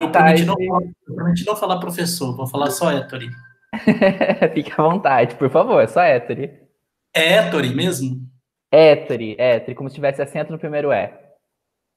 eu 0.00 0.10
prometi, 0.10 0.44
não, 0.44 0.56
eu 0.60 1.14
prometi 1.14 1.44
não 1.44 1.56
falar 1.56 1.78
professor, 1.78 2.36
vou 2.36 2.46
falar 2.46 2.70
só 2.70 2.92
Ettore. 2.92 3.30
Fique 4.54 4.72
à 4.72 4.82
vontade, 4.82 5.34
por 5.36 5.50
favor, 5.50 5.86
só 5.88 6.02
Ettore. 6.02 6.68
É 7.14 7.38
Ettore 7.38 7.74
mesmo? 7.74 8.28
Ettore, 8.72 9.36
Ettore, 9.38 9.74
como 9.74 9.88
se 9.88 9.94
tivesse 9.94 10.22
acento 10.22 10.52
no 10.52 10.58
primeiro 10.58 10.92
E. 10.92 11.28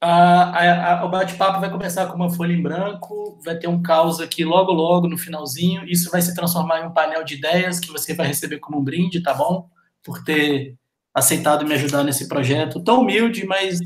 A, 0.03 1.01
a, 1.01 1.05
o 1.05 1.09
bate-papo 1.09 1.59
vai 1.59 1.69
começar 1.69 2.07
com 2.07 2.15
uma 2.15 2.29
folha 2.29 2.53
em 2.53 2.61
branco, 2.61 3.39
vai 3.45 3.55
ter 3.59 3.67
um 3.67 3.83
caos 3.83 4.19
aqui 4.19 4.43
logo, 4.43 4.71
logo 4.71 5.07
no 5.07 5.17
finalzinho. 5.17 5.83
Isso 5.85 6.09
vai 6.09 6.21
se 6.23 6.33
transformar 6.33 6.81
em 6.81 6.87
um 6.87 6.91
painel 6.91 7.23
de 7.23 7.35
ideias 7.35 7.79
que 7.79 7.91
você 7.91 8.15
vai 8.15 8.25
receber 8.25 8.57
como 8.57 8.79
um 8.79 8.83
brinde, 8.83 9.21
tá 9.21 9.33
bom? 9.33 9.69
Por 10.03 10.23
ter 10.23 10.75
aceitado 11.13 11.67
me 11.67 11.75
ajudar 11.75 12.03
nesse 12.03 12.27
projeto 12.27 12.83
tão 12.83 13.01
humilde, 13.01 13.45
mas 13.45 13.79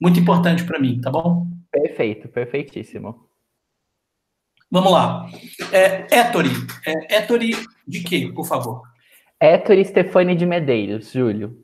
muito 0.00 0.18
importante 0.18 0.64
para 0.64 0.78
mim, 0.78 0.98
tá 0.98 1.10
bom? 1.10 1.46
Perfeito, 1.70 2.26
perfeitíssimo. 2.28 3.29
Vamos 4.70 4.92
lá. 4.92 5.28
É, 5.72 6.06
Ettore, 6.16 6.50
é, 6.86 7.18
Ettore 7.18 7.56
de 7.86 8.02
quê, 8.04 8.30
por 8.32 8.46
favor? 8.46 8.82
Ettore 9.40 9.84
Stefani 9.84 10.36
de 10.36 10.46
Medeiros, 10.46 11.12
Júlio. 11.12 11.58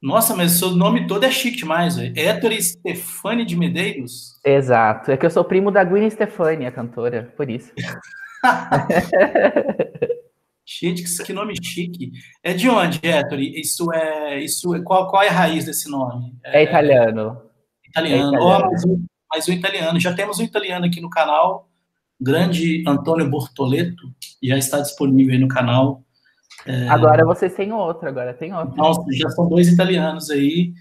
Nossa, 0.00 0.34
mas 0.34 0.52
seu 0.52 0.70
nome 0.70 1.06
todo 1.06 1.24
é 1.24 1.30
chique 1.30 1.58
demais, 1.58 1.96
velho. 1.96 2.16
Ettore 2.16 2.62
Stefani 2.62 3.44
de 3.44 3.56
Medeiros? 3.56 4.40
Exato. 4.44 5.10
É 5.10 5.16
que 5.16 5.26
eu 5.26 5.30
sou 5.30 5.44
primo 5.44 5.70
da 5.70 5.84
Gwen 5.84 6.08
Stefani, 6.08 6.66
a 6.66 6.72
cantora, 6.72 7.34
por 7.36 7.50
isso. 7.50 7.72
Gente, 10.64 11.04
que 11.24 11.32
nome 11.32 11.54
chique. 11.62 12.12
É 12.42 12.54
de 12.54 12.70
onde, 12.70 13.00
Ettore? 13.02 13.60
Isso 13.60 13.92
é. 13.92 14.38
Isso 14.38 14.74
é 14.74 14.80
qual, 14.82 15.08
qual 15.08 15.22
é 15.22 15.28
a 15.28 15.32
raiz 15.32 15.64
desse 15.64 15.90
nome? 15.90 16.36
É, 16.44 16.60
é 16.60 16.64
italiano. 16.64 17.42
Italiano. 17.84 17.84
É 17.84 17.88
italiano. 17.88 18.38
Oh, 18.40 18.66
mais, 18.66 18.84
um, 18.84 19.04
mais 19.30 19.48
um 19.48 19.52
italiano. 19.52 19.98
Já 19.98 20.14
temos 20.14 20.38
um 20.38 20.44
italiano 20.44 20.86
aqui 20.86 21.00
no 21.00 21.10
canal. 21.10 21.67
Grande 22.20 22.84
Antônio 22.86 23.28
Bortoleto. 23.30 24.12
Já 24.42 24.56
está 24.56 24.80
disponível 24.80 25.34
aí 25.34 25.40
no 25.40 25.48
canal. 25.48 26.02
É... 26.66 26.88
Agora 26.88 27.24
vocês 27.24 27.54
têm 27.54 27.72
outro, 27.72 28.08
agora 28.08 28.34
tem 28.34 28.54
outro. 28.54 28.76
Nossa, 28.76 29.02
já 29.12 29.30
são 29.30 29.48
dois 29.48 29.68
italianos 29.68 30.30
aí 30.30 30.72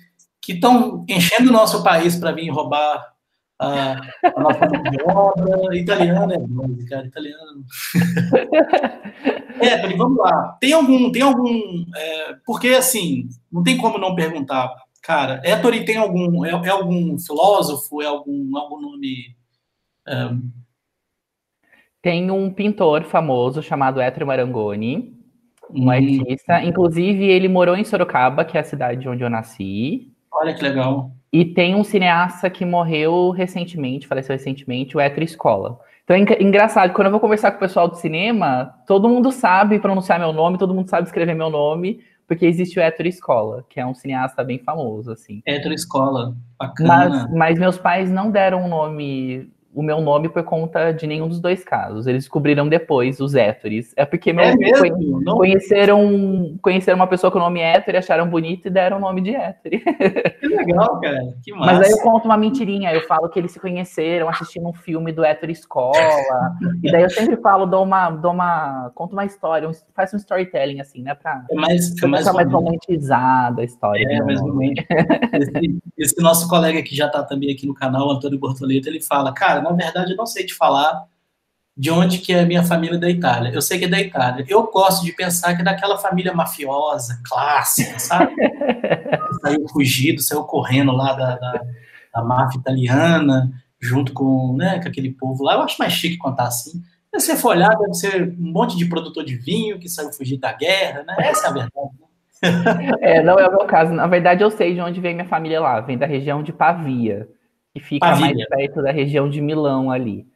que 0.41 0.53
estão 0.53 1.05
enchendo 1.07 1.49
o 1.49 1.53
nosso 1.53 1.83
país 1.83 2.15
para 2.15 2.31
vir 2.31 2.49
roubar 2.49 3.13
a, 3.59 3.93
a 4.23 4.39
nossa 4.39 4.65
obra. 5.05 5.75
Italiano 5.75 6.33
é 6.33 6.37
bom, 6.39 6.67
cara, 6.87 7.07
italiano. 7.07 7.65
é, 9.61 9.95
vamos 9.95 10.17
lá. 10.17 10.57
Tem 10.59 10.73
algum, 10.73 11.11
tem 11.11 11.21
algum, 11.21 11.85
é, 11.95 12.35
porque 12.45 12.69
assim, 12.69 13.27
não 13.51 13.63
tem 13.63 13.77
como 13.77 13.97
não 13.97 14.15
perguntar, 14.15 14.73
cara. 15.01 15.41
Ettore 15.43 15.85
tem 15.85 15.97
algum, 15.97 16.45
é, 16.45 16.51
é 16.51 16.69
algum 16.69 17.17
filósofo, 17.19 18.01
é 18.01 18.05
algum, 18.05 18.57
algum 18.57 18.79
nome? 18.79 19.35
É... 20.07 20.29
Tem 22.01 22.29
um 22.31 22.51
pintor 22.51 23.03
famoso 23.03 23.61
chamado 23.61 24.01
Ettore 24.01 24.25
Marangoni 24.25 25.17
um 25.73 25.89
artista. 25.89 26.63
Inclusive, 26.63 27.25
ele 27.25 27.47
morou 27.47 27.75
em 27.75 27.83
Sorocaba, 27.83 28.45
que 28.45 28.57
é 28.57 28.61
a 28.61 28.63
cidade 28.63 29.07
onde 29.07 29.23
eu 29.23 29.29
nasci. 29.29 30.11
Olha 30.31 30.53
que 30.53 30.63
legal. 30.63 31.11
E 31.31 31.43
tem 31.43 31.75
um 31.75 31.83
cineasta 31.83 32.49
que 32.49 32.65
morreu 32.65 33.31
recentemente, 33.31 34.07
faleceu 34.07 34.33
recentemente, 34.33 34.95
o 34.95 34.99
Hétero 34.99 35.25
Escola. 35.25 35.79
Então 36.03 36.15
é 36.15 36.41
engraçado, 36.41 36.93
quando 36.93 37.07
eu 37.07 37.11
vou 37.11 37.19
conversar 37.19 37.51
com 37.51 37.57
o 37.57 37.59
pessoal 37.59 37.87
do 37.87 37.97
cinema, 37.97 38.73
todo 38.87 39.09
mundo 39.09 39.29
sabe 39.29 39.77
pronunciar 39.77 40.17
meu 40.17 40.31
nome, 40.31 40.57
todo 40.57 40.73
mundo 40.73 40.89
sabe 40.89 41.05
escrever 41.05 41.35
meu 41.35 41.49
nome, 41.49 41.99
porque 42.25 42.45
existe 42.45 42.79
o 42.79 42.81
Hétero 42.81 43.09
Escola, 43.09 43.65
que 43.69 43.77
é 43.77 43.85
um 43.85 43.93
cineasta 43.93 44.41
bem 44.41 44.57
famoso, 44.57 45.11
assim. 45.11 45.41
Hétero 45.45 45.73
Escola, 45.73 46.33
bacana. 46.57 46.87
Mas, 46.87 47.33
mas 47.33 47.59
meus 47.59 47.77
pais 47.77 48.09
não 48.09 48.31
deram 48.31 48.63
um 48.63 48.69
nome 48.69 49.51
o 49.77 49.83
meu 49.83 50.01
nome 50.01 50.27
por 50.27 50.41
conta 50.41 50.91
de 50.91 51.05
nenhum 51.05 51.27
dos 51.27 51.39
dois 51.39 51.63
casos. 51.63 52.07
Eles 52.07 52.23
descobriram 52.23 52.67
depois 52.67 53.19
os 53.19 53.35
héteres. 53.35 53.93
É 53.95 54.05
porque 54.05 54.33
meu, 54.33 54.43
é 54.43 54.55
mesmo? 54.55 55.23
conheceram, 55.35 56.57
conheceram 56.63 56.95
uma 56.95 57.05
pessoa 57.05 57.29
com 57.29 57.37
o 57.37 57.41
nome 57.41 57.59
hétero, 57.59 57.99
acharam 57.99 58.27
bonito 58.27 58.65
e 58.67 58.71
deram 58.71 58.97
o 58.97 58.99
nome 58.99 59.21
de 59.21 59.35
hétero. 59.35 59.77
Que 60.37 60.47
legal, 60.47 60.99
cara. 61.01 61.19
Que 61.43 61.51
massa. 61.51 61.73
Mas 61.73 61.85
aí 61.85 61.91
eu 61.91 61.97
conto 61.99 62.25
uma 62.25 62.37
mentirinha. 62.37 62.93
Eu 62.93 63.01
falo 63.01 63.27
que 63.27 63.37
eles 63.37 63.51
se 63.51 63.59
conheceram 63.59 64.29
assistindo 64.29 64.67
um 64.67 64.73
filme 64.73 65.11
do 65.11 65.23
hétero 65.23 65.51
escola. 65.51 65.97
e 66.81 66.91
daí 66.91 67.03
eu 67.03 67.09
sempre 67.09 67.37
falo, 67.37 67.65
dou 67.65 67.83
uma, 67.83 68.09
dou 68.09 68.31
uma, 68.31 68.91
conto 68.95 69.13
uma 69.13 69.25
história, 69.25 69.67
um, 69.67 69.71
faço 69.95 70.15
um 70.15 70.19
storytelling 70.19 70.79
assim, 70.79 71.01
né? 71.01 71.13
Pra, 71.15 71.43
é 71.51 71.55
mais, 71.55 71.95
é 72.01 72.07
mais, 72.07 72.31
mais 72.31 72.51
romantizada 72.51 73.61
a 73.61 73.65
história. 73.65 74.07
É, 74.09 74.21
mais 74.23 74.39
esse, 75.33 75.79
esse 75.97 76.21
nosso 76.21 76.47
colega 76.47 76.81
que 76.81 76.95
já 76.95 77.07
está 77.07 77.23
também 77.23 77.51
aqui 77.51 77.67
no 77.67 77.73
canal, 77.73 78.09
Antônio 78.09 78.39
Bortoleto, 78.39 78.87
ele 78.87 79.01
fala, 79.01 79.33
cara, 79.33 79.66
na 79.69 79.75
verdade, 79.75 80.11
eu 80.11 80.17
não 80.17 80.25
sei 80.25 80.45
te 80.45 80.53
falar 80.53 81.05
de 81.77 81.91
onde 81.91 82.17
que 82.17 82.33
é 82.33 82.39
a 82.39 82.45
minha 82.45 82.63
família 82.63 82.97
da 82.97 83.07
Itália. 83.07 83.51
Eu 83.53 83.61
sei 83.61 83.77
que 83.77 83.85
é 83.85 83.87
da 83.87 84.01
Itália. 84.01 84.43
Eu 84.49 84.63
gosto 84.71 85.05
de 85.05 85.11
pensar 85.11 85.53
que 85.53 85.61
é 85.61 85.63
daquela 85.63 85.97
família 85.97 86.33
mafiosa, 86.33 87.21
clássica, 87.23 87.99
sabe? 87.99 88.33
saiu 89.43 89.67
fugido, 89.69 90.21
saiu 90.21 90.43
correndo 90.43 90.91
lá 90.91 91.13
da, 91.13 91.35
da, 91.35 91.61
da 92.15 92.23
máfia 92.23 92.57
italiana, 92.59 93.51
junto 93.79 94.11
com, 94.11 94.55
né, 94.57 94.79
com 94.81 94.87
aquele 94.87 95.11
povo 95.11 95.43
lá. 95.43 95.53
Eu 95.53 95.61
acho 95.61 95.77
mais 95.77 95.93
chique 95.93 96.17
contar 96.17 96.47
assim. 96.47 96.81
Se 97.13 97.27
você 97.27 97.35
for 97.37 97.49
olhar, 97.49 97.69
deve 97.77 97.93
ser 97.93 98.23
um 98.23 98.51
monte 98.51 98.75
de 98.75 98.85
produtor 98.85 99.23
de 99.23 99.35
vinho 99.35 99.79
que 99.79 99.87
saiu 99.87 100.11
fugir 100.11 100.37
da 100.37 100.53
guerra, 100.53 101.03
né? 101.03 101.15
Essa 101.19 101.47
é 101.47 101.49
a 101.49 101.53
verdade. 101.53 101.91
Né? 101.99 102.91
É, 103.01 103.23
não 103.23 103.39
é 103.39 103.47
o 103.47 103.51
meu 103.51 103.65
caso. 103.65 103.93
Na 103.93 104.07
verdade, 104.07 104.43
eu 104.43 104.51
sei 104.51 104.73
de 104.73 104.81
onde 104.81 104.99
vem 104.99 105.15
minha 105.15 105.27
família 105.27 105.59
lá. 105.59 105.79
Vem 105.79 105.97
da 105.97 106.05
região 106.05 106.43
de 106.43 106.51
Pavia 106.51 107.27
que 107.77 107.83
fica 107.83 108.07
Pavia. 108.07 108.25
mais 108.25 108.47
perto 108.47 108.81
da 108.81 108.91
região 108.91 109.29
de 109.29 109.39
Milão 109.39 109.91
ali. 109.91 110.27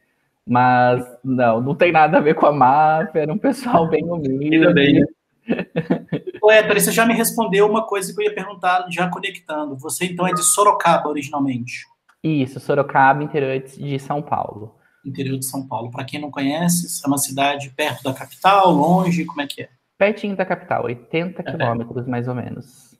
Mas 0.46 1.04
não, 1.22 1.60
não 1.60 1.74
tem 1.74 1.92
nada 1.92 2.18
a 2.18 2.20
ver 2.20 2.34
com 2.34 2.46
a 2.46 2.52
máfia, 2.52 3.20
era 3.20 3.32
um 3.32 3.38
pessoal 3.38 3.88
bem 3.88 4.04
humilde. 4.04 4.72
Bem, 4.72 5.00
né? 5.00 5.06
Ué, 6.42 6.62
você 6.74 6.90
já 6.90 7.06
me 7.06 7.14
respondeu 7.14 7.68
uma 7.68 7.86
coisa 7.86 8.12
que 8.12 8.20
eu 8.20 8.24
ia 8.24 8.34
perguntar, 8.34 8.86
já 8.90 9.08
conectando. 9.08 9.76
Você 9.76 10.06
então 10.06 10.26
é 10.26 10.32
de 10.32 10.42
Sorocaba 10.42 11.08
originalmente? 11.08 11.84
Isso, 12.22 12.60
Sorocaba, 12.60 13.22
interior 13.22 13.60
de 13.60 13.98
São 13.98 14.22
Paulo. 14.22 14.74
Interior 15.04 15.38
de 15.38 15.44
São 15.44 15.66
Paulo. 15.66 15.90
Para 15.90 16.04
quem 16.04 16.20
não 16.20 16.30
conhece, 16.30 17.04
é 17.04 17.06
uma 17.08 17.18
cidade 17.18 17.70
perto 17.70 18.04
da 18.04 18.12
capital, 18.12 18.70
longe, 18.70 19.24
como 19.24 19.42
é 19.42 19.46
que 19.46 19.62
é? 19.62 19.68
Pertinho 19.98 20.36
da 20.36 20.44
capital, 20.44 20.84
80 20.84 21.42
é 21.42 21.44
quilômetros 21.44 22.06
mais 22.06 22.26
ou 22.26 22.34
menos. 22.34 22.96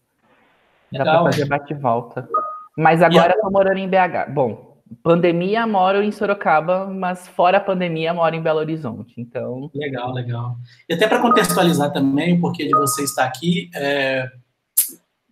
Dá 0.93 1.05
para 1.05 1.23
fazer 1.25 1.47
bate 1.47 1.75
volta. 1.75 2.29
Mas 2.77 3.03
agora 3.03 3.37
tô 3.41 3.51
morando 3.51 3.79
em 3.79 3.89
BH. 3.89 4.33
Bom, 4.33 4.73
pandemia 5.03 5.67
moro 5.67 6.03
em 6.03 6.11
Sorocaba, 6.11 6.87
mas 6.87 7.29
fora 7.29 7.59
a 7.59 7.61
pandemia 7.61 8.13
moro 8.13 8.35
em 8.35 8.43
Belo 8.43 8.59
Horizonte. 8.59 9.15
Então. 9.19 9.71
Legal, 9.75 10.13
legal. 10.13 10.57
E 10.89 10.95
até 10.95 11.07
para 11.07 11.21
contextualizar 11.21 11.93
também 11.93 12.35
o 12.35 12.41
porquê 12.41 12.65
de 12.65 12.73
você 12.73 13.05
estar 13.05 13.25
aqui, 13.25 13.71
é, 13.75 14.31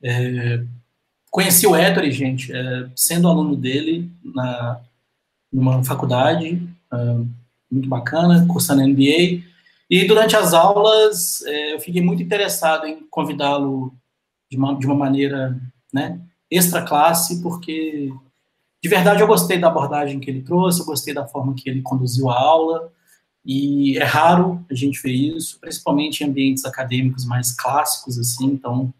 é, 0.03 0.63
conheci 1.31 1.67
o 1.67 1.77
Ettore, 1.77 2.11
gente, 2.11 2.53
é, 2.55 2.89
sendo 2.95 3.29
aluno 3.29 3.57
dele 3.57 4.11
na, 4.23 4.81
numa 5.53 5.83
faculdade 5.85 6.63
é, 6.93 6.97
muito 7.71 7.89
bacana, 7.89 8.47
cursando 8.47 8.87
MBA. 8.87 9.43
E 9.89 10.05
durante 10.07 10.37
as 10.37 10.55
aulas 10.55 11.43
é, 11.47 11.75
eu 11.75 11.81
fiquei 11.81 12.03
muito 12.03 12.23
interessado 12.23 12.87
em 12.87 13.07
convidá-lo 13.11 13.93
de 14.51 14.57
uma, 14.57 14.75
de 14.77 14.87
uma 14.87 14.95
maneira, 14.95 15.57
né, 15.93 16.21
extra 16.51 16.83
classe, 16.83 17.41
porque 17.43 18.11
de 18.83 18.89
verdade 18.89 19.21
eu 19.21 19.27
gostei 19.27 19.59
da 19.59 19.69
abordagem 19.69 20.19
que 20.19 20.31
ele 20.31 20.43
trouxe, 20.43 20.81
eu 20.81 20.87
gostei 20.87 21.15
da 21.15 21.27
forma 21.27 21.55
que 21.55 21.69
ele 21.69 21.83
conduziu 21.83 22.31
a 22.31 22.39
aula, 22.39 22.93
e 23.45 23.97
é 23.99 24.05
raro 24.05 24.65
a 24.71 24.75
gente 24.75 25.01
ver 25.03 25.13
isso, 25.13 25.59
principalmente 25.61 26.23
em 26.23 26.27
ambientes 26.27 26.65
acadêmicos 26.65 27.25
mais 27.25 27.53
clássicos, 27.53 28.19
assim, 28.19 28.47
então 28.47 28.93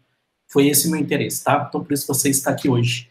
foi 0.47 0.67
esse 0.67 0.89
meu 0.89 0.99
interesse, 0.99 1.43
tá? 1.43 1.65
Então 1.67 1.83
por 1.83 1.93
isso 1.93 2.07
você 2.07 2.29
está 2.29 2.51
aqui 2.51 2.69
hoje. 2.69 3.09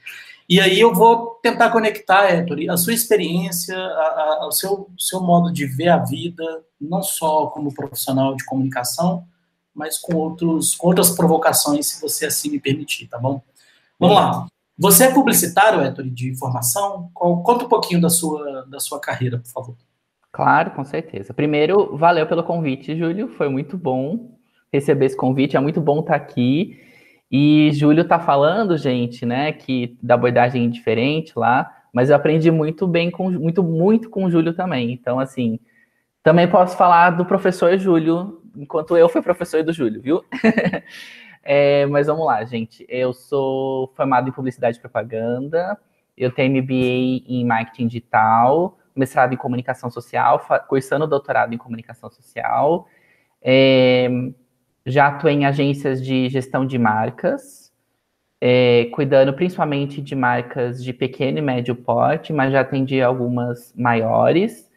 E 0.49 0.61
aí 0.61 0.81
eu 0.81 0.93
vou 0.93 1.39
tentar 1.41 1.71
conectar, 1.71 2.25
Héctor, 2.29 2.59
a 2.69 2.77
sua 2.77 2.93
experiência, 2.93 3.77
a, 3.79 4.41
a, 4.41 4.47
o 4.49 4.51
seu, 4.51 4.91
seu 4.99 5.21
modo 5.21 5.53
de 5.53 5.65
ver 5.65 5.89
a 5.89 5.99
vida, 5.99 6.65
não 6.81 7.03
só 7.05 7.47
como 7.47 7.73
profissional 7.73 8.35
de 8.35 8.45
comunicação, 8.45 9.25
mas 9.73 9.97
com, 9.97 10.17
outros, 10.17 10.75
com 10.75 10.89
outras 10.89 11.11
provocações, 11.11 11.87
se 11.87 12.01
você 12.01 12.27
assim 12.27 12.51
me 12.51 12.59
permitir, 12.59 13.07
tá 13.07 13.17
bom? 13.17 13.41
Vamos 14.01 14.17
lá. 14.17 14.47
Você 14.79 15.05
é 15.05 15.13
publicitário, 15.13 15.83
Héctor, 15.83 16.07
de 16.07 16.35
formação? 16.39 17.11
Conta 17.13 17.67
um 17.67 17.69
pouquinho 17.69 18.01
da 18.01 18.09
sua, 18.09 18.65
da 18.67 18.81
sua 18.81 18.99
carreira, 18.99 19.39
por 19.39 19.49
favor. 19.49 19.77
Claro, 20.33 20.71
com 20.71 20.85
certeza. 20.85 21.35
Primeiro, 21.35 21.97
valeu 21.99 22.27
pelo 22.27 22.43
convite, 22.43 22.97
Júlio. 22.97 23.29
Foi 23.29 23.51
muito 23.51 23.77
bom 23.77 24.39
receber 24.73 25.07
esse 25.07 25.17
convite. 25.17 25.55
É 25.55 25.61
muito 25.61 25.83
bom 25.83 26.01
estar 26.01 26.15
aqui. 26.15 26.81
E 27.31 27.71
Júlio 27.75 28.03
está 28.03 28.19
falando, 28.19 28.79
gente, 28.79 29.27
né, 29.27 29.53
que 29.53 29.99
da 30.03 30.15
abordagem 30.15 30.69
diferente 30.71 31.33
lá, 31.37 31.71
mas 31.93 32.09
eu 32.09 32.17
aprendi 32.17 32.51
muito 32.51 32.87
bem 32.87 33.11
com 33.11 33.31
muito 33.31 33.63
muito 33.63 34.09
com 34.09 34.25
o 34.25 34.31
Júlio 34.31 34.55
também. 34.55 34.93
Então, 34.93 35.21
assim, 35.21 35.61
também 36.23 36.49
posso 36.49 36.77
falar 36.77 37.11
do 37.11 37.25
professor 37.27 37.77
Júlio, 37.77 38.43
enquanto 38.57 38.97
eu 38.97 39.09
fui 39.09 39.21
professor 39.21 39.63
do 39.63 39.73
Júlio, 39.73 40.01
viu? 40.01 40.25
É, 41.43 41.87
mas 41.87 42.07
vamos 42.07 42.27
lá, 42.27 42.45
gente. 42.45 42.85
Eu 42.89 43.13
sou 43.13 43.93
formado 43.97 44.29
em 44.29 44.33
publicidade 44.33 44.79
e 44.79 44.81
propaganda, 44.81 45.79
eu 46.17 46.31
tenho 46.31 46.63
MBA 46.63 47.25
em 47.27 47.45
marketing 47.45 47.87
digital, 47.87 48.79
mestrado 48.95 49.33
em 49.33 49.37
comunicação 49.37 49.91
social, 49.91 50.45
cursando 50.69 51.07
doutorado 51.07 51.55
em 51.55 51.59
comunicação 51.59 52.11
social. 52.11 52.87
É, 53.43 54.09
já 54.85 55.09
atuei 55.09 55.35
em 55.35 55.47
agências 55.47 56.03
de 56.05 56.29
gestão 56.29 56.67
de 56.67 56.79
marcas, 56.79 57.73
é, 58.41 58.87
cuidando 58.93 59.33
principalmente 59.35 60.01
de 60.01 60.15
marcas 60.15 60.83
de 60.83 60.93
pequeno 60.93 61.39
e 61.39 61.43
médio 61.43 61.75
porte, 61.75 62.33
mas 62.33 62.53
já 62.53 62.61
atendi 62.61 63.01
algumas 63.01 63.73
maiores. 63.75 64.69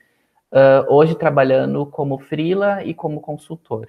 Uh, 0.51 0.86
hoje 0.88 1.15
trabalhando 1.15 1.83
como 1.88 2.19
freela 2.19 2.83
e 2.83 2.94
como 2.94 3.19
consultor. 3.19 3.88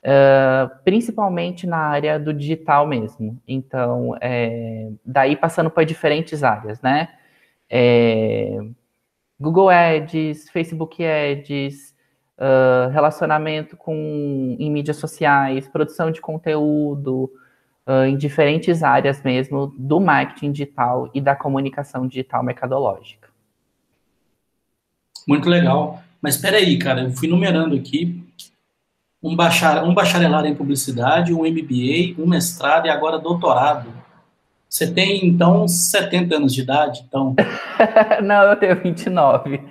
Uh, 0.00 0.70
principalmente 0.84 1.66
na 1.66 1.78
área 1.78 2.20
do 2.20 2.32
digital 2.32 2.86
mesmo. 2.86 3.40
Então, 3.46 4.16
é, 4.20 4.88
daí 5.04 5.36
passando 5.36 5.70
por 5.70 5.84
diferentes 5.84 6.44
áreas, 6.44 6.80
né? 6.80 7.08
É, 7.68 8.58
Google 9.40 9.68
Ads, 9.68 10.48
Facebook 10.50 11.04
Ads, 11.04 11.94
uh, 12.38 12.90
relacionamento 12.90 13.76
com 13.76 14.56
em 14.58 14.70
mídias 14.70 14.96
sociais, 14.96 15.68
produção 15.68 16.10
de 16.10 16.20
conteúdo, 16.20 17.30
uh, 17.86 18.04
em 18.04 18.16
diferentes 18.16 18.82
áreas 18.82 19.22
mesmo 19.22 19.74
do 19.76 20.00
marketing 20.00 20.52
digital 20.52 21.10
e 21.12 21.20
da 21.20 21.34
comunicação 21.34 22.06
digital 22.06 22.42
mercadológica. 22.42 23.28
Muito 25.26 25.48
legal. 25.48 26.02
Mas 26.20 26.34
espera 26.34 26.56
aí, 26.56 26.78
cara, 26.78 27.02
eu 27.02 27.10
fui 27.12 27.28
numerando 27.28 27.76
aqui 27.76 28.24
um, 29.22 29.34
bachar, 29.34 29.84
um 29.84 29.94
bacharelado 29.94 30.46
em 30.46 30.54
publicidade, 30.54 31.32
um 31.32 31.42
MBA, 31.42 32.20
um 32.22 32.26
mestrado 32.26 32.86
e 32.86 32.90
agora 32.90 33.18
doutorado. 33.18 33.92
Você 34.68 34.92
tem, 34.92 35.24
então, 35.26 35.66
70 35.66 36.36
anos 36.36 36.52
de 36.52 36.60
idade, 36.60 37.02
então? 37.06 37.34
Não, 38.22 38.42
eu 38.42 38.56
tenho 38.56 38.76
29. 38.82 39.62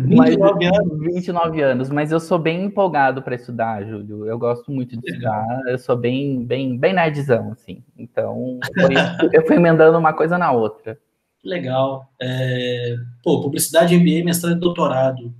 29 0.00 0.16
mas, 0.16 0.78
anos? 0.78 1.00
29 1.00 1.62
anos, 1.62 1.90
mas 1.90 2.12
eu 2.12 2.20
sou 2.20 2.38
bem 2.38 2.64
empolgado 2.64 3.22
para 3.22 3.36
estudar, 3.36 3.84
Júlio. 3.84 4.26
Eu 4.26 4.38
gosto 4.38 4.70
muito 4.70 4.96
de 4.96 5.08
estudar, 5.08 5.62
eu 5.68 5.78
sou 5.78 5.96
bem, 5.96 6.44
bem, 6.44 6.76
bem 6.76 6.92
nerdzão, 6.92 7.52
assim. 7.52 7.82
Então, 7.96 8.58
foi, 8.74 8.94
eu 9.32 9.46
fui 9.46 9.56
emendando 9.56 9.96
uma 9.96 10.12
coisa 10.12 10.36
na 10.36 10.50
outra. 10.50 10.98
Legal. 11.42 12.10
É, 12.20 12.96
pô, 13.22 13.40
publicidade, 13.40 13.96
MBA, 13.96 14.24
mestrado 14.24 14.56
e 14.56 14.60
doutorado. 14.60 15.32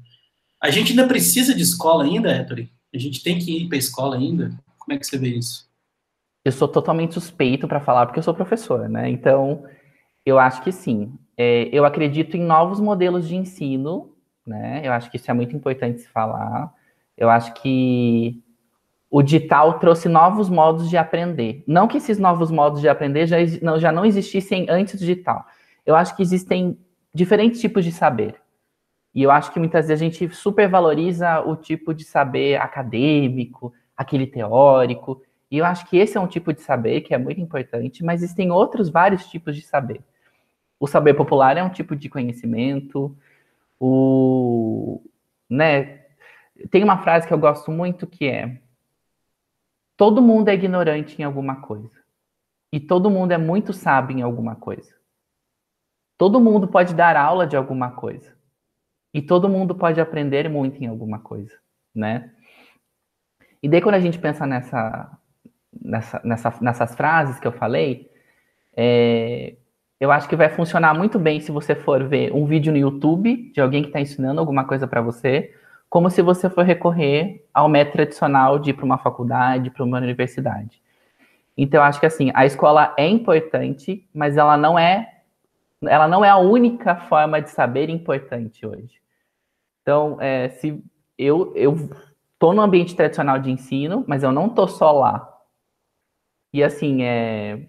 A 0.63 0.71
gente 0.71 0.91
ainda 0.91 1.07
precisa 1.07 1.53
de 1.55 1.63
escola 1.63 2.05
ainda, 2.05 2.31
Héctor? 2.31 2.65
A 2.97 2.99
gente 2.99 3.23
tem 3.23 3.39
que 3.39 3.55
ir 3.55 3.69
para 3.69 3.77
a 3.77 3.79
escola 3.79 4.17
ainda? 4.17 4.59
Como 4.79 4.95
é 4.95 4.99
que 4.99 5.07
você 5.07 5.19
vê 5.19 5.29
isso? 5.29 5.69
Eu 6.43 6.51
sou 6.51 6.67
totalmente 6.67 7.13
suspeito 7.13 7.69
para 7.69 7.79
falar, 7.79 8.07
porque 8.07 8.19
eu 8.19 8.23
sou 8.23 8.33
professor, 8.33 8.89
né? 8.89 9.11
Então, 9.11 9.65
eu 10.25 10.39
acho 10.39 10.63
que 10.63 10.73
sim. 10.73 11.13
É, 11.37 11.69
eu 11.71 11.85
acredito 11.85 12.37
em 12.37 12.43
novos 12.43 12.81
modelos 12.81 13.29
de 13.29 13.37
ensino, 13.37 14.15
né? 14.47 14.81
Eu 14.83 14.93
acho 14.93 15.11
que 15.11 15.19
isso 15.19 15.31
é 15.31 15.35
muito 15.35 15.55
importante 15.55 16.01
se 16.01 16.09
falar. 16.09 16.73
Eu 17.19 17.29
acho 17.29 17.53
que 17.55 18.43
o 19.11 19.23
digital 19.23 19.79
trouxe 19.79 20.09
novos 20.09 20.49
modos 20.49 20.89
de 20.89 20.97
aprender. 20.97 21.63
Não 21.67 21.87
que 21.87 21.99
esses 21.99 22.19
novos 22.19 22.51
modos 22.51 22.81
de 22.81 22.89
aprender 22.89 23.27
já 23.27 23.37
não, 23.61 23.79
já 23.79 23.93
não 23.93 24.07
existissem 24.07 24.67
antes 24.71 24.95
do 24.95 25.01
digital. 25.01 25.45
Eu 25.85 25.95
acho 25.95 26.17
que 26.17 26.23
existem 26.23 26.79
diferentes 27.13 27.61
tipos 27.61 27.85
de 27.85 27.93
saber. 27.93 28.37
E 29.17 29.23
eu 29.23 29.31
acho 29.31 29.51
que 29.51 29.59
muitas 29.59 29.89
vezes 29.89 30.03
a 30.03 30.05
gente 30.05 30.29
supervaloriza 30.35 31.41
o 31.41 31.57
tipo 31.57 31.95
de 31.95 32.05
saber 32.05 32.61
acadêmico, 32.61 33.73
aquele 33.97 34.27
teórico. 34.27 35.23
E 35.51 35.57
eu 35.57 35.65
acho 35.65 35.89
que 35.89 35.97
esse 35.97 36.19
é 36.19 36.21
um 36.21 36.27
tipo 36.27 36.53
de 36.53 36.61
saber 36.61 37.01
que 37.01 37.15
é 37.15 37.19
muito 37.19 37.41
importante, 37.41 38.05
mas 38.05 38.23
existem 38.23 38.51
outros 38.51 38.91
vários 38.91 39.27
tipos 39.27 39.57
de 39.57 39.63
saber. 39.63 40.03
O 40.79 40.87
saber 40.87 41.15
popular 41.15 41.57
é 41.57 41.63
um 41.63 41.71
tipo 41.71 41.97
de 41.97 42.11
conhecimento. 42.11 43.17
O, 43.81 45.01
né, 45.49 46.05
tem 46.71 46.85
uma 46.85 46.99
frase 46.99 47.27
que 47.27 47.33
eu 47.33 47.39
gosto 47.39 47.71
muito 47.71 48.07
que 48.07 48.27
é: 48.27 48.61
todo 49.97 50.21
mundo 50.21 50.49
é 50.49 50.55
ignorante 50.55 51.23
em 51.23 51.25
alguma 51.25 51.63
coisa 51.63 51.91
e 52.71 52.79
todo 52.79 53.11
mundo 53.11 53.33
é 53.33 53.39
muito 53.39 53.73
sábio 53.73 54.19
em 54.19 54.21
alguma 54.21 54.57
coisa. 54.57 54.95
Todo 56.19 56.39
mundo 56.39 56.69
pode 56.69 56.93
dar 56.95 57.17
aula 57.17 57.47
de 57.47 57.57
alguma 57.57 57.93
coisa. 57.93 58.36
E 59.17 59.23
todo 59.23 59.49
mundo 59.49 59.75
pode 59.75 59.99
aprender 59.99 60.47
muito 60.47 60.85
em 60.85 60.87
alguma 60.87 61.19
coisa, 61.19 61.55
né? 61.95 62.33
E 63.63 63.67
daí 63.67 63.81
quando 63.81 63.95
a 63.95 64.01
gente 64.01 64.19
pensa 64.19 64.47
nessa, 64.47 65.11
nessa, 65.83 66.21
nessa 66.23 66.55
nessas 66.61 66.95
frases 66.95 67.41
que 67.41 67.47
eu 67.47 67.53
falei, 67.53 68.11
é, 68.77 69.55
eu 69.99 70.13
acho 70.13 70.29
que 70.29 70.37
vai 70.37 70.51
funcionar 70.51 70.93
muito 70.93 71.19
bem 71.19 71.41
se 71.41 71.51
você 71.51 71.75
for 71.75 72.05
ver 72.05 72.31
um 72.35 72.45
vídeo 72.45 72.71
no 72.71 72.77
YouTube 72.77 73.51
de 73.55 73.59
alguém 73.59 73.81
que 73.81 73.89
está 73.89 74.03
ensinando 74.03 74.39
alguma 74.39 74.67
coisa 74.67 74.87
para 74.87 75.01
você, 75.01 75.51
como 75.89 76.11
se 76.11 76.21
você 76.21 76.51
for 76.51 76.67
recorrer 76.67 77.43
ao 77.55 77.71
método 77.71 77.95
tradicional 77.95 78.59
de 78.59 78.69
ir 78.69 78.75
para 78.75 78.85
uma 78.85 78.99
faculdade, 78.99 79.71
para 79.71 79.83
uma 79.83 79.97
universidade. 79.97 80.83
Então, 81.57 81.81
eu 81.81 81.85
acho 81.85 81.99
que 81.99 82.05
assim, 82.05 82.31
a 82.35 82.45
escola 82.45 82.93
é 82.99 83.09
importante, 83.09 84.07
mas 84.13 84.37
ela 84.37 84.59
não 84.59 84.79
é 84.79 85.11
ela 85.83 86.07
não 86.07 86.23
é 86.23 86.29
a 86.29 86.37
única 86.37 86.97
forma 86.97 87.41
de 87.41 87.49
saber 87.49 87.89
importante 87.89 88.67
hoje. 88.67 89.06
Então, 89.87 90.21
é, 90.21 90.49
se 90.49 90.83
eu 91.17 91.53
eu 91.55 91.77
tô 92.41 92.53
no 92.53 92.61
ambiente 92.61 92.97
tradicional 92.97 93.39
de 93.39 93.53
ensino, 93.53 94.05
mas 94.09 94.25
eu 94.25 94.33
não 94.33 94.49
tô 94.49 94.67
só 94.67 94.91
lá. 94.91 95.33
E 96.53 96.61
assim, 96.61 97.05
é 97.05 97.69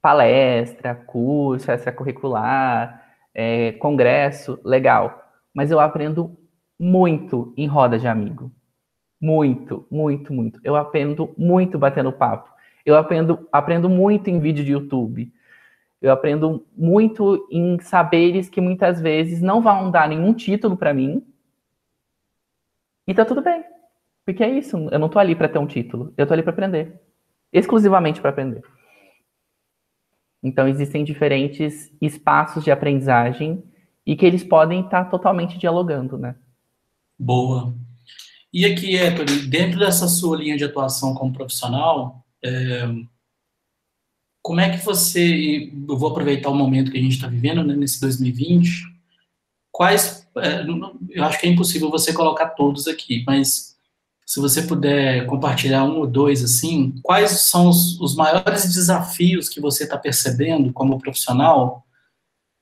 palestra, 0.00 0.94
curso 0.94 1.72
extracurricular, 1.72 3.02
é, 3.34 3.72
congresso, 3.72 4.60
legal. 4.64 5.20
Mas 5.52 5.72
eu 5.72 5.80
aprendo 5.80 6.38
muito 6.78 7.52
em 7.56 7.66
roda 7.66 7.98
de 7.98 8.06
amigo. 8.06 8.52
Muito, 9.20 9.84
muito, 9.90 10.32
muito. 10.32 10.60
Eu 10.62 10.76
aprendo 10.76 11.34
muito 11.36 11.76
batendo 11.76 12.12
papo. 12.12 12.48
Eu 12.84 12.96
aprendo, 12.96 13.48
aprendo 13.50 13.88
muito 13.88 14.30
em 14.30 14.38
vídeo 14.38 14.64
de 14.64 14.70
YouTube. 14.70 15.32
Eu 16.00 16.12
aprendo 16.12 16.66
muito 16.76 17.48
em 17.50 17.78
saberes 17.80 18.48
que 18.48 18.60
muitas 18.60 19.00
vezes 19.00 19.40
não 19.40 19.62
vão 19.62 19.90
dar 19.90 20.08
nenhum 20.08 20.34
título 20.34 20.76
para 20.76 20.92
mim. 20.92 21.26
E 23.06 23.14
tá 23.14 23.24
tudo 23.24 23.42
bem. 23.42 23.64
Porque 24.24 24.42
é 24.42 24.50
isso, 24.50 24.76
eu 24.90 24.98
não 24.98 25.08
tô 25.08 25.18
ali 25.18 25.36
para 25.36 25.48
ter 25.48 25.58
um 25.58 25.66
título, 25.66 26.12
eu 26.16 26.26
tô 26.26 26.32
ali 26.32 26.42
para 26.42 26.50
aprender. 26.50 27.00
Exclusivamente 27.52 28.20
para 28.20 28.30
aprender. 28.30 28.62
Então 30.42 30.68
existem 30.68 31.04
diferentes 31.04 31.92
espaços 32.00 32.64
de 32.64 32.70
aprendizagem 32.70 33.62
e 34.04 34.16
que 34.16 34.26
eles 34.26 34.44
podem 34.44 34.80
estar 34.80 35.04
tá 35.04 35.10
totalmente 35.10 35.58
dialogando, 35.58 36.18
né? 36.18 36.36
Boa. 37.18 37.74
E 38.52 38.64
aqui, 38.64 38.96
Héctor, 38.96 39.26
dentro 39.48 39.78
dessa 39.78 40.08
sua 40.08 40.36
linha 40.36 40.56
de 40.56 40.64
atuação 40.64 41.14
como 41.14 41.32
profissional, 41.32 42.24
é, 42.42 42.86
como 44.46 44.60
é 44.60 44.70
que 44.70 44.84
você, 44.84 45.72
eu 45.88 45.96
vou 45.98 46.10
aproveitar 46.10 46.50
o 46.50 46.54
momento 46.54 46.92
que 46.92 46.98
a 46.98 47.02
gente 47.02 47.16
está 47.16 47.26
vivendo, 47.26 47.64
né, 47.64 47.74
nesse 47.74 48.00
2020, 48.00 48.84
quais, 49.72 50.24
é, 50.36 50.64
eu 51.10 51.24
acho 51.24 51.40
que 51.40 51.48
é 51.48 51.50
impossível 51.50 51.90
você 51.90 52.12
colocar 52.12 52.50
todos 52.50 52.86
aqui, 52.86 53.24
mas 53.26 53.74
se 54.24 54.38
você 54.38 54.62
puder 54.62 55.26
compartilhar 55.26 55.82
um 55.82 55.98
ou 55.98 56.06
dois, 56.06 56.44
assim, 56.44 56.94
quais 57.02 57.32
são 57.32 57.68
os, 57.68 58.00
os 58.00 58.14
maiores 58.14 58.72
desafios 58.72 59.48
que 59.48 59.60
você 59.60 59.82
está 59.82 59.98
percebendo 59.98 60.72
como 60.72 61.00
profissional 61.00 61.84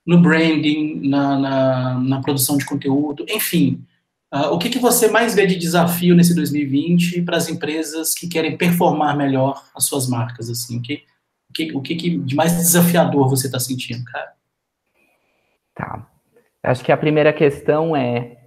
no 0.07 0.23
branding, 0.23 1.07
na, 1.07 1.39
na, 1.39 1.99
na 1.99 2.21
produção 2.23 2.57
de 2.57 2.65
conteúdo, 2.65 3.27
enfim, 3.29 3.85
uh, 4.33 4.49
o 4.55 4.59
que, 4.59 4.71
que 4.71 4.79
você 4.79 5.09
mais 5.09 5.35
vê 5.35 5.47
de 5.47 5.57
desafio 5.57 6.15
nesse 6.15 6.35
2020 6.35 7.21
para 7.21 7.37
as 7.37 7.47
empresas 7.47 8.15
que 8.15 8.27
querem 8.27 8.57
performar 8.57 9.15
melhor 9.15 9.63
as 9.77 9.85
suas 9.85 10.09
marcas, 10.09 10.49
assim, 10.49 10.81
que 10.81 11.03
que, 11.55 11.73
o 11.73 11.81
que, 11.81 11.95
que 11.95 12.19
de 12.19 12.35
mais 12.35 12.53
desafiador 12.57 13.29
você 13.29 13.47
está 13.47 13.59
sentindo, 13.59 14.05
cara? 14.05 14.35
Tá. 15.75 16.07
Acho 16.63 16.85
que 16.85 16.93
a 16.93 16.97
primeira 16.97 17.33
questão 17.33 17.95
é 17.95 18.39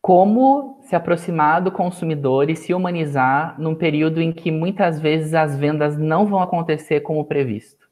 como 0.00 0.80
se 0.82 0.96
aproximar 0.96 1.62
do 1.62 1.70
consumidor 1.70 2.50
e 2.50 2.56
se 2.56 2.74
humanizar 2.74 3.58
num 3.60 3.74
período 3.74 4.20
em 4.20 4.32
que 4.32 4.50
muitas 4.50 5.00
vezes 5.00 5.32
as 5.32 5.56
vendas 5.56 5.96
não 5.96 6.26
vão 6.26 6.42
acontecer 6.42 7.00
como 7.00 7.24
previsto, 7.24 7.88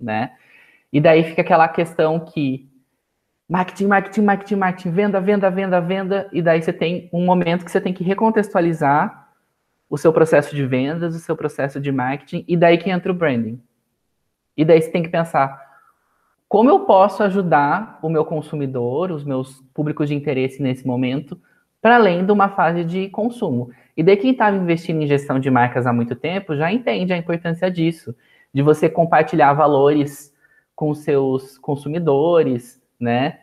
né? 0.00 0.36
E 0.92 1.00
daí 1.00 1.24
fica 1.24 1.42
aquela 1.42 1.66
questão 1.66 2.20
que 2.20 2.70
marketing, 3.48 3.86
marketing, 3.86 4.22
marketing, 4.22 4.56
marketing, 4.56 4.90
venda, 4.90 5.20
venda, 5.20 5.50
venda, 5.50 5.80
venda, 5.80 6.30
e 6.32 6.40
daí 6.40 6.62
você 6.62 6.72
tem 6.72 7.10
um 7.12 7.24
momento 7.24 7.64
que 7.64 7.70
você 7.70 7.80
tem 7.80 7.92
que 7.92 8.04
recontextualizar 8.04 9.23
o 9.94 9.96
seu 9.96 10.12
processo 10.12 10.56
de 10.56 10.66
vendas, 10.66 11.14
o 11.14 11.20
seu 11.20 11.36
processo 11.36 11.80
de 11.80 11.92
marketing, 11.92 12.44
e 12.48 12.56
daí 12.56 12.76
que 12.78 12.90
entra 12.90 13.12
o 13.12 13.14
branding. 13.14 13.62
E 14.56 14.64
daí 14.64 14.82
você 14.82 14.90
tem 14.90 15.04
que 15.04 15.08
pensar 15.08 15.62
como 16.48 16.68
eu 16.68 16.80
posso 16.80 17.22
ajudar 17.22 18.00
o 18.02 18.08
meu 18.08 18.24
consumidor, 18.24 19.12
os 19.12 19.22
meus 19.22 19.60
públicos 19.72 20.08
de 20.08 20.14
interesse 20.16 20.60
nesse 20.60 20.84
momento, 20.84 21.40
para 21.80 21.94
além 21.94 22.26
de 22.26 22.32
uma 22.32 22.48
fase 22.48 22.82
de 22.82 23.08
consumo. 23.10 23.70
E 23.96 24.02
daí 24.02 24.16
quem 24.16 24.32
estava 24.32 24.56
investindo 24.56 25.00
em 25.00 25.06
gestão 25.06 25.38
de 25.38 25.48
marcas 25.48 25.86
há 25.86 25.92
muito 25.92 26.16
tempo 26.16 26.56
já 26.56 26.72
entende 26.72 27.12
a 27.12 27.16
importância 27.16 27.70
disso, 27.70 28.16
de 28.52 28.62
você 28.62 28.88
compartilhar 28.88 29.52
valores 29.52 30.34
com 30.74 30.92
seus 30.92 31.56
consumidores, 31.56 32.82
né? 32.98 33.38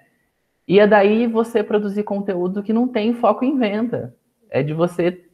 E 0.67 0.81
é 0.81 0.85
daí 0.85 1.27
você 1.27 1.63
produzir 1.63 2.03
conteúdo 2.03 2.61
que 2.61 2.73
não 2.73 2.89
tem 2.89 3.13
foco 3.13 3.45
em 3.45 3.57
venda. 3.57 4.13
É 4.49 4.61
de 4.61 4.73
você 4.73 5.30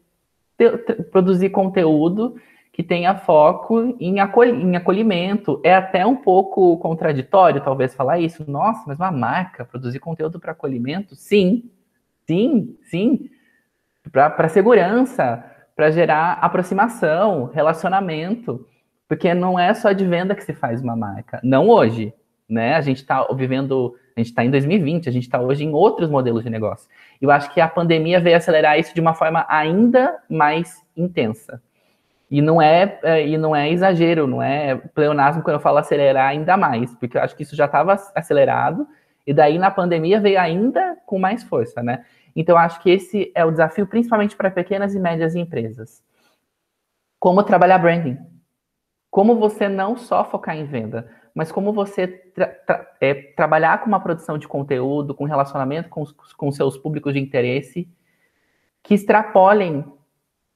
ter, 0.58 0.84
ter, 0.84 1.04
produzir 1.10 1.50
conteúdo 1.50 2.36
que 2.74 2.84
tenha 2.84 3.16
foco 3.16 3.96
em, 4.00 4.18
em 4.20 4.76
acolhimento. 4.76 5.60
É 5.64 5.74
até 5.74 6.06
um 6.06 6.16
pouco 6.16 6.78
contraditório, 6.78 7.62
talvez, 7.62 7.96
falar 7.96 8.20
isso. 8.20 8.50
Nossa, 8.50 8.84
mas 8.86 9.00
uma 9.00 9.12
marca 9.12 9.66
produzir 9.66 10.00
conteúdo 10.00 10.40
para 10.40 10.52
acolhimento? 10.52 11.16
Sim, 11.16 11.72
sim, 12.28 12.78
sim. 12.84 13.30
Para 14.12 14.48
segurança, 14.48 15.44
para 15.76 15.90
gerar 15.90 16.34
aproximação, 16.34 17.46
relacionamento. 17.46 18.66
Porque 19.08 19.34
não 19.34 19.58
é 19.58 19.74
só 19.74 19.92
de 19.92 20.06
venda 20.06 20.36
que 20.36 20.44
se 20.44 20.54
faz 20.54 20.82
uma 20.82 20.96
marca. 20.96 21.40
Não 21.44 21.70
hoje, 21.70 22.14
né? 22.48 22.76
A 22.76 22.82
gente 22.82 22.98
está 22.98 23.26
vivendo, 23.34 23.96
a 24.16 24.20
gente 24.20 24.30
está 24.30 24.44
em 24.46 24.52
2020, 24.52 25.10
a 25.10 25.12
gente 25.12 25.24
está 25.24 25.40
hoje 25.40 25.64
em 25.64 25.74
outros 25.74 26.10
modelos 26.10 26.44
de 26.44 26.50
negócio. 26.50 26.88
Eu 27.22 27.32
acho 27.32 27.54
que 27.54 27.60
a 27.60 27.68
pandemia 27.68 28.20
veio 28.20 28.38
acelerar 28.38 28.80
isso 28.80 28.94
de 28.94 29.02
uma 29.02 29.14
forma 29.14 29.46
ainda 29.50 30.18
mais 30.30 30.76
intensa. 30.96 31.62
E 32.30 32.42
não 32.42 32.62
é, 32.62 33.00
é, 33.04 33.28
e 33.28 33.38
não 33.38 33.56
é 33.56 33.72
exagero, 33.72 34.28
não 34.28 34.44
é 34.44 34.76
pleonasmo 34.76 35.42
quando 35.42 35.56
eu 35.56 35.62
falo 35.62 35.78
acelerar 35.78 36.30
ainda 36.30 36.58
mais, 36.58 36.94
porque 36.96 37.18
eu 37.18 37.22
acho 37.22 37.36
que 37.36 37.44
isso 37.44 37.56
já 37.56 37.66
estava 37.66 37.94
acelerado, 38.14 38.88
e 39.26 39.34
daí 39.34 39.58
na 39.58 39.72
pandemia 39.72 40.20
veio 40.20 40.40
ainda 40.40 40.98
com 41.06 41.18
mais 41.18 41.44
força, 41.44 41.82
né? 41.82 42.04
Então, 42.36 42.54
eu 42.56 42.60
acho 42.60 42.80
que 42.82 42.92
esse 42.92 43.32
é 43.34 43.44
o 43.44 43.50
desafio, 43.50 43.88
principalmente 43.88 44.36
para 44.36 44.52
pequenas 44.52 44.94
e 44.94 45.00
médias 45.00 45.36
empresas. 45.36 46.04
Como 47.20 47.42
trabalhar 47.44 47.80
branding? 47.80 48.18
Como 49.10 49.38
você 49.38 49.68
não 49.68 49.98
só 49.98 50.24
focar 50.24 50.56
em 50.56 50.66
venda, 50.66 51.10
mas 51.38 51.52
como 51.52 51.72
você 51.72 52.08
tra 52.08 52.48
tra 52.48 52.92
é, 53.00 53.14
trabalhar 53.14 53.80
com 53.80 53.86
uma 53.86 54.00
produção 54.00 54.40
de 54.40 54.48
conteúdo, 54.48 55.14
com 55.14 55.24
relacionamento 55.24 55.88
com, 55.88 56.04
com 56.36 56.52
seus 56.52 56.80
públicos 56.80 57.14
de 57.14 57.20
interesse, 57.20 57.88
que 58.82 58.96
extrapolem 58.96 59.86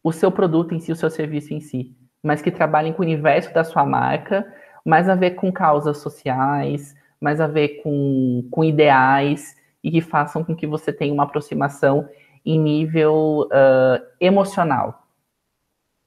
o 0.03 0.11
seu 0.11 0.31
produto 0.31 0.73
em 0.73 0.79
si, 0.79 0.91
o 0.91 0.95
seu 0.95 1.11
serviço 1.11 1.53
em 1.53 1.59
si, 1.59 1.95
mas 2.23 2.41
que 2.41 2.49
trabalhem 2.49 2.93
com 2.93 3.03
o 3.03 3.05
universo 3.05 3.53
da 3.53 3.63
sua 3.63 3.85
marca, 3.85 4.51
mais 4.83 5.07
a 5.07 5.13
ver 5.13 5.35
com 5.35 5.51
causas 5.51 5.99
sociais, 5.99 6.95
mais 7.21 7.39
a 7.39 7.45
ver 7.45 7.83
com, 7.83 8.47
com 8.49 8.63
ideais 8.63 9.55
e 9.83 9.91
que 9.91 10.01
façam 10.01 10.43
com 10.43 10.55
que 10.55 10.65
você 10.65 10.91
tenha 10.91 11.13
uma 11.13 11.25
aproximação 11.25 12.09
em 12.43 12.59
nível 12.59 13.47
uh, 13.51 14.03
emocional, 14.19 15.05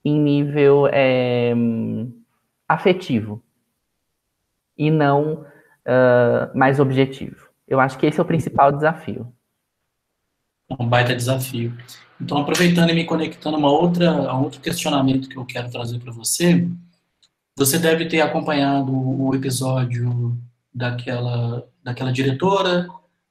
em 0.04 0.18
nível 0.18 0.88
é, 0.88 1.54
afetivo 2.68 3.40
e 4.76 4.90
não 4.90 5.42
uh, 5.42 6.56
mais 6.56 6.80
objetivo. 6.80 7.48
Eu 7.66 7.80
acho 7.80 7.98
que 7.98 8.06
esse 8.06 8.18
é 8.18 8.22
o 8.22 8.26
principal 8.26 8.72
desafio. 8.72 9.32
Um 10.78 10.88
baita 10.88 11.14
desafio. 11.14 11.76
Então, 12.20 12.38
aproveitando 12.38 12.90
e 12.90 12.94
me 12.94 13.04
conectando 13.04 13.56
a, 13.56 13.58
uma 13.58 13.70
outra, 13.70 14.10
a 14.10 14.38
outro 14.38 14.60
questionamento 14.60 15.28
que 15.28 15.36
eu 15.36 15.44
quero 15.44 15.70
trazer 15.70 15.98
para 15.98 16.12
você, 16.12 16.68
você 17.56 17.78
deve 17.78 18.06
ter 18.06 18.20
acompanhado 18.20 18.92
o 18.92 19.34
episódio 19.34 20.36
daquela, 20.74 21.68
daquela 21.82 22.12
diretora, 22.12 22.88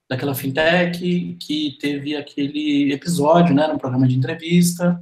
daquela 0.09 0.35
fintech, 0.35 1.35
que 1.39 1.77
teve 1.79 2.15
aquele 2.15 2.93
episódio 2.93 3.53
né, 3.53 3.67
no 3.67 3.79
programa 3.79 4.07
de 4.07 4.15
entrevista 4.15 5.01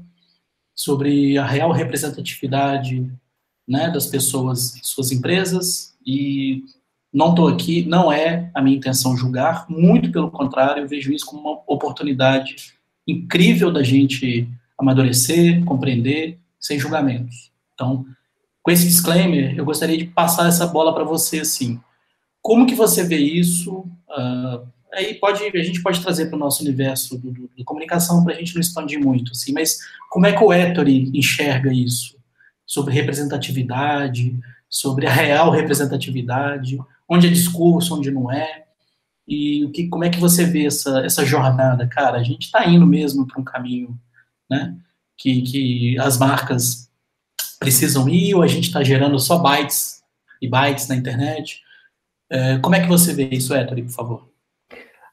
sobre 0.74 1.38
a 1.38 1.46
real 1.46 1.72
representatividade 1.72 3.12
né, 3.68 3.90
das 3.90 4.08
pessoas 4.08 4.80
suas 4.82 5.12
empresas, 5.12 5.91
e 6.06 6.64
não 7.14 7.32
estou 7.32 7.48
aqui, 7.48 7.86
não 7.86 8.12
é 8.12 8.50
a 8.54 8.62
minha 8.62 8.78
intenção 8.78 9.18
julgar, 9.18 9.66
muito 9.70 10.12
pelo 10.12 10.32
contrário, 10.32 10.84
eu 10.84 10.88
vejo 10.88 11.12
isso 11.12 11.26
como 11.26 11.42
uma 11.42 11.62
oportunidade 11.68 12.74
incrível 13.08 13.72
da 13.72 13.84
gente 13.84 14.48
amadurecer, 14.78 15.64
compreender, 15.66 16.40
sem 16.60 16.80
julgamentos. 16.80 17.52
Então, 17.74 18.06
com 18.64 18.72
esse 18.72 18.86
disclaimer, 18.86 19.56
eu 19.58 19.66
gostaria 19.66 19.98
de 19.98 20.06
passar 20.06 20.48
essa 20.48 20.68
bola 20.68 20.94
para 20.94 21.04
você, 21.04 21.40
assim, 21.40 21.80
como 22.42 22.66
que 22.66 22.76
você 22.76 23.04
vê 23.04 23.18
isso? 23.18 23.80
Uh, 24.10 24.68
aí 24.94 25.16
pode, 25.16 25.44
a 25.44 25.64
gente 25.64 25.82
pode 25.82 26.02
trazer 26.02 26.28
para 26.28 26.36
o 26.36 26.40
nosso 26.40 26.64
universo 26.64 27.18
do, 27.18 27.32
do, 27.32 27.50
de 27.56 27.64
comunicação 27.64 28.24
para 28.24 28.34
a 28.34 28.38
gente 28.38 28.54
não 28.54 28.62
expandir 28.62 29.00
muito, 29.00 29.32
assim, 29.32 29.52
mas 29.52 29.80
como 30.10 30.26
é 30.26 30.34
que 30.34 30.44
o 30.44 30.54
Ettore 30.54 31.12
enxerga 31.14 31.74
isso? 31.74 32.18
Sobre 32.66 32.94
representatividade, 32.94 34.38
sobre 34.72 35.06
a 35.06 35.12
real 35.12 35.52
representatividade, 35.52 36.80
onde 37.08 37.28
é 37.28 37.30
discurso, 37.30 37.96
onde 37.96 38.10
não 38.10 38.32
é, 38.32 38.64
e 39.28 39.64
o 39.64 39.72
que, 39.72 39.88
como 39.88 40.04
é 40.04 40.10
que 40.10 40.20
você 40.20 40.46
vê 40.46 40.66
essa, 40.66 41.00
essa 41.06 41.26
jornada, 41.26 41.88
cara? 41.88 42.18
A 42.18 42.24
gente 42.24 42.44
está 42.44 42.66
indo 42.68 42.86
mesmo 42.86 43.28
para 43.28 43.40
um 43.40 43.44
caminho, 43.44 43.98
né, 44.50 44.76
que, 45.18 45.42
que 45.44 46.00
as 46.00 46.18
marcas 46.18 46.90
precisam 47.60 48.10
ir, 48.10 48.34
ou 48.36 48.42
a 48.42 48.48
gente 48.48 48.68
está 48.68 48.84
gerando 48.84 49.18
só 49.20 49.38
bytes 49.38 50.02
e 50.42 50.50
bytes 50.50 50.88
na 50.88 50.96
internet? 50.96 51.62
É, 52.30 52.58
como 52.60 52.76
é 52.76 52.82
que 52.82 52.88
você 52.88 53.14
vê 53.14 53.30
isso, 53.30 53.54
Ettore, 53.54 53.84
por 53.84 53.92
favor? 53.92 54.30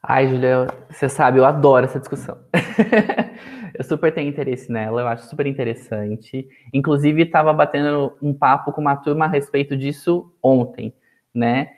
Ai, 0.03 0.29
Julia, 0.29 0.67
você 0.91 1.09
sabe, 1.09 1.39
eu 1.39 1.45
adoro 1.45 1.85
essa 1.85 1.99
discussão. 1.99 2.39
eu 3.75 3.85
super 3.85 4.13
tenho 4.13 4.29
interesse 4.29 4.71
nela, 4.71 5.01
eu 5.01 5.09
acho 5.09 5.27
super 5.27 5.47
interessante. 5.47 6.49
Inclusive, 6.73 7.23
estava 7.23 7.53
batendo 7.53 8.17
um 8.23 8.33
papo 8.33 8.73
com 8.73 8.81
uma 8.81 8.97
turma 8.97 9.25
a 9.25 9.29
respeito 9.29 9.77
disso 9.77 10.33
ontem, 10.43 10.95
né? 11.35 11.73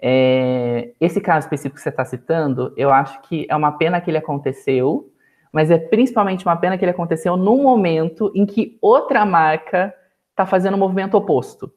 É, 0.00 0.92
esse 1.00 1.20
caso 1.20 1.46
específico 1.46 1.76
que 1.76 1.82
você 1.82 1.88
está 1.88 2.04
citando, 2.04 2.72
eu 2.76 2.92
acho 2.92 3.22
que 3.22 3.46
é 3.48 3.54
uma 3.54 3.72
pena 3.72 4.00
que 4.00 4.10
ele 4.10 4.18
aconteceu, 4.18 5.12
mas 5.52 5.70
é 5.70 5.78
principalmente 5.78 6.44
uma 6.44 6.56
pena 6.56 6.76
que 6.76 6.84
ele 6.84 6.90
aconteceu 6.90 7.36
num 7.36 7.62
momento 7.62 8.32
em 8.34 8.44
que 8.44 8.78
outra 8.82 9.24
marca 9.24 9.94
está 10.30 10.44
fazendo 10.44 10.74
um 10.74 10.80
movimento 10.80 11.16
oposto. 11.16 11.72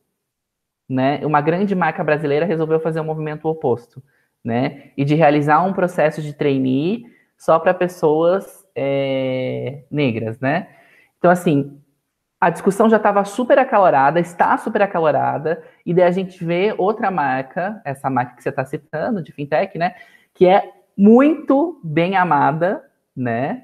Né? 0.90 1.22
Uma 1.24 1.42
grande 1.42 1.76
marca 1.76 2.04
brasileira 2.04 2.46
resolveu 2.46 2.80
fazer 2.80 3.00
um 3.00 3.06
movimento 3.06 3.48
oposto 3.48 4.02
né? 4.46 4.92
E 4.96 5.04
de 5.04 5.16
realizar 5.16 5.64
um 5.64 5.74
processo 5.74 6.22
de 6.22 6.32
trainee 6.32 7.04
só 7.36 7.58
para 7.58 7.74
pessoas 7.74 8.64
é, 8.76 9.84
negras, 9.90 10.40
né? 10.40 10.68
Então, 11.18 11.32
assim, 11.32 11.82
a 12.40 12.50
discussão 12.50 12.90
já 12.90 12.98
estava 12.98 13.24
super 13.24 13.58
acalorada, 13.58 14.20
está 14.20 14.58
super 14.58 14.82
acalorada, 14.82 15.64
e 15.86 15.94
daí 15.94 16.04
a 16.06 16.12
gente 16.12 16.44
vê 16.44 16.76
outra 16.78 17.10
marca, 17.10 17.82
essa 17.86 18.10
marca 18.10 18.36
que 18.36 18.44
você 18.44 18.50
está 18.50 18.66
citando, 18.66 19.24
de 19.24 19.32
fintech, 19.32 19.78
né? 19.78 19.96
Que 20.34 20.46
é 20.46 20.72
muito 20.98 21.80
bem 21.84 22.16
amada, 22.16 22.84
né? 23.16 23.64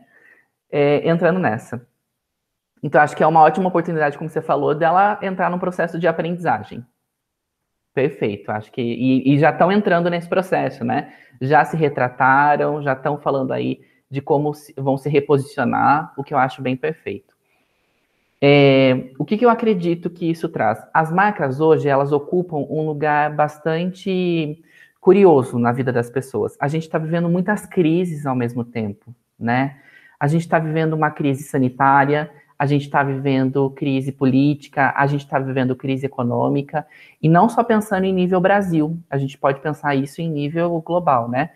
É, 0.71 1.07
entrando 1.07 1.39
nessa. 1.39 1.85
Então, 2.81 3.01
acho 3.01 3.15
que 3.15 3.23
é 3.23 3.27
uma 3.27 3.41
ótima 3.41 3.67
oportunidade, 3.67 4.17
como 4.17 4.29
você 4.29 4.41
falou, 4.41 4.73
dela 4.73 5.19
entrar 5.21 5.49
num 5.49 5.59
processo 5.59 5.99
de 5.99 6.07
aprendizagem. 6.07 6.83
Perfeito, 7.93 8.49
acho 8.51 8.71
que. 8.71 8.81
E, 8.81 9.35
e 9.35 9.37
já 9.37 9.49
estão 9.49 9.71
entrando 9.71 10.09
nesse 10.09 10.27
processo, 10.27 10.83
né? 10.83 11.13
Já 11.41 11.65
se 11.65 11.75
retrataram, 11.75 12.81
já 12.81 12.93
estão 12.93 13.19
falando 13.19 13.51
aí 13.51 13.81
de 14.11 14.21
como 14.21 14.51
vão 14.75 14.97
se 14.97 15.09
reposicionar, 15.09 16.13
o 16.17 16.23
que 16.23 16.33
eu 16.33 16.37
acho 16.37 16.61
bem 16.61 16.75
perfeito. 16.75 17.33
É, 18.43 19.11
o 19.17 19.23
que, 19.23 19.37
que 19.37 19.45
eu 19.45 19.49
acredito 19.49 20.09
que 20.09 20.29
isso 20.29 20.49
traz? 20.49 20.83
As 20.93 21.11
marcas 21.11 21.61
hoje, 21.61 21.87
elas 21.87 22.11
ocupam 22.11 22.57
um 22.69 22.85
lugar 22.85 23.33
bastante 23.33 24.61
curioso 24.99 25.57
na 25.57 25.71
vida 25.71 25.93
das 25.93 26.09
pessoas. 26.09 26.57
A 26.59 26.67
gente 26.67 26.83
está 26.83 26.97
vivendo 26.97 27.29
muitas 27.29 27.65
crises 27.65 28.25
ao 28.25 28.35
mesmo 28.35 28.65
tempo, 28.65 29.15
né? 29.39 29.77
A 30.19 30.27
gente 30.27 30.41
está 30.41 30.59
vivendo 30.59 30.93
uma 30.93 31.09
crise 31.09 31.43
sanitária, 31.43 32.29
a 32.59 32.65
gente 32.65 32.83
está 32.83 33.01
vivendo 33.01 33.69
crise 33.71 34.11
política, 34.11 34.93
a 34.95 35.07
gente 35.07 35.23
está 35.23 35.39
vivendo 35.39 35.75
crise 35.75 36.05
econômica, 36.05 36.85
e 37.21 37.29
não 37.29 37.49
só 37.49 37.63
pensando 37.63 38.03
em 38.03 38.13
nível 38.13 38.39
Brasil, 38.39 38.99
a 39.09 39.17
gente 39.17 39.37
pode 39.37 39.61
pensar 39.61 39.95
isso 39.95 40.21
em 40.21 40.29
nível 40.29 40.79
global, 40.81 41.29
né? 41.29 41.51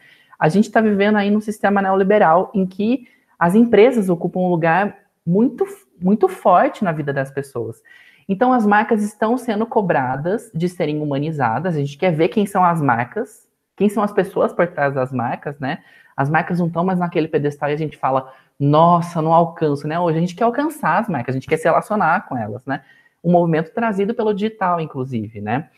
A 0.46 0.48
gente 0.48 0.66
está 0.66 0.80
vivendo 0.80 1.16
aí 1.16 1.32
num 1.32 1.42
sistema 1.42 1.82
neoliberal 1.82 2.52
em 2.54 2.68
que 2.68 3.08
as 3.40 3.56
empresas 3.56 4.10
ocupam 4.10 4.42
um 4.42 4.48
lugar 4.48 4.96
muito, 5.25 5.66
muito 6.00 6.30
forte 6.30 6.84
na 6.84 6.92
vida 6.92 7.12
das 7.12 7.32
pessoas. 7.32 7.82
Então, 8.30 8.54
as 8.54 8.64
marcas 8.64 9.02
estão 9.02 9.40
sendo 9.40 9.66
cobradas 9.66 10.52
de 10.54 10.70
serem 10.70 11.02
humanizadas, 11.02 11.75
a 11.75 11.80
gente 11.80 11.98
quer 11.98 12.12
ver 12.12 12.28
quem 12.28 12.46
são 12.46 12.64
as 12.64 12.80
marcas, 12.80 13.48
quem 13.75 13.90
são 13.90 14.04
as 14.04 14.14
pessoas 14.14 14.54
por 14.54 14.68
trás 14.68 14.94
das 14.94 15.12
marcas, 15.12 15.58
né? 15.60 15.80
As 16.16 16.30
marcas 16.30 16.60
não 16.60 16.68
estão 16.68 16.86
mais 16.86 17.00
naquele 17.00 17.28
pedestal 17.28 17.72
e 17.72 17.74
a 17.74 17.78
gente 17.78 17.98
fala, 17.98 18.32
nossa, 18.60 19.24
não 19.24 19.34
alcanço, 19.34 19.88
né? 19.88 20.00
Hoje 20.00 20.20
a 20.20 20.22
gente 20.22 20.36
quer 20.36 20.44
alcançar 20.44 21.00
as 21.00 21.10
marcas, 21.10 21.34
a 21.34 21.40
gente 21.40 21.48
quer 21.48 21.58
se 21.58 21.64
relacionar 21.64 22.28
com 22.28 22.38
elas, 22.38 22.64
né? 22.68 22.84
Um 23.24 23.32
movimento 23.32 23.74
trazido 23.74 24.14
pelo 24.14 24.32
digital, 24.32 24.80
inclusive, 24.80 25.42
né? 25.42 25.72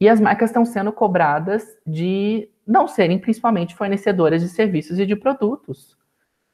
E 0.00 0.08
as 0.08 0.18
marcas 0.18 0.48
estão 0.48 0.64
sendo 0.64 0.90
cobradas 0.90 1.66
de 1.86 2.48
não 2.70 2.86
serem 2.86 3.18
principalmente 3.18 3.74
fornecedoras 3.74 4.40
de 4.40 4.48
serviços 4.48 4.96
e 5.00 5.04
de 5.04 5.16
produtos. 5.16 5.98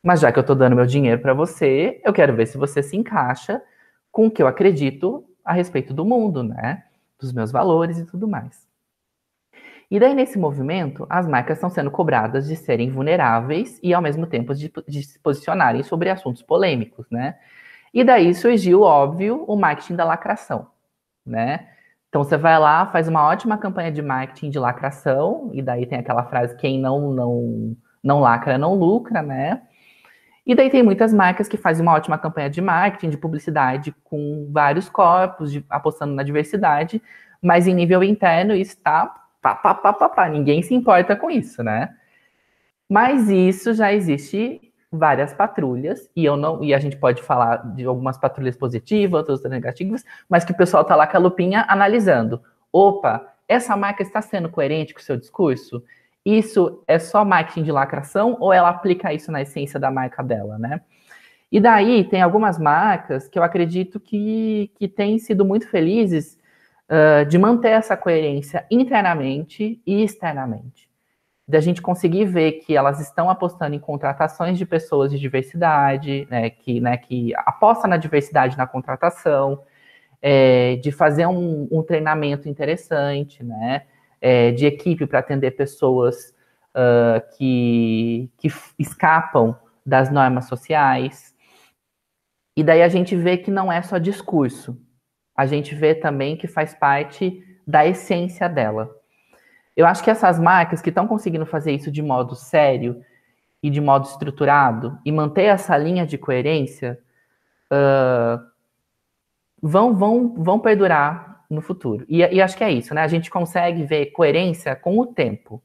Mas 0.02 0.20
já 0.20 0.32
que 0.32 0.38
eu 0.38 0.40
estou 0.40 0.56
dando 0.56 0.74
meu 0.74 0.86
dinheiro 0.86 1.20
para 1.20 1.34
você, 1.34 2.00
eu 2.02 2.12
quero 2.12 2.34
ver 2.34 2.46
se 2.46 2.56
você 2.56 2.82
se 2.82 2.96
encaixa 2.96 3.62
com 4.10 4.26
o 4.26 4.30
que 4.30 4.42
eu 4.42 4.46
acredito 4.46 5.28
a 5.44 5.52
respeito 5.52 5.92
do 5.92 6.06
mundo, 6.06 6.42
né? 6.42 6.84
Dos 7.20 7.34
meus 7.34 7.52
valores 7.52 7.98
e 7.98 8.06
tudo 8.06 8.26
mais. 8.26 8.66
E 9.90 10.00
daí, 10.00 10.14
nesse 10.14 10.38
movimento, 10.38 11.06
as 11.10 11.28
marcas 11.28 11.58
estão 11.58 11.68
sendo 11.68 11.90
cobradas 11.90 12.48
de 12.48 12.56
serem 12.56 12.90
vulneráveis 12.90 13.78
e, 13.82 13.92
ao 13.92 14.00
mesmo 14.00 14.26
tempo, 14.26 14.54
de, 14.54 14.72
de 14.88 15.02
se 15.02 15.18
posicionarem 15.18 15.82
sobre 15.82 16.08
assuntos 16.08 16.42
polêmicos, 16.42 17.06
né? 17.10 17.38
E 17.92 18.02
daí 18.02 18.34
surgiu, 18.34 18.80
óbvio, 18.80 19.44
o 19.46 19.54
marketing 19.54 19.96
da 19.96 20.04
lacração, 20.04 20.66
né? 21.24 21.68
Então 22.08 22.22
você 22.24 22.36
vai 22.36 22.58
lá, 22.58 22.86
faz 22.86 23.08
uma 23.08 23.24
ótima 23.26 23.58
campanha 23.58 23.90
de 23.90 24.00
marketing 24.02 24.50
de 24.50 24.58
lacração, 24.58 25.50
e 25.52 25.62
daí 25.62 25.86
tem 25.86 25.98
aquela 25.98 26.24
frase: 26.24 26.56
quem 26.56 26.80
não, 26.80 27.12
não, 27.12 27.76
não 28.02 28.20
lacra, 28.20 28.56
não 28.56 28.74
lucra, 28.74 29.22
né? 29.22 29.62
E 30.46 30.54
daí 30.54 30.70
tem 30.70 30.82
muitas 30.82 31.12
marcas 31.12 31.48
que 31.48 31.56
fazem 31.56 31.82
uma 31.82 31.94
ótima 31.94 32.16
campanha 32.16 32.48
de 32.48 32.60
marketing, 32.60 33.10
de 33.10 33.18
publicidade, 33.18 33.94
com 34.04 34.48
vários 34.52 34.88
corpos, 34.88 35.50
de, 35.50 35.64
apostando 35.68 36.14
na 36.14 36.22
diversidade, 36.22 37.02
mas 37.42 37.66
em 37.66 37.74
nível 37.74 38.02
interno 38.04 38.54
está 38.54 39.06
pá, 39.42 39.54
pá, 39.54 39.74
pá, 39.74 39.92
pá, 39.92 40.08
pá, 40.08 40.28
ninguém 40.28 40.62
se 40.62 40.74
importa 40.74 41.16
com 41.16 41.30
isso, 41.30 41.62
né? 41.62 41.90
Mas 42.88 43.28
isso 43.28 43.74
já 43.74 43.92
existe 43.92 44.60
várias 44.96 45.32
patrulhas, 45.34 46.10
e 46.14 46.24
eu 46.24 46.36
não, 46.36 46.62
e 46.62 46.74
a 46.74 46.78
gente 46.78 46.96
pode 46.96 47.22
falar 47.22 47.56
de 47.74 47.84
algumas 47.84 48.18
patrulhas 48.18 48.56
positivas, 48.56 49.28
outras 49.28 49.50
negativas, 49.50 50.04
mas 50.28 50.44
que 50.44 50.52
o 50.52 50.56
pessoal 50.56 50.84
tá 50.84 50.96
lá 50.96 51.06
com 51.06 51.16
a 51.16 51.20
lupinha 51.20 51.64
analisando. 51.68 52.40
Opa, 52.72 53.34
essa 53.48 53.76
marca 53.76 54.02
está 54.02 54.20
sendo 54.20 54.48
coerente 54.48 54.92
com 54.94 55.00
o 55.00 55.02
seu 55.02 55.16
discurso? 55.16 55.82
Isso 56.24 56.82
é 56.88 56.98
só 56.98 57.24
marketing 57.24 57.62
de 57.62 57.72
lacração 57.72 58.36
ou 58.40 58.52
ela 58.52 58.68
aplica 58.68 59.12
isso 59.12 59.30
na 59.30 59.42
essência 59.42 59.78
da 59.78 59.90
marca 59.90 60.22
dela, 60.22 60.58
né? 60.58 60.80
E 61.50 61.60
daí 61.60 62.02
tem 62.04 62.20
algumas 62.20 62.58
marcas 62.58 63.28
que 63.28 63.38
eu 63.38 63.42
acredito 63.42 64.00
que, 64.00 64.72
que 64.74 64.88
têm 64.88 65.18
sido 65.18 65.44
muito 65.44 65.68
felizes 65.68 66.36
uh, 66.90 67.24
de 67.24 67.38
manter 67.38 67.70
essa 67.70 67.96
coerência 67.96 68.66
internamente 68.70 69.80
e 69.86 70.02
externamente 70.02 70.85
da 71.48 71.60
gente 71.60 71.80
conseguir 71.80 72.24
ver 72.24 72.52
que 72.52 72.76
elas 72.76 73.00
estão 73.00 73.30
apostando 73.30 73.74
em 73.74 73.78
contratações 73.78 74.58
de 74.58 74.66
pessoas 74.66 75.10
de 75.10 75.18
diversidade, 75.18 76.26
né, 76.30 76.50
que, 76.50 76.80
né, 76.80 76.96
que 76.96 77.32
aposta 77.36 77.86
na 77.86 77.96
diversidade 77.96 78.58
na 78.58 78.66
contratação, 78.66 79.62
é, 80.20 80.76
de 80.76 80.90
fazer 80.90 81.26
um, 81.26 81.68
um, 81.70 81.82
treinamento 81.82 82.48
interessante, 82.48 83.44
né, 83.44 83.82
é, 84.20 84.50
de 84.50 84.66
equipe 84.66 85.06
para 85.06 85.20
atender 85.20 85.52
pessoas 85.52 86.34
uh, 86.74 87.36
que, 87.36 88.30
que 88.38 88.48
escapam 88.78 89.56
das 89.84 90.10
normas 90.10 90.46
sociais. 90.46 91.34
E 92.56 92.64
daí 92.64 92.82
a 92.82 92.88
gente 92.88 93.14
vê 93.14 93.36
que 93.36 93.50
não 93.50 93.70
é 93.70 93.80
só 93.82 93.98
discurso, 93.98 94.80
a 95.36 95.46
gente 95.46 95.74
vê 95.74 95.94
também 95.94 96.36
que 96.36 96.48
faz 96.48 96.74
parte 96.74 97.42
da 97.66 97.86
essência 97.86 98.48
dela. 98.48 98.95
Eu 99.76 99.86
acho 99.86 100.02
que 100.02 100.10
essas 100.10 100.40
marcas 100.40 100.80
que 100.80 100.88
estão 100.88 101.06
conseguindo 101.06 101.44
fazer 101.44 101.72
isso 101.72 101.90
de 101.92 102.02
modo 102.02 102.34
sério 102.34 103.04
e 103.62 103.68
de 103.68 103.80
modo 103.80 104.06
estruturado 104.06 104.98
e 105.04 105.12
manter 105.12 105.44
essa 105.44 105.76
linha 105.76 106.06
de 106.06 106.16
coerência 106.16 106.98
uh, 107.70 108.42
vão, 109.60 109.94
vão, 109.94 110.34
vão 110.34 110.58
perdurar 110.58 111.44
no 111.50 111.60
futuro. 111.60 112.06
E, 112.08 112.18
e, 112.20 112.40
acho 112.40 112.56
que 112.56 112.64
é 112.64 112.72
isso, 112.72 112.94
né? 112.94 113.02
A 113.02 113.08
gente 113.08 113.30
consegue 113.30 113.84
ver 113.84 114.06
coerência 114.06 114.74
com 114.74 114.98
o 114.98 115.06
tempo. 115.06 115.62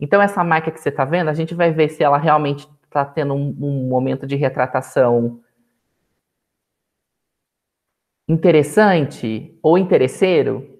Então, 0.00 0.20
essa 0.20 0.42
marca 0.42 0.70
que 0.70 0.80
você 0.80 0.88
está 0.88 1.04
vendo, 1.04 1.30
a 1.30 1.34
gente 1.34 1.54
vai 1.54 1.70
ver 1.70 1.88
se 1.88 2.02
ela 2.02 2.18
realmente 2.18 2.68
está 2.82 3.04
tendo 3.04 3.34
um, 3.34 3.56
um 3.60 3.88
momento 3.88 4.26
de 4.26 4.36
retratação 4.36 5.40
interessante 8.28 9.56
ou 9.62 9.78
interesseiro 9.78 10.76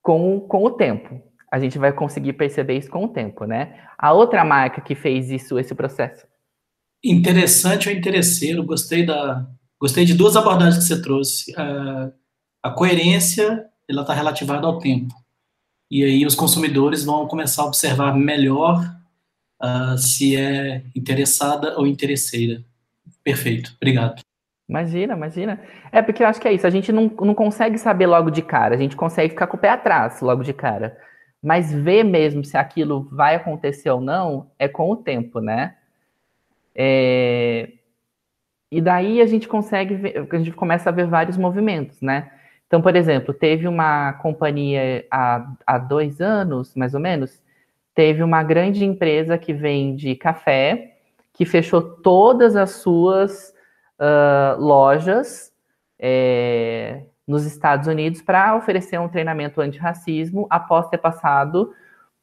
com, 0.00 0.40
com 0.40 0.64
o 0.64 0.70
tempo 0.70 1.27
a 1.50 1.58
gente 1.58 1.78
vai 1.78 1.92
conseguir 1.92 2.34
perceber 2.34 2.78
isso 2.78 2.90
com 2.90 3.04
o 3.04 3.08
tempo, 3.08 3.44
né? 3.44 3.80
A 3.96 4.12
outra 4.12 4.44
marca 4.44 4.80
que 4.80 4.94
fez 4.94 5.30
isso, 5.30 5.58
esse 5.58 5.74
processo. 5.74 6.26
Interessante 7.02 7.88
ou 7.88 7.94
interesseiro, 7.94 8.64
gostei 8.64 9.04
da, 9.04 9.46
gostei 9.80 10.04
de 10.04 10.14
duas 10.14 10.36
abordagens 10.36 10.78
que 10.78 10.84
você 10.84 11.00
trouxe. 11.00 11.52
Uh, 11.52 12.12
a 12.62 12.70
coerência, 12.70 13.66
ela 13.88 14.02
está 14.02 14.12
relativada 14.12 14.66
ao 14.66 14.78
tempo. 14.78 15.14
E 15.90 16.04
aí 16.04 16.26
os 16.26 16.34
consumidores 16.34 17.04
vão 17.04 17.26
começar 17.26 17.62
a 17.62 17.66
observar 17.66 18.14
melhor 18.14 18.84
uh, 19.62 19.96
se 19.96 20.36
é 20.36 20.82
interessada 20.94 21.78
ou 21.78 21.86
interesseira. 21.86 22.62
Perfeito, 23.24 23.72
obrigado. 23.76 24.20
Imagina, 24.68 25.14
imagina. 25.14 25.60
É 25.90 26.02
porque 26.02 26.22
eu 26.22 26.26
acho 26.26 26.40
que 26.40 26.46
é 26.46 26.52
isso, 26.52 26.66
a 26.66 26.70
gente 26.70 26.92
não, 26.92 27.10
não 27.20 27.34
consegue 27.34 27.78
saber 27.78 28.06
logo 28.06 28.30
de 28.30 28.42
cara, 28.42 28.74
a 28.74 28.78
gente 28.78 28.96
consegue 28.96 29.30
ficar 29.30 29.46
com 29.46 29.56
o 29.56 29.60
pé 29.60 29.70
atrás 29.70 30.20
logo 30.20 30.42
de 30.42 30.52
cara. 30.52 30.96
Mas 31.42 31.72
ver 31.72 32.04
mesmo 32.04 32.44
se 32.44 32.56
aquilo 32.56 33.08
vai 33.10 33.36
acontecer 33.36 33.90
ou 33.90 34.00
não 34.00 34.50
é 34.58 34.66
com 34.68 34.90
o 34.90 34.96
tempo, 34.96 35.40
né? 35.40 35.76
É... 36.74 37.72
E 38.70 38.80
daí 38.80 39.20
a 39.20 39.26
gente 39.26 39.48
consegue 39.48 39.94
ver, 39.94 40.28
a 40.30 40.38
gente 40.38 40.52
começa 40.52 40.90
a 40.90 40.92
ver 40.92 41.06
vários 41.06 41.36
movimentos, 41.36 42.00
né? 42.02 42.30
Então, 42.66 42.82
por 42.82 42.94
exemplo, 42.94 43.32
teve 43.32 43.66
uma 43.66 44.12
companhia 44.14 45.06
há, 45.10 45.54
há 45.66 45.78
dois 45.78 46.20
anos, 46.20 46.74
mais 46.74 46.92
ou 46.92 47.00
menos, 47.00 47.42
teve 47.94 48.22
uma 48.22 48.42
grande 48.42 48.84
empresa 48.84 49.38
que 49.38 49.54
vende 49.54 50.14
café, 50.14 50.98
que 51.32 51.46
fechou 51.46 51.80
todas 51.80 52.56
as 52.56 52.72
suas 52.72 53.54
uh, 53.98 54.60
lojas 54.60 55.50
é, 55.98 57.02
nos 57.28 57.44
Estados 57.44 57.86
Unidos 57.86 58.22
para 58.22 58.56
oferecer 58.56 58.98
um 58.98 59.08
treinamento 59.08 59.60
antirracismo 59.60 60.46
após 60.48 60.88
ter 60.88 60.96
passado 60.96 61.74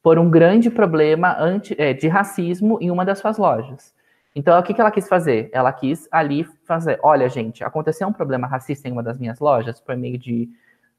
por 0.02 0.18
um 0.18 0.28
grande 0.28 0.68
problema 0.68 1.36
anti, 1.38 1.76
é, 1.78 1.94
de 1.94 2.08
racismo 2.08 2.76
em 2.80 2.90
uma 2.90 3.04
das 3.04 3.20
suas 3.20 3.38
lojas. 3.38 3.94
Então, 4.34 4.58
o 4.58 4.62
que, 4.62 4.74
que 4.74 4.80
ela 4.80 4.90
quis 4.90 5.08
fazer? 5.08 5.48
Ela 5.52 5.72
quis 5.72 6.08
ali 6.10 6.44
fazer: 6.64 6.98
olha, 7.02 7.28
gente, 7.28 7.64
aconteceu 7.64 8.06
um 8.06 8.12
problema 8.12 8.46
racista 8.46 8.88
em 8.88 8.92
uma 8.92 9.02
das 9.02 9.18
minhas 9.18 9.38
lojas 9.38 9.80
por 9.80 9.96
meio 9.96 10.18
de, 10.18 10.50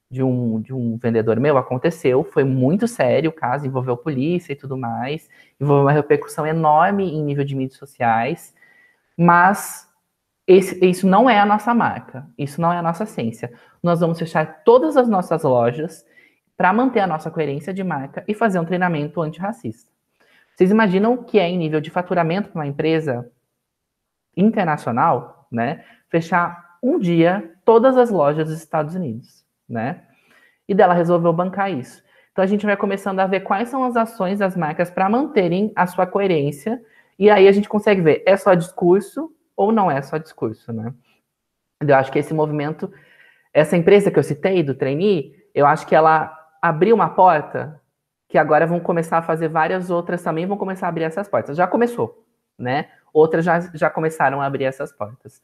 de, 0.10 0.24
um, 0.24 0.60
de 0.62 0.74
um 0.74 0.98
vendedor 0.98 1.39
meu. 1.39 1.58
Aconteceu, 1.58 2.24
foi 2.24 2.43
muito 2.43 2.88
sério 2.88 3.30
o 3.30 3.34
caso, 3.34 3.67
envolveu 3.67 3.96
polícia 3.96 4.54
e 4.54 4.56
tudo 4.56 4.78
mais, 4.78 5.30
envolveu 5.60 5.84
uma 5.84 5.91
repercussão 5.91 6.48
enorme 6.48 7.12
em 7.12 7.22
nível 7.22 7.43
de 7.43 7.56
mídias 7.56 7.78
sociais, 7.78 8.56
mas 9.17 9.87
esse, 10.48 10.84
isso 10.86 11.06
não 11.06 11.30
é 11.30 11.38
a 11.38 11.46
nossa 11.46 11.74
marca, 11.74 12.26
isso 12.38 12.62
não 12.62 12.72
é 12.72 12.78
a 12.78 12.82
nossa 12.82 13.04
essência. 13.04 13.52
Nós 13.84 14.00
vamos 14.00 14.18
fechar 14.18 14.64
todas 14.64 14.96
as 14.96 15.10
nossas 15.10 15.44
lojas 15.44 16.06
para 16.56 16.72
manter 16.72 17.02
a 17.02 17.08
nossa 17.08 17.30
coerência 17.30 17.74
de 17.74 17.84
marca 17.84 18.24
e 18.28 18.34
fazer 18.34 18.58
um 18.58 18.66
treinamento 18.66 19.22
antirracista. 19.22 19.92
Vocês 20.56 20.72
imaginam 20.72 21.14
o 21.14 21.24
que 21.24 21.38
é 21.38 21.48
em 21.48 21.58
nível 21.58 21.82
de 21.82 21.92
faturamento 21.92 22.50
para 22.50 22.60
uma 22.62 22.68
empresa 22.68 23.30
internacional, 24.36 25.48
né? 25.52 25.84
Fechar 26.10 26.78
um 26.82 26.98
dia 26.98 27.54
todas 27.66 27.98
as 27.98 28.10
lojas 28.10 28.48
dos 28.48 28.58
Estados 28.58 28.96
Unidos, 28.96 29.46
né? 29.68 30.04
E 30.68 30.74
dela 30.74 30.94
resolveu 30.94 31.34
bancar 31.34 31.72
isso. 31.72 32.02
Então 32.32 32.44
a 32.44 32.48
gente 32.48 32.66
vai 32.66 32.78
começando 32.78 33.20
a 33.20 33.28
ver 33.28 33.42
quais 33.42 33.68
são 33.68 33.84
as 33.84 33.98
ações 33.98 34.40
das 34.40 34.56
marcas 34.56 34.90
para 34.90 35.10
manterem 35.10 35.74
a 35.76 35.86
sua 35.86 36.08
coerência. 36.08 36.82
E 37.20 37.30
aí 37.30 37.48
a 37.48 37.52
gente 37.52 37.68
consegue 37.68 38.00
ver, 38.02 38.24
é 38.26 38.38
só 38.38 38.54
discurso 38.54 39.32
ou 39.58 39.72
não 39.72 39.89
é 39.89 40.02
só 40.02 40.17
discurso, 40.17 40.72
né? 40.72 40.93
Eu 41.82 41.96
acho 41.96 42.12
que 42.12 42.20
esse 42.20 42.34
movimento, 42.34 42.91
essa 43.52 43.76
empresa 43.76 44.12
que 44.12 44.20
eu 44.20 44.24
citei, 44.24 44.63
do 44.63 44.76
trainee, 44.76 45.36
eu 45.54 45.65
acho 45.65 45.86
que 45.88 45.96
ela 45.96 46.34
abriu 46.62 46.96
uma 46.96 47.10
porta 47.10 47.82
que 48.30 48.38
agora 48.38 48.67
vão 48.67 48.80
começar 48.80 49.17
a 49.17 49.22
fazer 49.22 49.48
várias 49.48 49.89
outras 49.89 50.22
também, 50.22 50.46
vão 50.46 50.58
começar 50.58 50.86
a 50.86 50.89
abrir 50.89 51.04
essas 51.04 51.28
portas. 51.28 51.58
Já 51.58 51.65
começou, 51.65 52.26
né? 52.58 52.89
Outras 53.12 53.43
já, 53.43 53.60
já 53.74 53.89
começaram 53.89 54.41
a 54.41 54.46
abrir 54.46 54.65
essas 54.65 54.91
portas. 54.91 55.41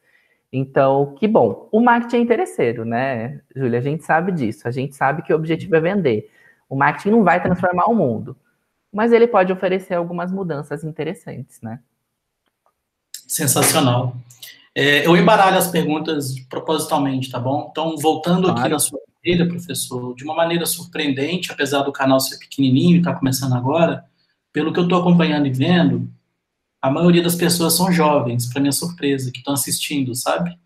Então, 0.51 1.15
que 1.15 1.27
bom. 1.27 1.67
O 1.71 1.79
marketing 1.79 2.17
é 2.17 2.19
interesseiro, 2.19 2.85
né, 2.85 3.41
Júlia? 3.55 3.79
A 3.79 3.81
gente 3.81 4.03
sabe 4.03 4.31
disso. 4.31 4.67
A 4.67 4.71
gente 4.71 4.95
sabe 4.95 5.23
que 5.23 5.33
o 5.33 5.35
objetivo 5.35 5.75
é 5.75 5.79
vender. 5.79 6.29
O 6.69 6.75
marketing 6.75 7.11
não 7.11 7.23
vai 7.23 7.41
transformar 7.41 7.85
o 7.85 7.95
mundo, 7.95 8.37
mas 8.91 9.11
ele 9.11 9.27
pode 9.27 9.51
oferecer 9.51 9.95
algumas 9.95 10.31
mudanças 10.31 10.83
interessantes, 10.83 11.59
né? 11.61 11.79
Sensacional. 13.27 14.15
É, 14.75 15.05
eu 15.05 15.15
embaralho 15.15 15.57
as 15.57 15.67
perguntas 15.67 16.35
propositalmente, 16.49 17.29
tá 17.29 17.39
bom? 17.39 17.67
Então, 17.71 17.95
voltando 17.97 18.43
claro. 18.43 18.59
aqui 18.59 18.69
na 18.69 18.79
sua 18.79 18.99
carreira, 19.23 19.47
professor, 19.47 20.15
de 20.15 20.23
uma 20.23 20.33
maneira 20.33 20.65
surpreendente, 20.65 21.51
apesar 21.51 21.83
do 21.83 21.91
canal 21.91 22.19
ser 22.19 22.37
pequenininho 22.37 22.95
e 22.95 22.99
estar 22.99 23.13
tá 23.13 23.19
começando 23.19 23.53
agora, 23.53 24.03
pelo 24.51 24.73
que 24.73 24.79
eu 24.79 24.83
estou 24.83 24.99
acompanhando 24.99 25.47
e 25.47 25.51
vendo, 25.51 26.09
a 26.81 26.89
maioria 26.89 27.23
das 27.23 27.35
pessoas 27.35 27.73
são 27.73 27.91
jovens, 27.91 28.51
para 28.51 28.61
minha 28.61 28.71
surpresa, 28.71 29.31
que 29.31 29.37
estão 29.37 29.53
assistindo, 29.53 30.13
sabe? 30.15 30.57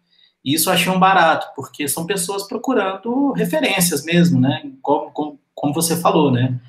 E 0.44 0.54
isso 0.54 0.70
eu 0.70 0.74
achei 0.74 0.92
um 0.92 1.00
barato, 1.00 1.48
porque 1.56 1.88
são 1.88 2.06
pessoas 2.06 2.48
procurando 2.48 3.34
referências 3.34 4.04
mesmo, 4.06 4.40
né? 4.40 4.64
Como, 4.82 5.12
como, 5.12 5.40
como 5.54 5.74
você 5.74 5.98
falou, 5.98 6.32
né? 6.32 6.60